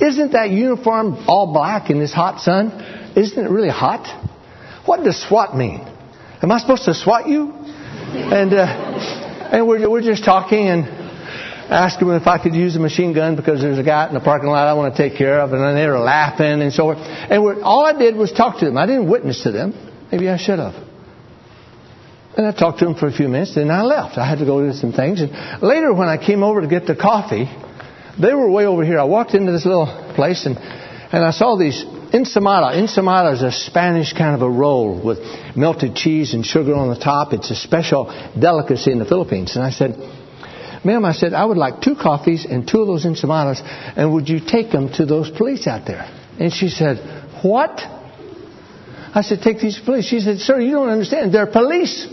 Isn't 0.00 0.32
that 0.32 0.50
uniform 0.50 1.24
all 1.26 1.52
black 1.52 1.90
in 1.90 1.98
this 1.98 2.12
hot 2.12 2.40
sun? 2.40 3.12
Isn't 3.16 3.44
it 3.44 3.50
really 3.50 3.70
hot? 3.70 4.06
What 4.86 5.04
does 5.04 5.20
SWAT 5.20 5.56
mean? 5.56 5.80
Am 6.42 6.50
I 6.50 6.58
supposed 6.58 6.84
to 6.84 6.94
SWAT 6.94 7.28
you? 7.28 7.52
And 7.52 8.52
uh, 8.52 8.64
and 9.52 9.66
we're 9.66 9.88
we're 9.88 10.02
just 10.02 10.24
talking 10.24 10.68
and 10.68 10.84
them 12.00 12.10
if 12.20 12.26
I 12.26 12.42
could 12.42 12.54
use 12.54 12.76
a 12.76 12.80
machine 12.80 13.14
gun 13.14 13.36
because 13.36 13.60
there's 13.60 13.78
a 13.78 13.82
guy 13.82 14.08
in 14.08 14.14
the 14.14 14.20
parking 14.20 14.48
lot 14.48 14.66
I 14.66 14.74
want 14.74 14.94
to 14.96 15.08
take 15.08 15.16
care 15.16 15.40
of, 15.40 15.52
and 15.52 15.76
they 15.76 15.86
were 15.86 16.00
laughing 16.00 16.60
and 16.60 16.72
so 16.72 16.92
forth. 16.92 16.98
And 16.98 17.62
all 17.62 17.86
I 17.86 17.96
did 17.96 18.16
was 18.16 18.32
talk 18.32 18.58
to 18.58 18.64
them. 18.64 18.76
I 18.76 18.86
didn't 18.86 19.08
witness 19.08 19.44
to 19.44 19.52
them. 19.52 19.72
Maybe 20.10 20.28
I 20.28 20.36
should 20.36 20.58
have. 20.58 20.89
And 22.36 22.46
I 22.46 22.52
talked 22.52 22.78
to 22.78 22.86
him 22.86 22.94
for 22.94 23.08
a 23.08 23.12
few 23.12 23.28
minutes, 23.28 23.54
then 23.56 23.70
I 23.70 23.82
left. 23.82 24.16
I 24.16 24.28
had 24.28 24.38
to 24.38 24.46
go 24.46 24.64
do 24.64 24.72
some 24.72 24.92
things. 24.92 25.20
And 25.20 25.62
later, 25.62 25.92
when 25.92 26.08
I 26.08 26.16
came 26.16 26.42
over 26.42 26.60
to 26.60 26.68
get 26.68 26.86
the 26.86 26.94
coffee, 26.94 27.50
they 28.20 28.34
were 28.34 28.50
way 28.50 28.66
over 28.66 28.84
here. 28.84 28.98
I 28.98 29.04
walked 29.04 29.34
into 29.34 29.52
this 29.52 29.66
little 29.66 30.12
place 30.14 30.46
and, 30.46 30.56
and 30.56 31.24
I 31.24 31.32
saw 31.32 31.56
these 31.56 31.84
ensaimada. 32.12 32.78
Ensaimada 32.78 33.32
is 33.32 33.42
a 33.42 33.50
Spanish 33.50 34.12
kind 34.12 34.34
of 34.34 34.42
a 34.42 34.50
roll 34.50 35.04
with 35.04 35.18
melted 35.56 35.94
cheese 35.94 36.34
and 36.34 36.44
sugar 36.44 36.74
on 36.74 36.88
the 36.88 36.98
top. 36.98 37.32
It's 37.32 37.50
a 37.50 37.56
special 37.56 38.06
delicacy 38.38 38.92
in 38.92 38.98
the 38.98 39.04
Philippines. 39.04 39.56
And 39.56 39.64
I 39.64 39.70
said, 39.70 39.96
Ma'am, 40.84 41.04
I 41.04 41.12
said, 41.12 41.34
I 41.34 41.44
would 41.44 41.58
like 41.58 41.82
two 41.82 41.94
coffees 41.94 42.46
and 42.46 42.66
two 42.66 42.80
of 42.80 42.86
those 42.86 43.04
ensaimadas, 43.04 43.60
and 43.96 44.12
would 44.14 44.28
you 44.28 44.40
take 44.40 44.70
them 44.70 44.90
to 44.94 45.04
those 45.04 45.30
police 45.30 45.66
out 45.66 45.86
there? 45.86 46.08
And 46.38 46.52
she 46.52 46.68
said, 46.68 46.98
What? 47.42 47.80
I 49.14 49.22
said, 49.22 49.40
Take 49.42 49.60
these 49.60 49.78
police. 49.78 50.06
She 50.06 50.20
said, 50.20 50.38
Sir, 50.38 50.60
you 50.60 50.72
don't 50.72 50.88
understand. 50.88 51.34
They're 51.34 51.46
police. 51.46 52.06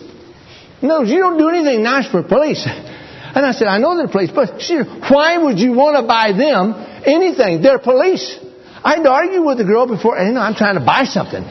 No, 0.82 1.02
you 1.02 1.18
don't 1.20 1.38
do 1.38 1.50
anything 1.50 1.84
nice 1.84 2.08
for 2.08 2.22
police. 2.24 2.66
And 2.66 3.46
I 3.46 3.52
said, 3.52 3.68
I 3.68 3.78
know 3.78 3.98
they're 3.98 4.08
police, 4.08 4.32
but 4.34 4.62
she 4.62 4.78
said, 4.78 4.88
why 5.10 5.38
would 5.38 5.60
you 5.60 5.74
want 5.74 5.98
to 5.98 6.08
buy 6.08 6.32
them 6.32 6.74
anything? 7.06 7.62
They're 7.62 7.80
police. 7.80 8.38
I 8.84 8.96
had 8.96 9.04
to 9.04 9.12
argue 9.12 9.44
with 9.44 9.58
the 9.58 9.64
girl 9.64 9.88
before, 9.88 10.18
you 10.18 10.32
know, 10.32 10.40
I'm 10.40 10.56
trying 10.56 10.76
to 10.76 10.86
buy 10.86 11.04
something. 11.06 11.44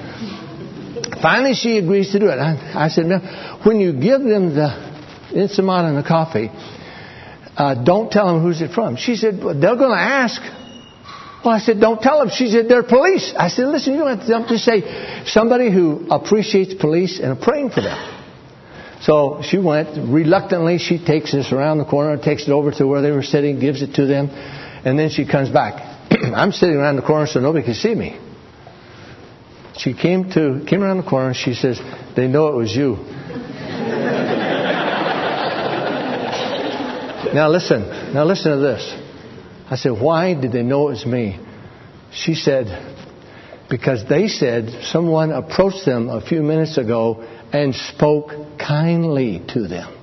Finally, 1.21 1.55
she 1.55 1.79
agrees 1.79 2.13
to 2.13 2.19
do 2.19 2.29
it. 2.29 2.39
I, 2.39 2.87
I 2.87 2.89
said, 2.89 3.07
when 3.65 3.81
you 3.81 3.93
give 3.93 4.23
them 4.23 4.55
the 4.55 4.69
ensaimada 5.35 5.89
and 5.89 5.99
the 5.99 6.07
coffee, 6.07 6.51
uh, 7.57 7.83
don't 7.85 8.11
tell 8.11 8.33
them 8.33 8.43
who's 8.43 8.61
it 8.63 8.73
from. 8.73 8.97
She 8.97 9.17
said, 9.17 9.43
well, 9.43 9.59
they're 9.59 9.77
going 9.77 9.91
to 9.91 10.03
ask. 10.03 10.41
Well, 11.45 11.55
I 11.55 11.59
said, 11.59 11.81
don't 11.81 12.01
tell 12.01 12.21
them. 12.21 12.31
She 12.31 12.49
said, 12.49 12.69
they're 12.69 12.83
police. 12.83 13.33
I 13.37 13.49
said, 13.49 13.67
listen, 13.69 13.95
you 13.95 14.01
don't 14.01 14.19
have 14.19 14.49
to 14.49 14.55
just 14.55 14.65
say 14.65 15.25
somebody 15.27 15.71
who 15.71 16.09
appreciates 16.11 16.75
police 16.75 17.21
and 17.21 17.41
praying 17.41 17.71
for 17.71 17.81
them. 17.83 18.16
So 19.03 19.43
she 19.43 19.59
went. 19.59 20.11
Reluctantly, 20.11 20.79
she 20.79 21.05
takes 21.05 21.33
this 21.33 21.53
around 21.53 21.79
the 21.79 21.85
corner, 21.85 22.17
takes 22.17 22.45
it 22.45 22.51
over 22.51 22.71
to 22.73 22.87
where 22.87 23.03
they 23.03 23.11
were 23.11 23.23
sitting, 23.23 23.61
gives 23.61 23.83
it 23.83 23.95
to 23.95 24.07
them, 24.07 24.31
and 24.31 24.99
then 24.99 25.11
she 25.11 25.27
comes 25.27 25.51
back. 25.51 25.83
I'm 26.35 26.53
sitting 26.53 26.77
around 26.77 26.97
the 26.97 27.03
corner 27.03 27.27
so 27.27 27.41
nobody 27.41 27.65
can 27.65 27.75
see 27.75 27.95
me. 27.95 28.19
She 29.77 29.93
came 29.93 30.31
to 30.33 30.65
came 30.67 30.83
around 30.83 30.99
the 30.99 31.03
corner. 31.03 31.29
and 31.29 31.37
She 31.37 31.55
says, 31.55 31.81
"They 32.17 32.29
know 32.29 32.49
it 32.49 32.57
was 32.57 32.75
you." 32.75 32.97
now 37.35 37.51
listen. 37.51 38.15
Now 38.15 38.25
listen 38.25 38.53
to 38.53 38.59
this. 38.59 38.95
I 39.71 39.77
said, 39.77 39.93
"Why 39.93 40.35
did 40.35 40.53
they 40.53 40.63
know 40.63 40.89
it 40.89 40.93
was 40.93 41.07
me?" 41.07 41.39
She 42.11 42.35
said, 42.35 42.67
"Because 43.69 44.07
they 44.09 44.29
said 44.29 44.85
someone 44.85 45.33
approached 45.33 45.85
them 45.85 46.09
a 46.09 46.23
few 46.23 46.43
minutes 46.43 46.79
ago 46.79 47.23
and 47.53 47.75
spoke 47.75 48.59
kindly 48.59 49.43
to 49.49 49.69
them. 49.69 49.97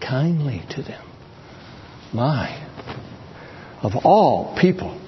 Kindly 0.00 0.62
to 0.70 0.82
them. 0.82 1.04
My. 2.12 2.64
Of 3.82 3.92
all 4.04 4.56
people 4.60 5.00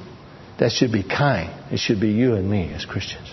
that 0.58 0.72
should 0.72 0.92
be 0.92 1.02
kind, 1.02 1.72
it 1.72 1.78
should 1.78 2.00
be 2.00 2.10
you 2.10 2.34
and 2.34 2.50
me 2.50 2.72
as 2.74 2.84
Christians. 2.84 3.28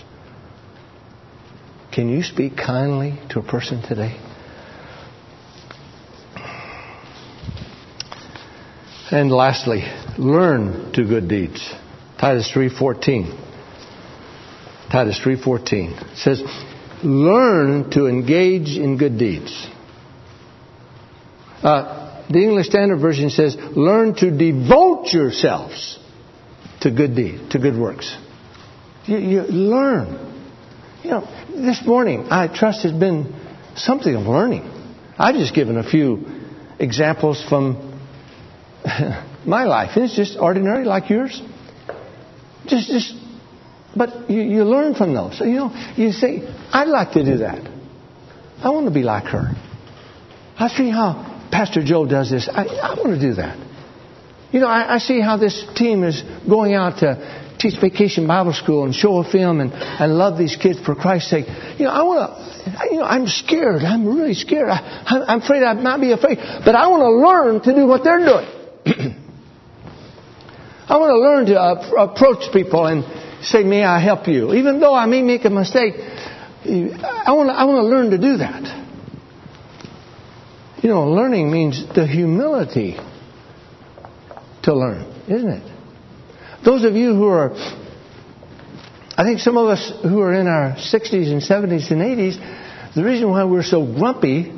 Can 1.92 2.08
you 2.08 2.22
speak 2.22 2.56
kindly 2.56 3.18
to 3.30 3.40
a 3.40 3.42
person 3.42 3.82
today? 3.82 4.18
And 9.10 9.32
lastly, 9.32 9.84
learn 10.18 10.92
to 10.92 11.04
good 11.04 11.28
deeds. 11.28 11.74
Titus 12.18 12.50
3:14. 12.52 13.36
Titus 14.90 15.18
3:14 15.20 16.16
says, 16.16 16.42
learn 17.04 17.90
to 17.90 18.06
engage 18.06 18.76
in 18.76 18.96
good 18.98 19.18
deeds. 19.18 19.66
Uh, 21.62 22.26
the 22.30 22.38
English 22.38 22.66
Standard 22.66 22.98
Version 22.98 23.30
says, 23.30 23.56
learn 23.56 24.14
to 24.16 24.30
devote 24.30 25.08
yourselves 25.12 25.98
to 26.80 26.90
good 26.90 27.16
deeds, 27.16 27.50
to 27.50 27.58
good 27.58 27.76
works. 27.76 28.16
You, 29.06 29.18
you 29.18 29.42
learn. 29.42 30.26
You 31.02 31.10
know, 31.10 31.46
this 31.50 31.84
morning, 31.84 32.26
I 32.30 32.48
trust 32.48 32.82
has 32.82 32.92
been 32.92 33.34
something 33.76 34.14
of 34.14 34.22
learning. 34.22 34.70
I've 35.18 35.36
just 35.36 35.54
given 35.54 35.78
a 35.78 35.88
few 35.88 36.26
examples 36.78 37.44
from 37.48 37.98
my 39.46 39.64
life. 39.64 39.96
It's 39.96 40.14
just 40.14 40.38
ordinary 40.38 40.84
like 40.84 41.10
yours. 41.10 41.40
Just, 42.66 42.88
just 42.88 43.14
but 43.96 44.30
you, 44.30 44.42
you 44.42 44.64
learn 44.64 44.94
from 44.94 45.14
those. 45.14 45.38
So, 45.38 45.44
you 45.44 45.56
know, 45.56 45.92
you 45.96 46.12
say, 46.12 46.42
I'd 46.72 46.88
like 46.88 47.12
to 47.12 47.24
do 47.24 47.38
that. 47.38 47.66
I 48.62 48.70
want 48.70 48.86
to 48.86 48.92
be 48.92 49.02
like 49.02 49.24
her. 49.24 49.52
I 50.58 50.68
see 50.68 50.90
how 50.90 51.48
Pastor 51.50 51.82
Joe 51.84 52.06
does 52.06 52.30
this. 52.30 52.48
I, 52.52 52.64
I 52.64 52.94
want 52.94 53.18
to 53.18 53.20
do 53.20 53.34
that. 53.34 53.58
You 54.50 54.60
know, 54.60 54.66
I, 54.66 54.94
I 54.94 54.98
see 54.98 55.20
how 55.20 55.36
this 55.36 55.64
team 55.76 56.04
is 56.04 56.22
going 56.48 56.74
out 56.74 56.98
to 56.98 57.56
teach 57.58 57.80
vacation 57.80 58.26
Bible 58.26 58.52
school 58.52 58.84
and 58.84 58.94
show 58.94 59.18
a 59.18 59.30
film 59.30 59.60
and, 59.60 59.72
and 59.72 60.14
love 60.16 60.38
these 60.38 60.56
kids 60.56 60.80
for 60.80 60.94
Christ's 60.94 61.30
sake. 61.30 61.46
You 61.78 61.86
know, 61.86 61.90
I 61.90 62.02
want 62.02 62.30
to, 62.30 62.84
you 62.90 62.98
know, 62.98 63.04
I'm 63.04 63.26
scared. 63.26 63.82
I'm 63.82 64.06
really 64.06 64.34
scared. 64.34 64.68
I, 64.70 65.24
I'm 65.28 65.42
afraid 65.42 65.62
I 65.62 65.74
might 65.74 66.00
be 66.00 66.12
afraid. 66.12 66.38
But 66.64 66.74
I 66.74 66.88
want 66.88 67.02
to 67.02 67.10
learn 67.10 67.60
to 67.62 67.74
do 67.74 67.86
what 67.86 68.04
they're 68.04 68.18
doing. 68.18 68.46
I 70.88 70.96
want 70.96 71.10
to 71.10 71.18
learn 71.18 71.46
to 71.46 71.60
uh, 71.60 72.04
approach 72.10 72.50
people 72.52 72.86
and 72.86 73.04
say, 73.42 73.62
May 73.62 73.84
I 73.84 74.00
help 74.00 74.26
you? 74.28 74.54
Even 74.54 74.80
though 74.80 74.94
I 74.94 75.06
may 75.06 75.22
make 75.22 75.44
a 75.44 75.50
mistake, 75.50 75.94
I 75.98 77.32
want 77.32 77.48
to, 77.48 77.54
I 77.54 77.64
want 77.64 77.78
to 77.78 77.86
learn 77.86 78.10
to 78.10 78.18
do 78.18 78.38
that. 78.38 78.86
You 80.82 80.88
know, 80.88 81.08
learning 81.08 81.50
means 81.50 81.84
the 81.94 82.06
humility 82.06 82.96
to 84.62 84.74
learn, 84.74 85.02
isn't 85.28 85.48
it? 85.48 85.72
Those 86.64 86.84
of 86.84 86.94
you 86.94 87.14
who 87.14 87.26
are, 87.26 87.52
I 89.16 89.24
think 89.24 89.40
some 89.40 89.56
of 89.56 89.68
us 89.68 89.92
who 90.02 90.20
are 90.20 90.34
in 90.34 90.46
our 90.46 90.76
60s 90.76 91.30
and 91.30 91.42
70s 91.42 91.90
and 91.90 92.02
80s, 92.02 92.94
the 92.94 93.04
reason 93.04 93.30
why 93.30 93.44
we're 93.44 93.62
so 93.62 93.84
grumpy 93.84 94.52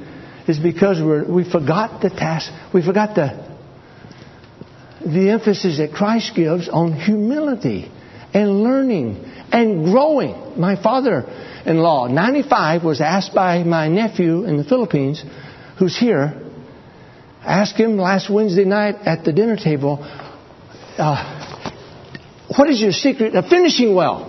is 0.47 0.59
because 0.59 1.01
we 1.28 1.49
forgot 1.49 2.03
the 2.03 2.11
task, 2.11 2.51
we 2.72 2.83
forgot 2.85 3.14
the, 3.14 3.57
the 5.05 5.31
emphasis 5.31 5.78
that 5.78 5.93
Christ 5.93 6.33
gives 6.35 6.68
on 6.68 6.93
humility 6.93 7.91
and 8.35 8.62
learning 8.62 9.24
and 9.53 9.85
growing. 9.85 10.59
My 10.59 10.81
father 10.81 11.24
in 11.66 11.78
law, 11.78 12.07
95, 12.07 12.85
was 12.85 13.01
asked 13.01 13.35
by 13.35 13.62
my 13.62 13.89
nephew 13.89 14.45
in 14.45 14.57
the 14.57 14.64
Philippines, 14.64 15.22
who's 15.78 15.99
here, 15.99 16.41
asked 17.43 17.76
him 17.76 17.97
last 17.97 18.31
Wednesday 18.31 18.64
night 18.64 18.97
at 19.07 19.24
the 19.24 19.33
dinner 19.33 19.57
table, 19.57 19.99
uh, 20.99 21.74
What 22.57 22.68
is 22.68 22.81
your 22.81 22.93
secret 22.93 23.35
of 23.35 23.47
finishing 23.47 23.95
well? 23.95 24.28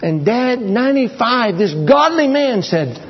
And 0.00 0.24
Dad, 0.24 0.60
95, 0.60 1.58
this 1.58 1.74
godly 1.74 2.28
man 2.28 2.62
said, 2.62 3.04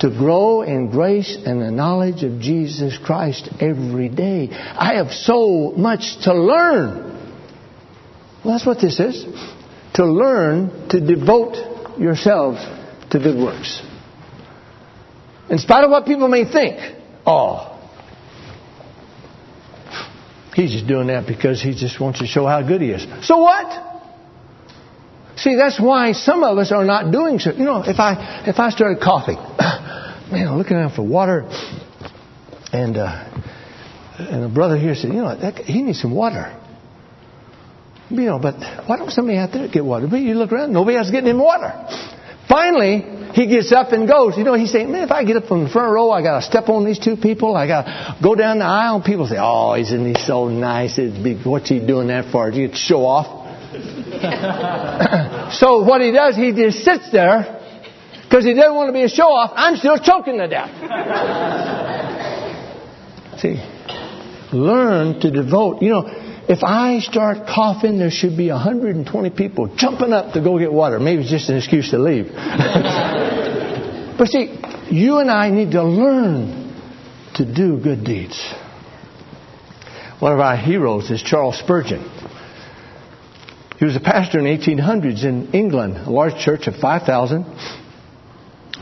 to 0.00 0.10
grow 0.10 0.62
in 0.62 0.90
grace 0.90 1.36
and 1.46 1.62
the 1.62 1.70
knowledge 1.70 2.24
of 2.24 2.40
Jesus 2.40 2.98
Christ 2.98 3.48
every 3.60 4.08
day. 4.08 4.48
I 4.50 4.96
have 4.96 5.12
so 5.12 5.72
much 5.76 6.22
to 6.24 6.34
learn. 6.34 7.13
Well, 8.44 8.54
that's 8.54 8.66
what 8.66 8.80
this 8.80 9.00
is. 9.00 9.24
To 9.94 10.04
learn 10.04 10.88
to 10.90 11.00
devote 11.00 11.98
yourselves 11.98 12.60
to 13.10 13.18
good 13.18 13.36
works. 13.36 13.82
In 15.48 15.58
spite 15.58 15.84
of 15.84 15.90
what 15.90 16.04
people 16.04 16.28
may 16.28 16.50
think, 16.50 16.78
oh, 17.26 17.70
he's 20.54 20.72
just 20.72 20.86
doing 20.86 21.06
that 21.06 21.26
because 21.26 21.62
he 21.62 21.74
just 21.74 22.00
wants 22.00 22.18
to 22.18 22.26
show 22.26 22.46
how 22.46 22.60
good 22.66 22.80
he 22.80 22.90
is. 22.90 23.06
So 23.26 23.38
what? 23.38 23.92
See, 25.36 25.56
that's 25.56 25.80
why 25.80 26.12
some 26.12 26.44
of 26.44 26.58
us 26.58 26.70
are 26.70 26.84
not 26.84 27.10
doing 27.10 27.38
so. 27.38 27.52
You 27.52 27.64
know, 27.64 27.82
if 27.82 27.98
I 27.98 28.44
if 28.46 28.58
I 28.58 28.70
started 28.70 29.00
coughing, 29.02 29.36
man, 30.30 30.48
I'm 30.48 30.58
looking 30.58 30.76
out 30.76 30.94
for 30.94 31.02
water, 31.02 31.48
and 32.72 32.96
uh, 32.96 33.30
and 34.18 34.44
a 34.44 34.48
brother 34.48 34.76
here 34.76 34.94
said, 34.94 35.08
you 35.12 35.22
know, 35.22 35.36
that, 35.36 35.56
he 35.64 35.82
needs 35.82 36.00
some 36.00 36.14
water. 36.14 36.60
You 38.18 38.26
know, 38.26 38.38
but 38.38 38.54
why 38.86 38.96
don't 38.96 39.10
somebody 39.10 39.38
out 39.38 39.52
there 39.52 39.68
get 39.68 39.84
water? 39.84 40.06
But 40.08 40.20
you 40.20 40.34
look 40.34 40.52
around, 40.52 40.72
nobody 40.72 40.96
else 40.96 41.10
getting 41.10 41.30
him 41.30 41.38
water. 41.38 41.72
Finally, 42.48 43.32
he 43.34 43.46
gets 43.46 43.72
up 43.72 43.92
and 43.92 44.08
goes. 44.08 44.36
You 44.36 44.44
know, 44.44 44.54
he's 44.54 44.70
saying, 44.70 44.92
man, 44.92 45.02
if 45.02 45.10
I 45.10 45.24
get 45.24 45.36
up 45.36 45.46
from 45.46 45.64
the 45.64 45.70
front 45.70 45.92
row, 45.92 46.10
I 46.10 46.22
got 46.22 46.40
to 46.40 46.46
step 46.46 46.68
on 46.68 46.84
these 46.84 46.98
two 46.98 47.16
people. 47.16 47.56
I 47.56 47.66
got 47.66 47.84
to 47.84 48.16
go 48.22 48.34
down 48.34 48.58
the 48.58 48.64
aisle. 48.64 49.02
People 49.02 49.26
say, 49.26 49.36
oh, 49.38 49.74
isn't 49.74 50.14
he 50.14 50.22
so 50.22 50.48
nice? 50.48 50.98
What's 51.44 51.68
he 51.68 51.84
doing 51.84 52.08
that 52.08 52.30
for? 52.30 52.50
Do 52.50 52.60
you 52.60 52.70
show 52.74 53.06
off? 53.06 53.42
so 55.54 55.82
what 55.82 56.00
he 56.00 56.12
does, 56.12 56.36
he 56.36 56.52
just 56.52 56.84
sits 56.84 57.10
there 57.10 57.60
because 58.22 58.44
he 58.44 58.54
doesn't 58.54 58.74
want 58.74 58.88
to 58.88 58.92
be 58.92 59.02
a 59.02 59.08
show 59.08 59.32
off. 59.32 59.52
I'm 59.56 59.76
still 59.76 59.98
choking 59.98 60.38
to 60.38 60.46
death. 60.46 60.70
See, 63.40 63.56
learn 64.52 65.18
to 65.20 65.30
devote. 65.30 65.82
You 65.82 65.90
know, 65.90 66.23
if 66.46 66.62
I 66.62 66.98
start 67.00 67.46
coughing, 67.46 67.98
there 67.98 68.10
should 68.10 68.36
be 68.36 68.50
120 68.50 69.30
people 69.30 69.74
jumping 69.76 70.12
up 70.12 70.34
to 70.34 70.42
go 70.42 70.58
get 70.58 70.72
water. 70.72 71.00
Maybe 71.00 71.22
it's 71.22 71.30
just 71.30 71.48
an 71.48 71.56
excuse 71.56 71.90
to 71.90 71.98
leave. 71.98 72.26
but 74.18 74.28
see, 74.28 74.58
you 74.90 75.18
and 75.18 75.30
I 75.30 75.48
need 75.50 75.70
to 75.70 75.82
learn 75.82 76.74
to 77.36 77.44
do 77.46 77.78
good 77.78 78.04
deeds. 78.04 78.38
One 80.20 80.32
of 80.32 80.40
our 80.40 80.56
heroes 80.56 81.10
is 81.10 81.22
Charles 81.22 81.58
Spurgeon. 81.58 82.02
He 83.78 83.84
was 83.86 83.96
a 83.96 84.00
pastor 84.00 84.38
in 84.38 84.44
the 84.44 84.50
1800s 84.50 85.24
in 85.24 85.52
England, 85.52 85.96
a 85.96 86.10
large 86.10 86.36
church 86.42 86.66
of 86.66 86.76
5,000. 86.76 87.44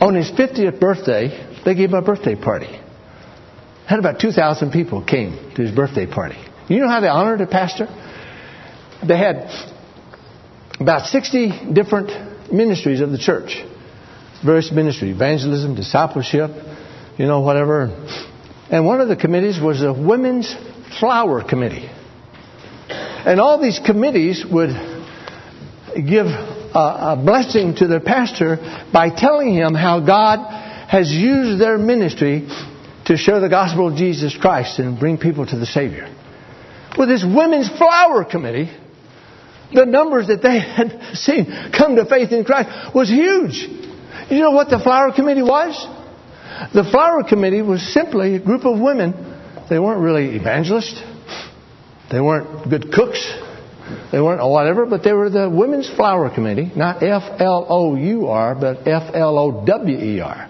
On 0.01 0.15
his 0.15 0.29
50th 0.31 0.79
birthday, 0.79 1.61
they 1.63 1.75
gave 1.75 1.89
him 1.89 1.95
a 1.95 2.01
birthday 2.01 2.35
party. 2.35 2.79
Had 3.87 3.99
about 3.99 4.19
2,000 4.19 4.71
people 4.71 5.01
came 5.03 5.51
to 5.55 5.61
his 5.61 5.71
birthday 5.71 6.05
party. 6.05 6.37
You 6.69 6.79
know 6.79 6.87
how 6.87 7.01
they 7.01 7.07
honored 7.07 7.41
a 7.41 7.47
pastor? 7.47 7.87
They 9.05 9.17
had 9.17 9.49
about 10.79 11.07
60 11.07 11.73
different 11.73 12.51
ministries 12.51 13.01
of 13.01 13.11
the 13.11 13.17
church. 13.17 13.63
Various 14.45 14.71
ministries, 14.71 15.15
evangelism, 15.15 15.75
discipleship, 15.75 16.51
you 17.17 17.25
know, 17.25 17.41
whatever. 17.41 17.85
And 18.69 18.85
one 18.85 19.01
of 19.01 19.07
the 19.07 19.15
committees 19.15 19.59
was 19.59 19.81
a 19.81 19.93
women's 19.93 20.53
flower 20.99 21.43
committee. 21.43 21.89
And 22.89 23.39
all 23.39 23.61
these 23.61 23.79
committees 23.79 24.45
would 24.49 24.69
give 25.95 26.25
a, 26.27 27.15
a 27.15 27.21
blessing 27.23 27.75
to 27.75 27.87
their 27.87 28.01
pastor 28.01 28.57
by 28.91 29.09
telling 29.09 29.53
him 29.53 29.73
how 29.73 29.99
God 30.05 30.39
has 30.89 31.11
used 31.11 31.61
their 31.61 31.77
ministry 31.77 32.47
to 33.05 33.17
share 33.17 33.39
the 33.39 33.49
gospel 33.49 33.87
of 33.87 33.95
Jesus 33.95 34.35
Christ 34.35 34.79
and 34.79 34.99
bring 34.99 35.17
people 35.17 35.45
to 35.45 35.57
the 35.57 35.65
Savior. 35.65 36.13
With 36.97 37.09
this 37.09 37.23
women's 37.23 37.69
flower 37.69 38.23
committee, 38.23 38.69
the 39.73 39.85
numbers 39.85 40.27
that 40.27 40.41
they 40.41 40.59
had 40.77 41.15
seen 41.15 41.71
come 41.75 41.95
to 41.95 42.05
faith 42.05 42.31
in 42.31 42.45
Christ 42.45 42.93
was 42.93 43.09
huge. 43.09 43.67
You 44.29 44.39
know 44.39 44.51
what 44.51 44.69
the 44.69 44.79
flower 44.79 45.11
committee 45.11 45.41
was? 45.41 45.75
The 46.73 46.83
flower 46.83 47.23
committee 47.23 47.61
was 47.61 47.81
simply 47.93 48.35
a 48.35 48.39
group 48.39 48.65
of 48.65 48.79
women. 48.79 49.13
They 49.69 49.79
weren't 49.79 50.01
really 50.01 50.35
evangelists. 50.35 51.01
They 52.11 52.21
weren't 52.21 52.69
good 52.69 52.91
cooks. 52.91 53.19
They 54.11 54.21
weren't 54.21 54.41
whatever, 54.47 54.85
but 54.85 55.03
they 55.03 55.13
were 55.13 55.29
the 55.29 55.49
Women's 55.49 55.89
Flower 55.89 56.29
Committee, 56.29 56.71
not 56.75 57.03
F 57.03 57.41
L 57.41 57.65
O 57.67 57.95
U 57.95 58.27
R, 58.27 58.55
but 58.55 58.87
F 58.87 59.13
L 59.13 59.37
O 59.37 59.65
W 59.65 59.97
E 59.97 60.19
R. 60.21 60.49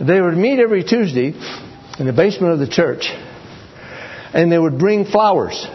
They 0.00 0.20
would 0.20 0.36
meet 0.36 0.60
every 0.60 0.84
Tuesday 0.84 1.34
in 1.98 2.06
the 2.06 2.12
basement 2.12 2.52
of 2.52 2.58
the 2.58 2.68
church, 2.68 3.10
and 4.36 4.52
they 4.52 4.58
would 4.58 4.78
bring 4.78 5.06
flowers. 5.06 5.66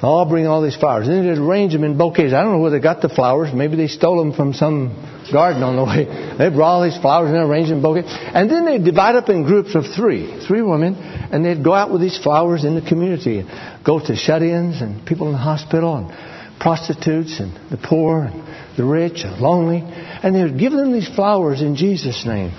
I'll 0.00 0.28
bring 0.28 0.46
all 0.46 0.62
these 0.62 0.76
flowers. 0.76 1.08
And 1.08 1.26
they'd 1.26 1.38
arrange 1.38 1.72
them 1.72 1.82
in 1.82 1.98
bouquets. 1.98 2.32
I 2.32 2.42
don't 2.42 2.52
know 2.52 2.58
where 2.60 2.70
they 2.70 2.78
got 2.78 3.02
the 3.02 3.08
flowers. 3.08 3.52
Maybe 3.52 3.76
they 3.76 3.88
stole 3.88 4.18
them 4.18 4.32
from 4.32 4.52
some 4.52 4.94
garden 5.32 5.62
on 5.64 5.74
the 5.74 5.84
way. 5.84 6.06
They 6.36 6.50
brought 6.50 6.74
all 6.76 6.84
these 6.84 6.98
flowers 6.98 7.30
and 7.30 7.38
arranged 7.38 7.70
them 7.70 7.78
in 7.78 7.82
bouquets. 7.82 8.08
And 8.10 8.50
then 8.50 8.66
they'd 8.66 8.84
divide 8.84 9.16
up 9.16 9.28
in 9.30 9.44
groups 9.44 9.74
of 9.74 9.84
three, 9.96 10.46
three 10.46 10.62
women, 10.62 10.94
and 10.96 11.44
they'd 11.44 11.64
go 11.64 11.72
out 11.72 11.90
with 11.90 12.02
these 12.02 12.18
flowers 12.22 12.62
in 12.62 12.74
the 12.74 12.86
community, 12.86 13.40
and 13.40 13.84
go 13.84 13.98
to 13.98 14.14
shut-ins 14.14 14.82
and 14.82 15.04
people 15.06 15.26
in 15.28 15.32
the 15.32 15.38
hospital 15.38 15.96
and 15.96 16.60
prostitutes 16.60 17.40
and 17.40 17.56
the 17.70 17.78
poor 17.78 18.24
and 18.24 18.76
the 18.76 18.84
rich 18.84 19.24
and 19.24 19.40
lonely, 19.40 19.80
and 19.82 20.36
they 20.36 20.42
would 20.42 20.58
give 20.58 20.72
them 20.72 20.92
these 20.92 21.08
flowers 21.08 21.62
in 21.62 21.74
Jesus' 21.74 22.26
name, 22.26 22.52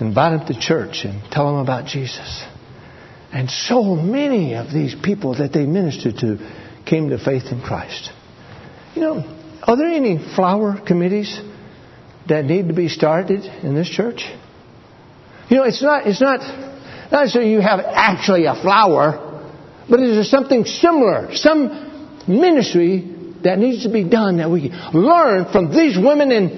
invite 0.00 0.36
them 0.36 0.52
to 0.52 0.60
church 0.60 1.04
and 1.04 1.22
tell 1.30 1.46
them 1.46 1.62
about 1.62 1.86
Jesus. 1.86 2.44
And 3.32 3.50
so 3.50 3.94
many 3.96 4.54
of 4.54 4.70
these 4.70 4.94
people 4.94 5.36
that 5.36 5.54
they 5.54 5.64
ministered 5.64 6.18
to 6.18 6.38
came 6.84 7.08
to 7.08 7.18
faith 7.18 7.44
in 7.50 7.62
Christ. 7.62 8.10
You 8.94 9.00
know, 9.00 9.38
are 9.62 9.76
there 9.76 9.88
any 9.88 10.18
flower 10.34 10.78
committees 10.86 11.40
that 12.28 12.44
need 12.44 12.68
to 12.68 12.74
be 12.74 12.88
started 12.88 13.44
in 13.64 13.74
this 13.74 13.88
church? 13.88 14.26
You 15.48 15.56
know, 15.56 15.64
it's 15.64 15.82
not, 15.82 16.06
it's 16.06 16.20
not, 16.20 16.40
not 17.10 17.28
so 17.28 17.40
you 17.40 17.60
have 17.60 17.80
actually 17.80 18.44
a 18.44 18.54
flower, 18.54 19.50
but 19.88 20.00
is 20.00 20.16
there 20.16 20.24
something 20.24 20.66
similar, 20.66 21.34
some 21.34 22.20
ministry 22.28 23.16
that 23.44 23.58
needs 23.58 23.84
to 23.84 23.90
be 23.90 24.04
done 24.04 24.36
that 24.38 24.50
we 24.50 24.68
can 24.68 24.92
learn 24.92 25.50
from 25.50 25.74
these 25.74 25.96
women 25.96 26.30
in, 26.32 26.48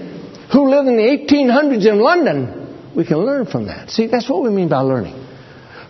who 0.53 0.69
lived 0.71 0.89
in 0.89 0.97
the 0.97 1.35
1800s 1.35 1.87
in 1.87 2.01
London? 2.01 2.93
We 2.97 3.07
can 3.07 3.19
learn 3.19 3.47
from 3.47 3.67
that. 3.67 3.91
See, 3.91 4.09
that's 4.09 4.29
what 4.29 4.43
we 4.43 4.51
mean 4.51 4.69
by 4.69 4.81
learning 4.81 5.25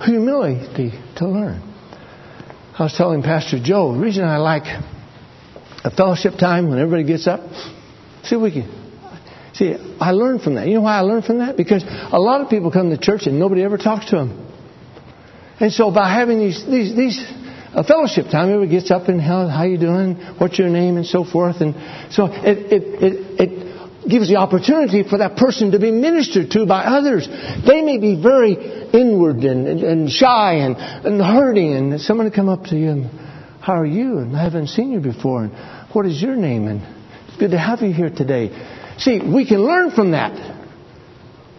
humility 0.00 0.92
to 1.16 1.28
learn. 1.28 1.62
I 2.78 2.84
was 2.84 2.94
telling 2.96 3.22
Pastor 3.22 3.58
Joe, 3.62 3.92
the 3.92 4.00
reason 4.00 4.24
I 4.24 4.38
like 4.38 4.64
a 5.84 5.90
fellowship 5.90 6.34
time 6.38 6.68
when 6.68 6.78
everybody 6.78 7.04
gets 7.04 7.26
up, 7.26 7.40
see, 8.24 8.36
we 8.36 8.50
can. 8.50 8.82
See, 9.54 9.76
I 10.00 10.10
learned 10.10 10.42
from 10.42 10.56
that. 10.56 10.66
You 10.66 10.74
know 10.74 10.80
why 10.80 10.96
I 10.96 11.02
learned 11.02 11.24
from 11.24 11.38
that? 11.38 11.56
Because 11.56 11.84
a 11.84 12.18
lot 12.18 12.40
of 12.40 12.50
people 12.50 12.72
come 12.72 12.90
to 12.90 12.98
church 12.98 13.26
and 13.26 13.38
nobody 13.38 13.62
ever 13.62 13.78
talks 13.78 14.10
to 14.10 14.16
them. 14.16 14.50
And 15.60 15.72
so 15.72 15.92
by 15.92 16.12
having 16.12 16.40
these 16.40 16.66
these 16.66 16.96
these 16.96 17.24
a 17.72 17.84
fellowship 17.84 18.26
time, 18.26 18.48
everybody 18.48 18.70
gets 18.70 18.90
up 18.90 19.08
and 19.08 19.20
how 19.20 19.46
how 19.46 19.62
you 19.62 19.78
doing? 19.78 20.16
What's 20.38 20.58
your 20.58 20.68
name 20.68 20.96
and 20.96 21.06
so 21.06 21.24
forth. 21.24 21.60
And 21.60 21.74
so 22.12 22.26
it 22.26 22.72
it 22.72 22.82
it, 23.02 23.40
it 23.40 23.63
gives 24.08 24.28
the 24.28 24.36
opportunity 24.36 25.02
for 25.02 25.18
that 25.18 25.36
person 25.36 25.72
to 25.72 25.78
be 25.78 25.90
ministered 25.90 26.50
to 26.52 26.66
by 26.66 26.84
others. 26.84 27.26
They 27.66 27.82
may 27.82 27.98
be 27.98 28.20
very 28.20 28.54
inward 28.92 29.38
and, 29.38 29.66
and, 29.66 29.80
and 29.82 30.10
shy 30.10 30.54
and, 30.54 30.76
and 30.76 31.20
hurting, 31.20 31.74
and 31.74 32.00
someone 32.00 32.30
come 32.30 32.48
up 32.48 32.64
to 32.64 32.76
you 32.76 32.90
and, 32.90 33.10
how 33.60 33.80
are 33.80 33.86
you? 33.86 34.18
And 34.18 34.36
I 34.36 34.42
haven't 34.42 34.66
seen 34.66 34.92
you 34.92 35.00
before. 35.00 35.44
And 35.44 35.52
what 35.94 36.04
is 36.04 36.20
your 36.20 36.36
name? 36.36 36.68
And 36.68 36.82
it's 37.28 37.38
good 37.38 37.52
to 37.52 37.58
have 37.58 37.80
you 37.80 37.94
here 37.94 38.10
today. 38.10 38.50
See, 38.98 39.20
we 39.20 39.46
can 39.48 39.64
learn 39.64 39.90
from 39.90 40.10
that. 40.10 40.32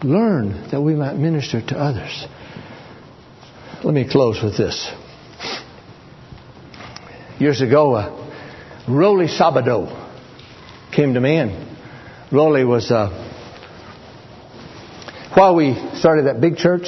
Learn 0.04 0.70
that 0.70 0.82
we 0.82 0.93
might 0.93 1.16
minister 1.16 1.66
to 1.66 1.76
others. 1.76 2.28
Let 3.84 3.93
me 3.93 4.08
close 4.08 4.39
with 4.43 4.56
this. 4.56 4.91
Years 7.39 7.62
ago, 7.62 7.96
uh, 7.96 8.32
Rolly 8.88 9.26
Sabado 9.26 9.89
came 10.91 11.16
to 11.16 11.20
me 11.20 11.38
and 11.38 11.75
Rolly 12.36 12.66
was, 12.66 12.92
uh, 12.92 13.08
while 15.36 15.56
we 15.56 15.74
started 15.96 16.26
that 16.26 16.42
big 16.42 16.58
church 16.58 16.88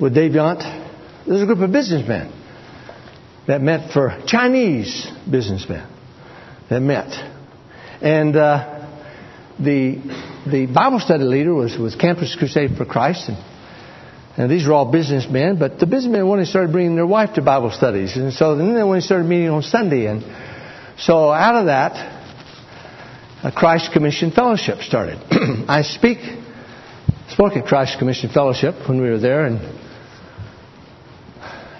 with 0.00 0.14
Dave 0.14 0.32
Yount, 0.32 0.58
there 1.24 1.32
was 1.32 1.42
a 1.42 1.46
group 1.46 1.60
of 1.60 1.70
businessmen 1.70 2.32
that 3.46 3.62
met 3.62 3.92
for 3.92 4.20
Chinese 4.26 5.06
businessmen 5.30 5.88
that 6.68 6.80
met. 6.80 7.12
And 8.02 8.34
uh, 8.34 8.88
the, 9.60 10.02
the 10.50 10.66
Bible 10.66 10.98
study 10.98 11.22
leader 11.22 11.54
was, 11.54 11.78
was 11.78 11.94
Campus 11.94 12.34
Crusade 12.36 12.76
for 12.76 12.84
Christ. 12.84 13.28
And, 13.28 13.38
and 14.36 14.50
these 14.50 14.66
were 14.66 14.74
all 14.74 14.90
businessmen, 14.90 15.60
but 15.60 15.78
the 15.78 15.86
businessmen 15.86 16.26
when 16.28 16.40
they 16.40 16.46
started 16.46 16.72
bringing 16.72 16.96
their 16.96 17.06
wife 17.06 17.34
to 17.34 17.42
Bible 17.42 17.70
studies. 17.70 18.16
And 18.16 18.32
so 18.32 18.56
then 18.56 18.74
they 18.74 19.00
started 19.00 19.28
meeting 19.28 19.50
on 19.50 19.62
Sunday. 19.62 20.06
And 20.06 20.24
so 20.98 21.30
out 21.30 21.54
of 21.54 21.66
that, 21.66 22.15
a 23.42 23.52
Christ 23.52 23.92
Commission 23.92 24.30
Fellowship 24.30 24.80
started. 24.80 25.18
I 25.68 25.82
speak, 25.82 26.18
spoke 27.28 27.56
at 27.56 27.66
Christ 27.66 27.98
Commission 27.98 28.30
Fellowship 28.30 28.88
when 28.88 29.00
we 29.00 29.10
were 29.10 29.18
there 29.18 29.46
in, 29.46 29.56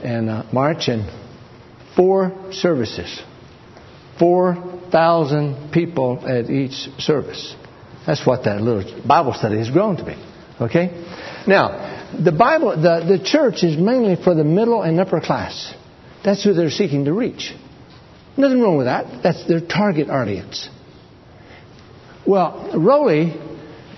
in 0.03 0.29
uh, 0.29 0.49
March, 0.53 0.89
and 0.89 1.11
four 1.97 2.53
services. 2.53 3.23
4,000 4.19 5.73
people 5.73 6.23
at 6.27 6.51
each 6.51 6.89
service. 6.99 7.55
That's 8.07 8.27
what 8.27 8.45
that 8.45 8.61
little 8.61 9.07
Bible 9.07 9.35
study 9.35 9.59
has 9.59 9.71
grown 9.71 9.97
to 9.97 10.05
be. 10.05 10.17
Okay? 10.61 11.05
Now, 11.47 12.13
the 12.23 12.33
Bible, 12.33 12.71
the, 12.71 13.19
the 13.19 13.25
church 13.25 13.63
is 13.63 13.77
mainly 13.77 14.17
for 14.23 14.35
the 14.35 14.45
middle 14.45 14.83
and 14.83 15.01
upper 15.01 15.21
class. 15.21 15.75
That's 16.25 16.45
who 16.45 16.55
they're 16.55 16.71
seeking 16.71 17.07
to 17.07 17.13
reach. 17.13 17.53
Nothing 18.37 18.61
wrong 18.61 18.77
with 18.77 18.87
that. 18.87 19.23
That's 19.23 19.47
their 19.47 19.61
target 19.61 20.09
audience. 20.09 20.69
Well, 22.27 22.73
Rowley, 22.75 23.41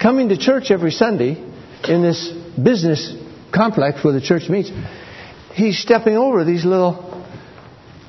coming 0.01 0.29
to 0.29 0.37
church 0.37 0.71
every 0.71 0.91
Sunday 0.91 1.43
in 1.85 2.03
this 2.03 2.31
business 2.63 3.15
complex 3.55 4.05
where 4.05 4.13
the 4.13 4.21
church 4.21 4.49
meets, 4.51 4.71
he's 5.55 5.79
stepping 5.79 6.17
over 6.17 6.45
these 6.45 6.65
little 6.65 7.25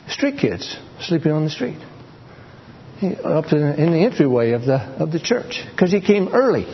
street 0.10 0.38
kids 0.40 0.76
sleeping 1.02 1.32
on 1.32 1.46
the 1.46 1.50
street 1.50 1.78
up 3.24 3.46
in 3.54 3.92
the 3.92 4.00
entryway 4.04 4.52
of 4.52 4.66
the 4.66 4.76
of 4.76 5.12
the 5.14 5.20
church 5.20 5.64
because 5.72 5.92
he 5.92 6.02
came 6.02 6.30
early, 6.34 6.66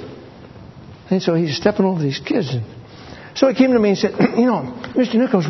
and 1.11 1.21
so 1.21 1.35
he's 1.35 1.55
stepping 1.55 1.85
over 1.85 2.01
these 2.01 2.19
kids. 2.19 2.51
And 2.51 2.63
So 3.35 3.47
he 3.47 3.53
came 3.53 3.73
to 3.73 3.79
me 3.79 3.89
and 3.89 3.97
said, 3.97 4.13
"You 4.19 4.45
know, 4.45 4.73
Mr. 4.95 5.15
Nichols, 5.15 5.45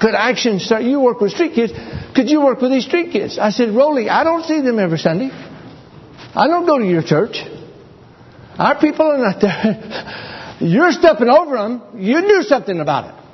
could 0.00 0.14
Action 0.14 0.60
start? 0.60 0.82
You 0.82 1.00
work 1.00 1.20
with 1.20 1.32
street 1.32 1.54
kids. 1.54 1.72
Could 2.14 2.28
you 2.28 2.42
work 2.42 2.60
with 2.60 2.72
these 2.72 2.84
street 2.84 3.10
kids?" 3.10 3.38
I 3.38 3.50
said, 3.50 3.74
"Rowley, 3.74 4.10
I 4.10 4.22
don't 4.22 4.44
see 4.44 4.60
them 4.60 4.78
every 4.78 4.98
Sunday. 4.98 5.30
I 6.34 6.48
don't 6.48 6.66
go 6.66 6.78
to 6.78 6.84
your 6.84 7.02
church. 7.02 7.36
Our 8.58 8.80
people 8.80 9.06
are 9.06 9.18
not 9.18 9.40
there. 9.40 10.56
You're 10.60 10.92
stepping 10.92 11.28
over 11.28 11.56
them. 11.56 11.82
You 11.96 12.20
do 12.20 12.42
something 12.42 12.80
about 12.80 13.14
it." 13.14 13.24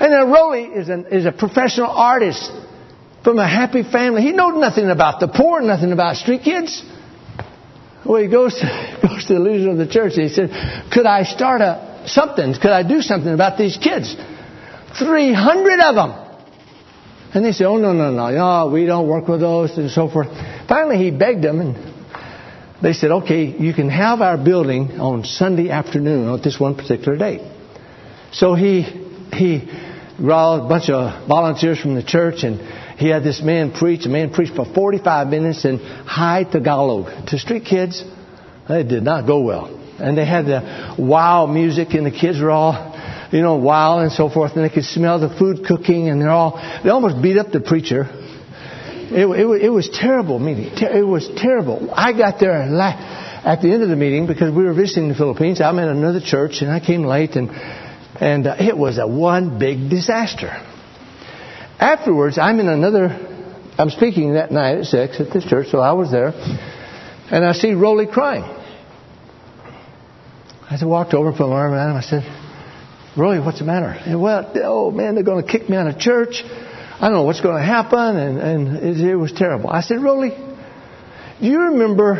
And 0.00 0.12
then 0.12 0.30
Rowley 0.30 0.64
is 0.64 0.88
an, 0.88 1.06
is 1.06 1.26
a 1.26 1.32
professional 1.32 1.90
artist 1.90 2.50
from 3.22 3.38
a 3.38 3.48
happy 3.48 3.82
family. 3.84 4.22
He 4.22 4.32
knows 4.32 4.60
nothing 4.60 4.90
about 4.90 5.20
the 5.20 5.28
poor, 5.28 5.60
nothing 5.60 5.92
about 5.92 6.16
street 6.16 6.42
kids. 6.42 6.82
Well, 8.04 8.20
he 8.20 8.28
goes 8.28 8.54
to, 8.60 8.98
goes 9.02 9.26
to 9.26 9.34
the 9.34 9.40
leader 9.40 9.70
of 9.70 9.78
the 9.78 9.86
church 9.86 10.14
and 10.14 10.28
he 10.28 10.28
said, 10.28 10.50
Could 10.92 11.06
I 11.06 11.22
start 11.22 11.60
a 11.60 12.02
something? 12.06 12.54
Could 12.54 12.72
I 12.72 12.82
do 12.82 13.00
something 13.00 13.32
about 13.32 13.58
these 13.58 13.76
kids? 13.76 14.16
300 14.98 15.80
of 15.80 15.94
them. 15.94 16.10
And 17.34 17.44
they 17.44 17.52
said, 17.52 17.66
Oh, 17.66 17.78
no, 17.78 17.92
no, 17.92 18.10
no, 18.10 18.30
no, 18.30 18.70
we 18.72 18.84
don't 18.84 19.08
work 19.08 19.28
with 19.28 19.40
those 19.40 19.76
and 19.78 19.90
so 19.90 20.08
forth. 20.08 20.28
Finally, 20.68 20.98
he 20.98 21.10
begged 21.10 21.42
them 21.42 21.60
and 21.60 21.91
they 22.82 22.92
said, 22.92 23.10
Okay, 23.10 23.44
you 23.44 23.72
can 23.72 23.88
have 23.88 24.20
our 24.20 24.36
building 24.36 25.00
on 25.00 25.24
Sunday 25.24 25.70
afternoon 25.70 26.28
on 26.28 26.42
this 26.42 26.58
one 26.58 26.74
particular 26.74 27.16
date. 27.16 27.40
So 28.32 28.54
he, 28.54 28.82
he 29.32 29.68
brought 30.18 30.64
a 30.64 30.68
bunch 30.68 30.90
of 30.90 31.28
volunteers 31.28 31.80
from 31.80 31.94
the 31.94 32.02
church 32.02 32.42
and 32.42 32.60
he 32.98 33.08
had 33.08 33.24
this 33.24 33.42
man 33.42 33.72
preach. 33.72 34.06
A 34.06 34.08
man 34.08 34.32
preached 34.32 34.54
for 34.54 34.64
45 34.64 35.28
minutes 35.28 35.64
in 35.64 35.78
high 35.78 36.44
Tagalog 36.44 37.26
to 37.28 37.38
street 37.38 37.64
kids. 37.64 38.04
It 38.68 38.88
did 38.88 39.02
not 39.02 39.26
go 39.26 39.40
well. 39.40 39.78
And 39.98 40.16
they 40.16 40.24
had 40.24 40.46
the 40.46 40.96
wow 40.98 41.46
music, 41.46 41.94
and 41.94 42.06
the 42.06 42.10
kids 42.10 42.40
were 42.40 42.50
all, 42.50 42.72
you 43.30 43.42
know, 43.42 43.56
wild 43.56 44.02
and 44.02 44.12
so 44.12 44.28
forth. 44.28 44.52
And 44.56 44.64
they 44.64 44.72
could 44.72 44.84
smell 44.84 45.20
the 45.20 45.36
food 45.36 45.64
cooking, 45.66 46.08
and 46.08 46.20
they're 46.20 46.30
all, 46.30 46.52
they 46.82 46.90
almost 46.90 47.22
beat 47.22 47.38
up 47.38 47.50
the 47.50 47.60
preacher. 47.60 48.04
It, 49.14 49.26
it, 49.26 49.62
it 49.64 49.68
was 49.68 49.88
terrible 49.88 50.38
meeting. 50.38 50.70
It 50.74 51.06
was 51.06 51.28
terrible. 51.36 51.90
I 51.92 52.12
got 52.12 52.40
there 52.40 52.52
at 52.52 53.60
the 53.60 53.72
end 53.72 53.82
of 53.82 53.88
the 53.88 53.96
meeting 53.96 54.26
because 54.26 54.54
we 54.54 54.64
were 54.64 54.74
visiting 54.74 55.08
the 55.08 55.14
Philippines. 55.14 55.60
I'm 55.60 55.78
in 55.78 55.88
another 55.88 56.20
church, 56.20 56.62
and 56.62 56.70
I 56.70 56.80
came 56.80 57.04
late, 57.04 57.36
and 57.36 57.50
and 58.22 58.46
uh, 58.46 58.56
it 58.58 58.76
was 58.76 58.98
a 58.98 59.06
one 59.06 59.58
big 59.58 59.90
disaster. 59.90 60.50
Afterwards, 61.78 62.38
I'm 62.38 62.60
in 62.60 62.68
another, 62.68 63.08
I'm 63.76 63.90
speaking 63.90 64.34
that 64.34 64.52
night 64.52 64.78
at 64.78 64.84
6 64.84 65.20
at 65.20 65.32
this 65.32 65.44
church, 65.44 65.68
so 65.70 65.80
I 65.80 65.92
was 65.92 66.12
there, 66.12 66.28
and 66.28 67.44
I 67.44 67.52
see 67.52 67.72
Rowley 67.72 68.06
crying. 68.06 68.44
I 70.70 70.84
walked 70.84 71.12
over, 71.12 71.32
put 71.32 71.48
my 71.48 71.56
arm 71.56 71.72
around 71.72 71.90
him, 71.90 71.96
I 71.96 72.00
said, 72.02 72.22
Rowley, 73.16 73.40
what's 73.40 73.58
the 73.58 73.64
matter? 73.64 73.88
And 73.88 74.22
well, 74.22 74.52
oh 74.62 74.90
man, 74.90 75.16
they're 75.16 75.24
going 75.24 75.44
to 75.44 75.50
kick 75.50 75.68
me 75.68 75.76
out 75.76 75.86
of 75.86 75.98
church. 75.98 76.42
I 77.02 77.06
don't 77.06 77.14
know 77.14 77.22
what's 77.24 77.40
going 77.40 77.56
to 77.56 77.66
happen, 77.66 77.98
and, 77.98 78.38
and 78.38 78.76
it, 78.76 79.00
it 79.00 79.16
was 79.16 79.32
terrible. 79.32 79.68
I 79.68 79.80
said, 79.80 80.00
Rowley, 80.00 80.30
do 81.40 81.46
you 81.48 81.60
remember 81.60 82.14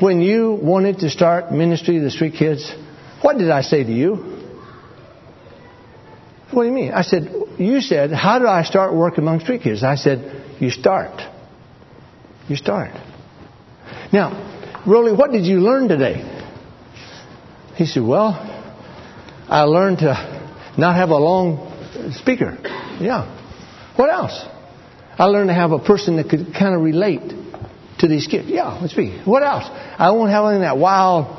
when 0.00 0.20
you 0.20 0.58
wanted 0.60 0.98
to 0.98 1.10
start 1.10 1.52
ministry 1.52 1.98
to 1.98 2.00
the 2.00 2.10
street 2.10 2.34
kids? 2.36 2.74
What 3.20 3.38
did 3.38 3.50
I 3.50 3.60
say 3.60 3.84
to 3.84 3.92
you? 3.92 4.16
What 6.50 6.64
do 6.64 6.68
you 6.70 6.74
mean? 6.74 6.92
I 6.92 7.02
said, 7.02 7.32
You 7.56 7.80
said, 7.80 8.10
How 8.10 8.40
do 8.40 8.48
I 8.48 8.64
start 8.64 8.94
work 8.94 9.18
among 9.18 9.38
street 9.38 9.62
kids? 9.62 9.84
I 9.84 9.94
said, 9.94 10.56
You 10.58 10.70
start. 10.70 11.22
You 12.48 12.56
start. 12.56 12.90
Now, 14.12 14.82
Rolly, 14.84 15.12
what 15.12 15.30
did 15.30 15.46
you 15.46 15.60
learn 15.60 15.86
today? 15.86 16.16
He 17.76 17.86
said, 17.86 18.02
Well, 18.02 18.32
I 19.48 19.62
learned 19.62 19.98
to 19.98 20.74
not 20.76 20.96
have 20.96 21.10
a 21.10 21.16
long 21.16 22.10
speaker. 22.14 22.58
Yeah. 23.00 23.38
What 23.96 24.10
else? 24.10 24.44
I 25.18 25.26
learned 25.26 25.48
to 25.48 25.54
have 25.54 25.72
a 25.72 25.78
person 25.78 26.16
that 26.16 26.28
could 26.28 26.54
kind 26.58 26.74
of 26.74 26.80
relate 26.80 27.32
to 27.98 28.08
these 28.08 28.26
kids. 28.26 28.48
Yeah, 28.48 28.78
let's 28.80 28.92
speak. 28.92 29.26
What 29.26 29.42
else? 29.42 29.64
I 29.68 30.10
won't 30.12 30.30
have 30.30 30.44
any 30.46 30.56
of 30.56 30.62
that 30.62 30.78
wild 30.78 31.38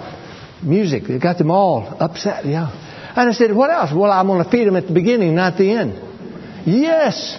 music 0.64 1.04
that 1.08 1.22
got 1.22 1.38
them 1.38 1.52
all 1.52 1.98
upset. 2.00 2.46
Yeah. 2.46 2.72
And 3.16 3.30
I 3.30 3.34
said, 3.34 3.54
What 3.56 3.70
else? 3.70 3.92
Well, 3.94 4.12
I'm 4.12 4.28
going 4.28 4.44
to 4.44 4.50
feed 4.50 4.66
them 4.66 4.76
at 4.76 4.88
the 4.88 4.94
beginning, 4.94 5.36
not 5.36 5.58
the 5.58 5.72
end. 5.72 5.94
Yes. 6.66 7.38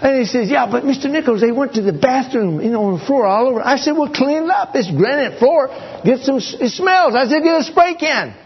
And 0.00 0.18
he 0.18 0.26
says, 0.26 0.50
Yeah, 0.50 0.70
but 0.70 0.84
Mr. 0.84 1.10
Nichols, 1.10 1.40
they 1.40 1.52
went 1.52 1.74
to 1.74 1.82
the 1.82 1.92
bathroom, 1.92 2.60
you 2.60 2.70
know, 2.70 2.84
on 2.84 2.98
the 2.98 3.04
floor 3.04 3.26
all 3.26 3.48
over. 3.48 3.60
I 3.60 3.76
said, 3.76 3.92
Well, 3.92 4.12
clean 4.12 4.44
it 4.44 4.50
up. 4.50 4.70
It's 4.74 4.90
granite 4.90 5.38
floor. 5.38 5.68
Get 6.04 6.20
some, 6.20 6.36
it 6.36 6.70
smells. 6.70 7.14
I 7.14 7.26
said, 7.26 7.42
Get 7.42 7.60
a 7.60 7.64
spray 7.64 7.94
can. 7.94 8.36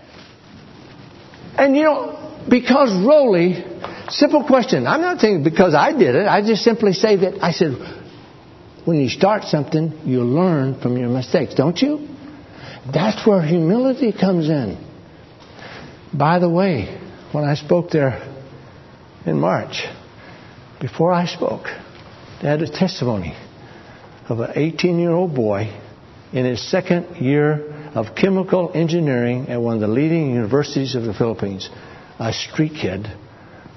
And 1.57 1.77
you 1.77 1.83
know, 1.83 2.45
because 2.49 2.91
Rowley, 3.05 3.65
simple 4.11 4.45
question. 4.45 4.87
I'm 4.87 5.01
not 5.01 5.21
saying 5.21 5.43
because 5.43 5.75
I 5.75 5.93
did 5.93 6.15
it. 6.15 6.27
I 6.27 6.41
just 6.43 6.63
simply 6.63 6.93
say 6.93 7.17
that 7.17 7.43
I 7.43 7.53
said, 7.53 7.73
when 8.85 8.99
you 8.99 9.09
start 9.09 9.45
something, 9.45 10.01
you 10.05 10.23
learn 10.23 10.81
from 10.81 10.97
your 10.97 11.09
mistakes, 11.09 11.55
don't 11.55 11.81
you? 11.81 12.09
That's 12.93 13.27
where 13.27 13.43
humility 13.43 14.13
comes 14.13 14.49
in. 14.49 14.83
By 16.13 16.39
the 16.39 16.49
way, 16.49 16.99
when 17.33 17.45
I 17.45 17.55
spoke 17.55 17.91
there 17.91 18.23
in 19.27 19.39
March, 19.39 19.85
before 20.81 21.13
I 21.13 21.27
spoke, 21.27 21.65
they 22.41 22.49
had 22.49 22.63
a 22.63 22.71
testimony 22.71 23.37
of 24.29 24.41
an 24.41 24.53
18 24.55 24.99
year 24.99 25.11
old 25.11 25.35
boy 25.35 25.71
in 26.33 26.45
his 26.45 26.71
second 26.71 27.17
year 27.17 27.91
of 27.95 28.15
chemical 28.15 28.71
engineering 28.75 29.49
at 29.49 29.61
one 29.61 29.75
of 29.75 29.81
the 29.81 29.89
leading 29.89 30.31
universities 30.31 30.95
of 30.95 31.03
the 31.03 31.15
Philippines, 31.15 31.69
a 32.19 32.33
street 32.33 32.73
kid 32.81 33.07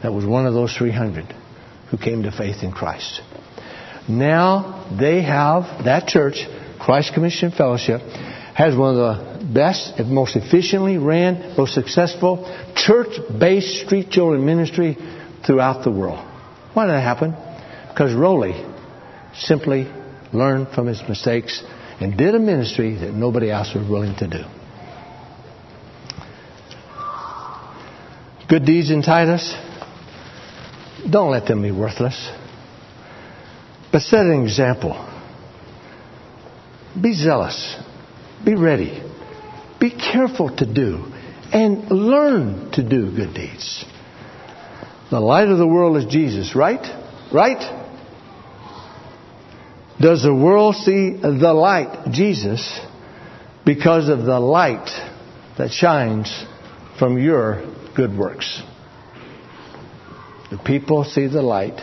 that 0.02 0.12
was 0.12 0.26
one 0.26 0.46
of 0.46 0.54
those 0.54 0.76
300 0.76 1.26
who 1.90 1.98
came 1.98 2.24
to 2.24 2.32
faith 2.32 2.64
in 2.64 2.72
Christ. 2.72 3.22
Now 4.08 4.88
they 5.00 5.22
have 5.22 5.86
that 5.86 6.08
church, 6.08 6.46
Christ 6.80 7.14
Commission 7.14 7.52
Fellowship, 7.52 8.02
has 8.02 8.76
one 8.76 8.98
of 8.98 9.40
the 9.40 9.46
best, 9.54 10.00
if 10.00 10.08
most 10.08 10.36
efficiently 10.36 10.98
ran, 10.98 11.56
most 11.58 11.74
successful 11.74 12.46
church-based 12.76 13.86
street 13.86 14.10
children 14.10 14.46
ministry 14.46 14.98
throughout 15.46 15.84
the 15.84 15.92
world. 15.92 16.20
Why 16.74 16.86
did 16.86 16.94
that 16.94 17.02
happen? 17.02 17.36
Because 17.90 18.14
Rowley 18.14 18.66
simply 19.36 19.92
learned 20.34 20.70
from 20.70 20.88
his 20.88 21.02
mistakes 21.08 21.64
and 22.00 22.18
did 22.18 22.36
a 22.36 22.40
ministry 22.40 22.96
that 22.96 23.14
nobody 23.14 23.52
else 23.52 23.74
was 23.76 23.88
willing 23.88 24.16
to 24.18 24.28
do. 24.28 24.44
Good 28.50 28.66
deeds 28.66 28.92
in 28.92 29.02
Titus, 29.02 29.56
don't 31.10 31.32
let 31.32 31.48
them 31.48 31.62
be 31.62 31.72
worthless. 31.72 32.32
But 33.92 34.02
set 34.02 34.26
an 34.26 34.44
example. 34.44 34.94
Be 37.00 37.14
zealous. 37.14 37.76
Be 38.44 38.56
ready. 38.56 39.02
be 39.80 39.90
careful 39.90 40.56
to 40.56 40.66
do 40.72 41.06
and 41.52 41.90
learn 41.92 42.72
to 42.72 42.88
do 42.88 43.14
good 43.14 43.34
deeds. 43.34 43.84
The 45.10 45.20
light 45.20 45.50
of 45.50 45.58
the 45.58 45.68
world 45.68 45.98
is 45.98 46.06
Jesus, 46.06 46.56
right? 46.56 46.86
Right? 47.34 47.80
Does 50.00 50.24
the 50.24 50.34
world 50.34 50.76
see 50.76 51.18
the 51.18 51.54
light, 51.54 52.12
Jesus, 52.12 52.80
because 53.66 54.08
of 54.08 54.24
the 54.24 54.40
light 54.40 54.88
that 55.58 55.72
shines 55.72 56.46
from 56.98 57.18
your 57.18 57.64
good 57.96 58.18
works? 58.18 58.62
The 60.52 60.58
people 60.58 61.06
see 61.06 61.28
the 61.28 61.42
light 61.42 61.80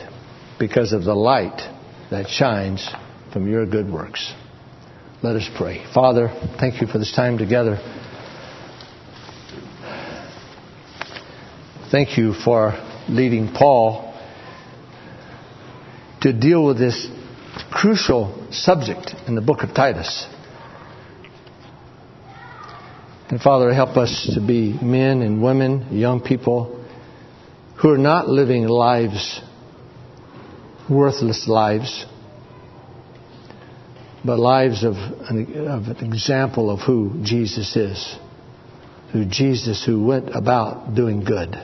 because 0.59 0.93
of 0.93 1.03
the 1.03 1.15
light 1.15 1.59
that 2.11 2.29
shines 2.29 2.87
from 3.33 3.51
your 3.51 3.65
good 3.65 3.91
works. 3.91 4.31
Let 5.23 5.37
us 5.37 5.49
pray. 5.57 5.87
Father, 5.95 6.29
thank 6.61 6.83
you 6.83 6.87
for 6.87 6.99
this 6.99 7.11
time 7.17 7.39
together. 7.39 7.79
Thank 11.91 12.19
you 12.19 12.35
for 12.35 12.73
leading 13.09 13.55
Paul 13.55 14.15
to 16.21 16.39
deal 16.39 16.63
with 16.63 16.79
this 16.79 17.09
crucial 17.73 18.49
subject 18.51 19.15
in 19.27 19.35
the 19.35 19.41
book 19.41 19.63
of 19.63 19.75
Titus. 19.75 20.27
And 23.31 23.41
Father, 23.41 23.73
help 23.73 23.97
us 23.97 24.31
to 24.35 24.47
be 24.47 24.79
men 24.83 25.23
and 25.23 25.43
women, 25.43 25.97
young 25.97 26.21
people, 26.21 26.78
who 27.81 27.91
are 27.91 27.99
not 27.99 28.29
living 28.29 28.67
lives, 28.67 29.41
worthless 30.91 31.47
lives, 31.47 32.07
but 34.25 34.39
lives 34.39 34.83
of 34.83 34.95
an, 34.95 35.69
of 35.69 35.85
an 35.85 36.13
example 36.13 36.71
of 36.71 36.81
who 36.81 37.21
Jesus 37.23 37.77
is, 37.77 38.17
who 39.13 39.25
Jesus 39.25 39.85
who 39.87 40.05
went 40.05 40.35
about 40.35 40.95
doing 40.95 41.23
good. 41.23 41.55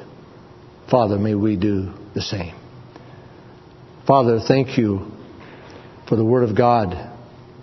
Father, 0.89 1.19
may 1.19 1.35
we 1.35 1.57
do 1.57 1.93
the 2.15 2.23
same. 2.23 2.55
Father, 4.07 4.39
thank 4.47 4.79
you 4.79 5.11
for 6.09 6.17
the 6.17 6.25
Word 6.25 6.49
of 6.49 6.57
God, 6.57 7.11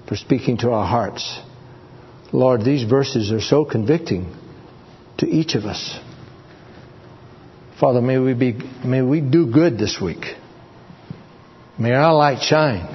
for 0.09 0.15
speaking 0.17 0.57
to 0.57 0.71
our 0.71 0.85
hearts. 0.85 1.39
Lord, 2.33 2.65
these 2.65 2.89
verses 2.89 3.31
are 3.31 3.39
so 3.39 3.63
convicting 3.63 4.35
to 5.19 5.27
each 5.27 5.55
of 5.55 5.63
us. 5.63 5.99
Father, 7.81 7.99
may 7.99 8.19
we 8.19 8.35
be, 8.35 8.53
may 8.85 9.01
we 9.01 9.21
do 9.21 9.51
good 9.51 9.79
this 9.79 9.99
week. 9.99 10.35
May 11.79 11.93
our 11.93 12.13
light 12.13 12.43
shine 12.43 12.85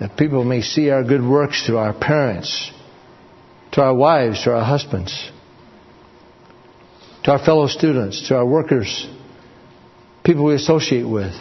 that 0.00 0.16
people 0.16 0.42
may 0.42 0.62
see 0.62 0.88
our 0.88 1.04
good 1.04 1.22
works 1.22 1.66
to 1.66 1.76
our 1.76 1.92
parents, 1.92 2.72
to 3.72 3.82
our 3.82 3.94
wives, 3.94 4.42
to 4.44 4.54
our 4.54 4.64
husbands, 4.64 5.30
to 7.24 7.32
our 7.32 7.38
fellow 7.44 7.66
students, 7.66 8.26
to 8.28 8.36
our 8.36 8.46
workers, 8.46 9.06
people 10.24 10.46
we 10.46 10.54
associate 10.54 11.06
with. 11.06 11.34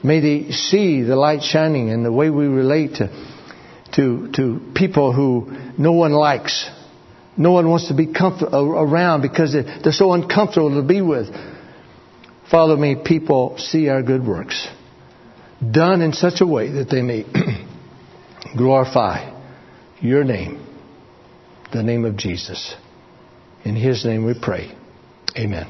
May 0.00 0.20
they 0.20 0.52
see 0.52 1.02
the 1.02 1.16
light 1.16 1.42
shining 1.42 1.88
in 1.88 2.04
the 2.04 2.12
way 2.12 2.30
we 2.30 2.46
relate 2.46 2.94
to, 2.98 3.08
to, 3.94 4.30
to 4.30 4.72
people 4.76 5.12
who 5.12 5.50
no 5.76 5.90
one 5.90 6.12
likes. 6.12 6.70
No 7.36 7.50
one 7.50 7.68
wants 7.68 7.88
to 7.88 7.94
be 7.94 8.12
comfort, 8.12 8.50
around 8.52 9.22
because 9.22 9.54
they're 9.54 9.92
so 9.92 10.12
uncomfortable 10.12 10.80
to 10.80 10.86
be 10.86 11.00
with. 11.02 11.34
Follow 12.50 12.76
me, 12.76 12.96
people 13.04 13.56
see 13.58 13.88
our 13.88 14.02
good 14.02 14.26
works 14.26 14.68
done 15.70 16.02
in 16.02 16.12
such 16.12 16.40
a 16.40 16.46
way 16.46 16.70
that 16.72 16.90
they 16.90 17.02
may 17.02 17.24
glorify 18.56 19.30
your 20.00 20.24
name, 20.24 20.66
the 21.72 21.82
name 21.82 22.04
of 22.04 22.16
Jesus. 22.16 22.74
In 23.64 23.74
his 23.76 24.04
name 24.04 24.26
we 24.26 24.34
pray. 24.40 24.76
Amen. 25.36 25.66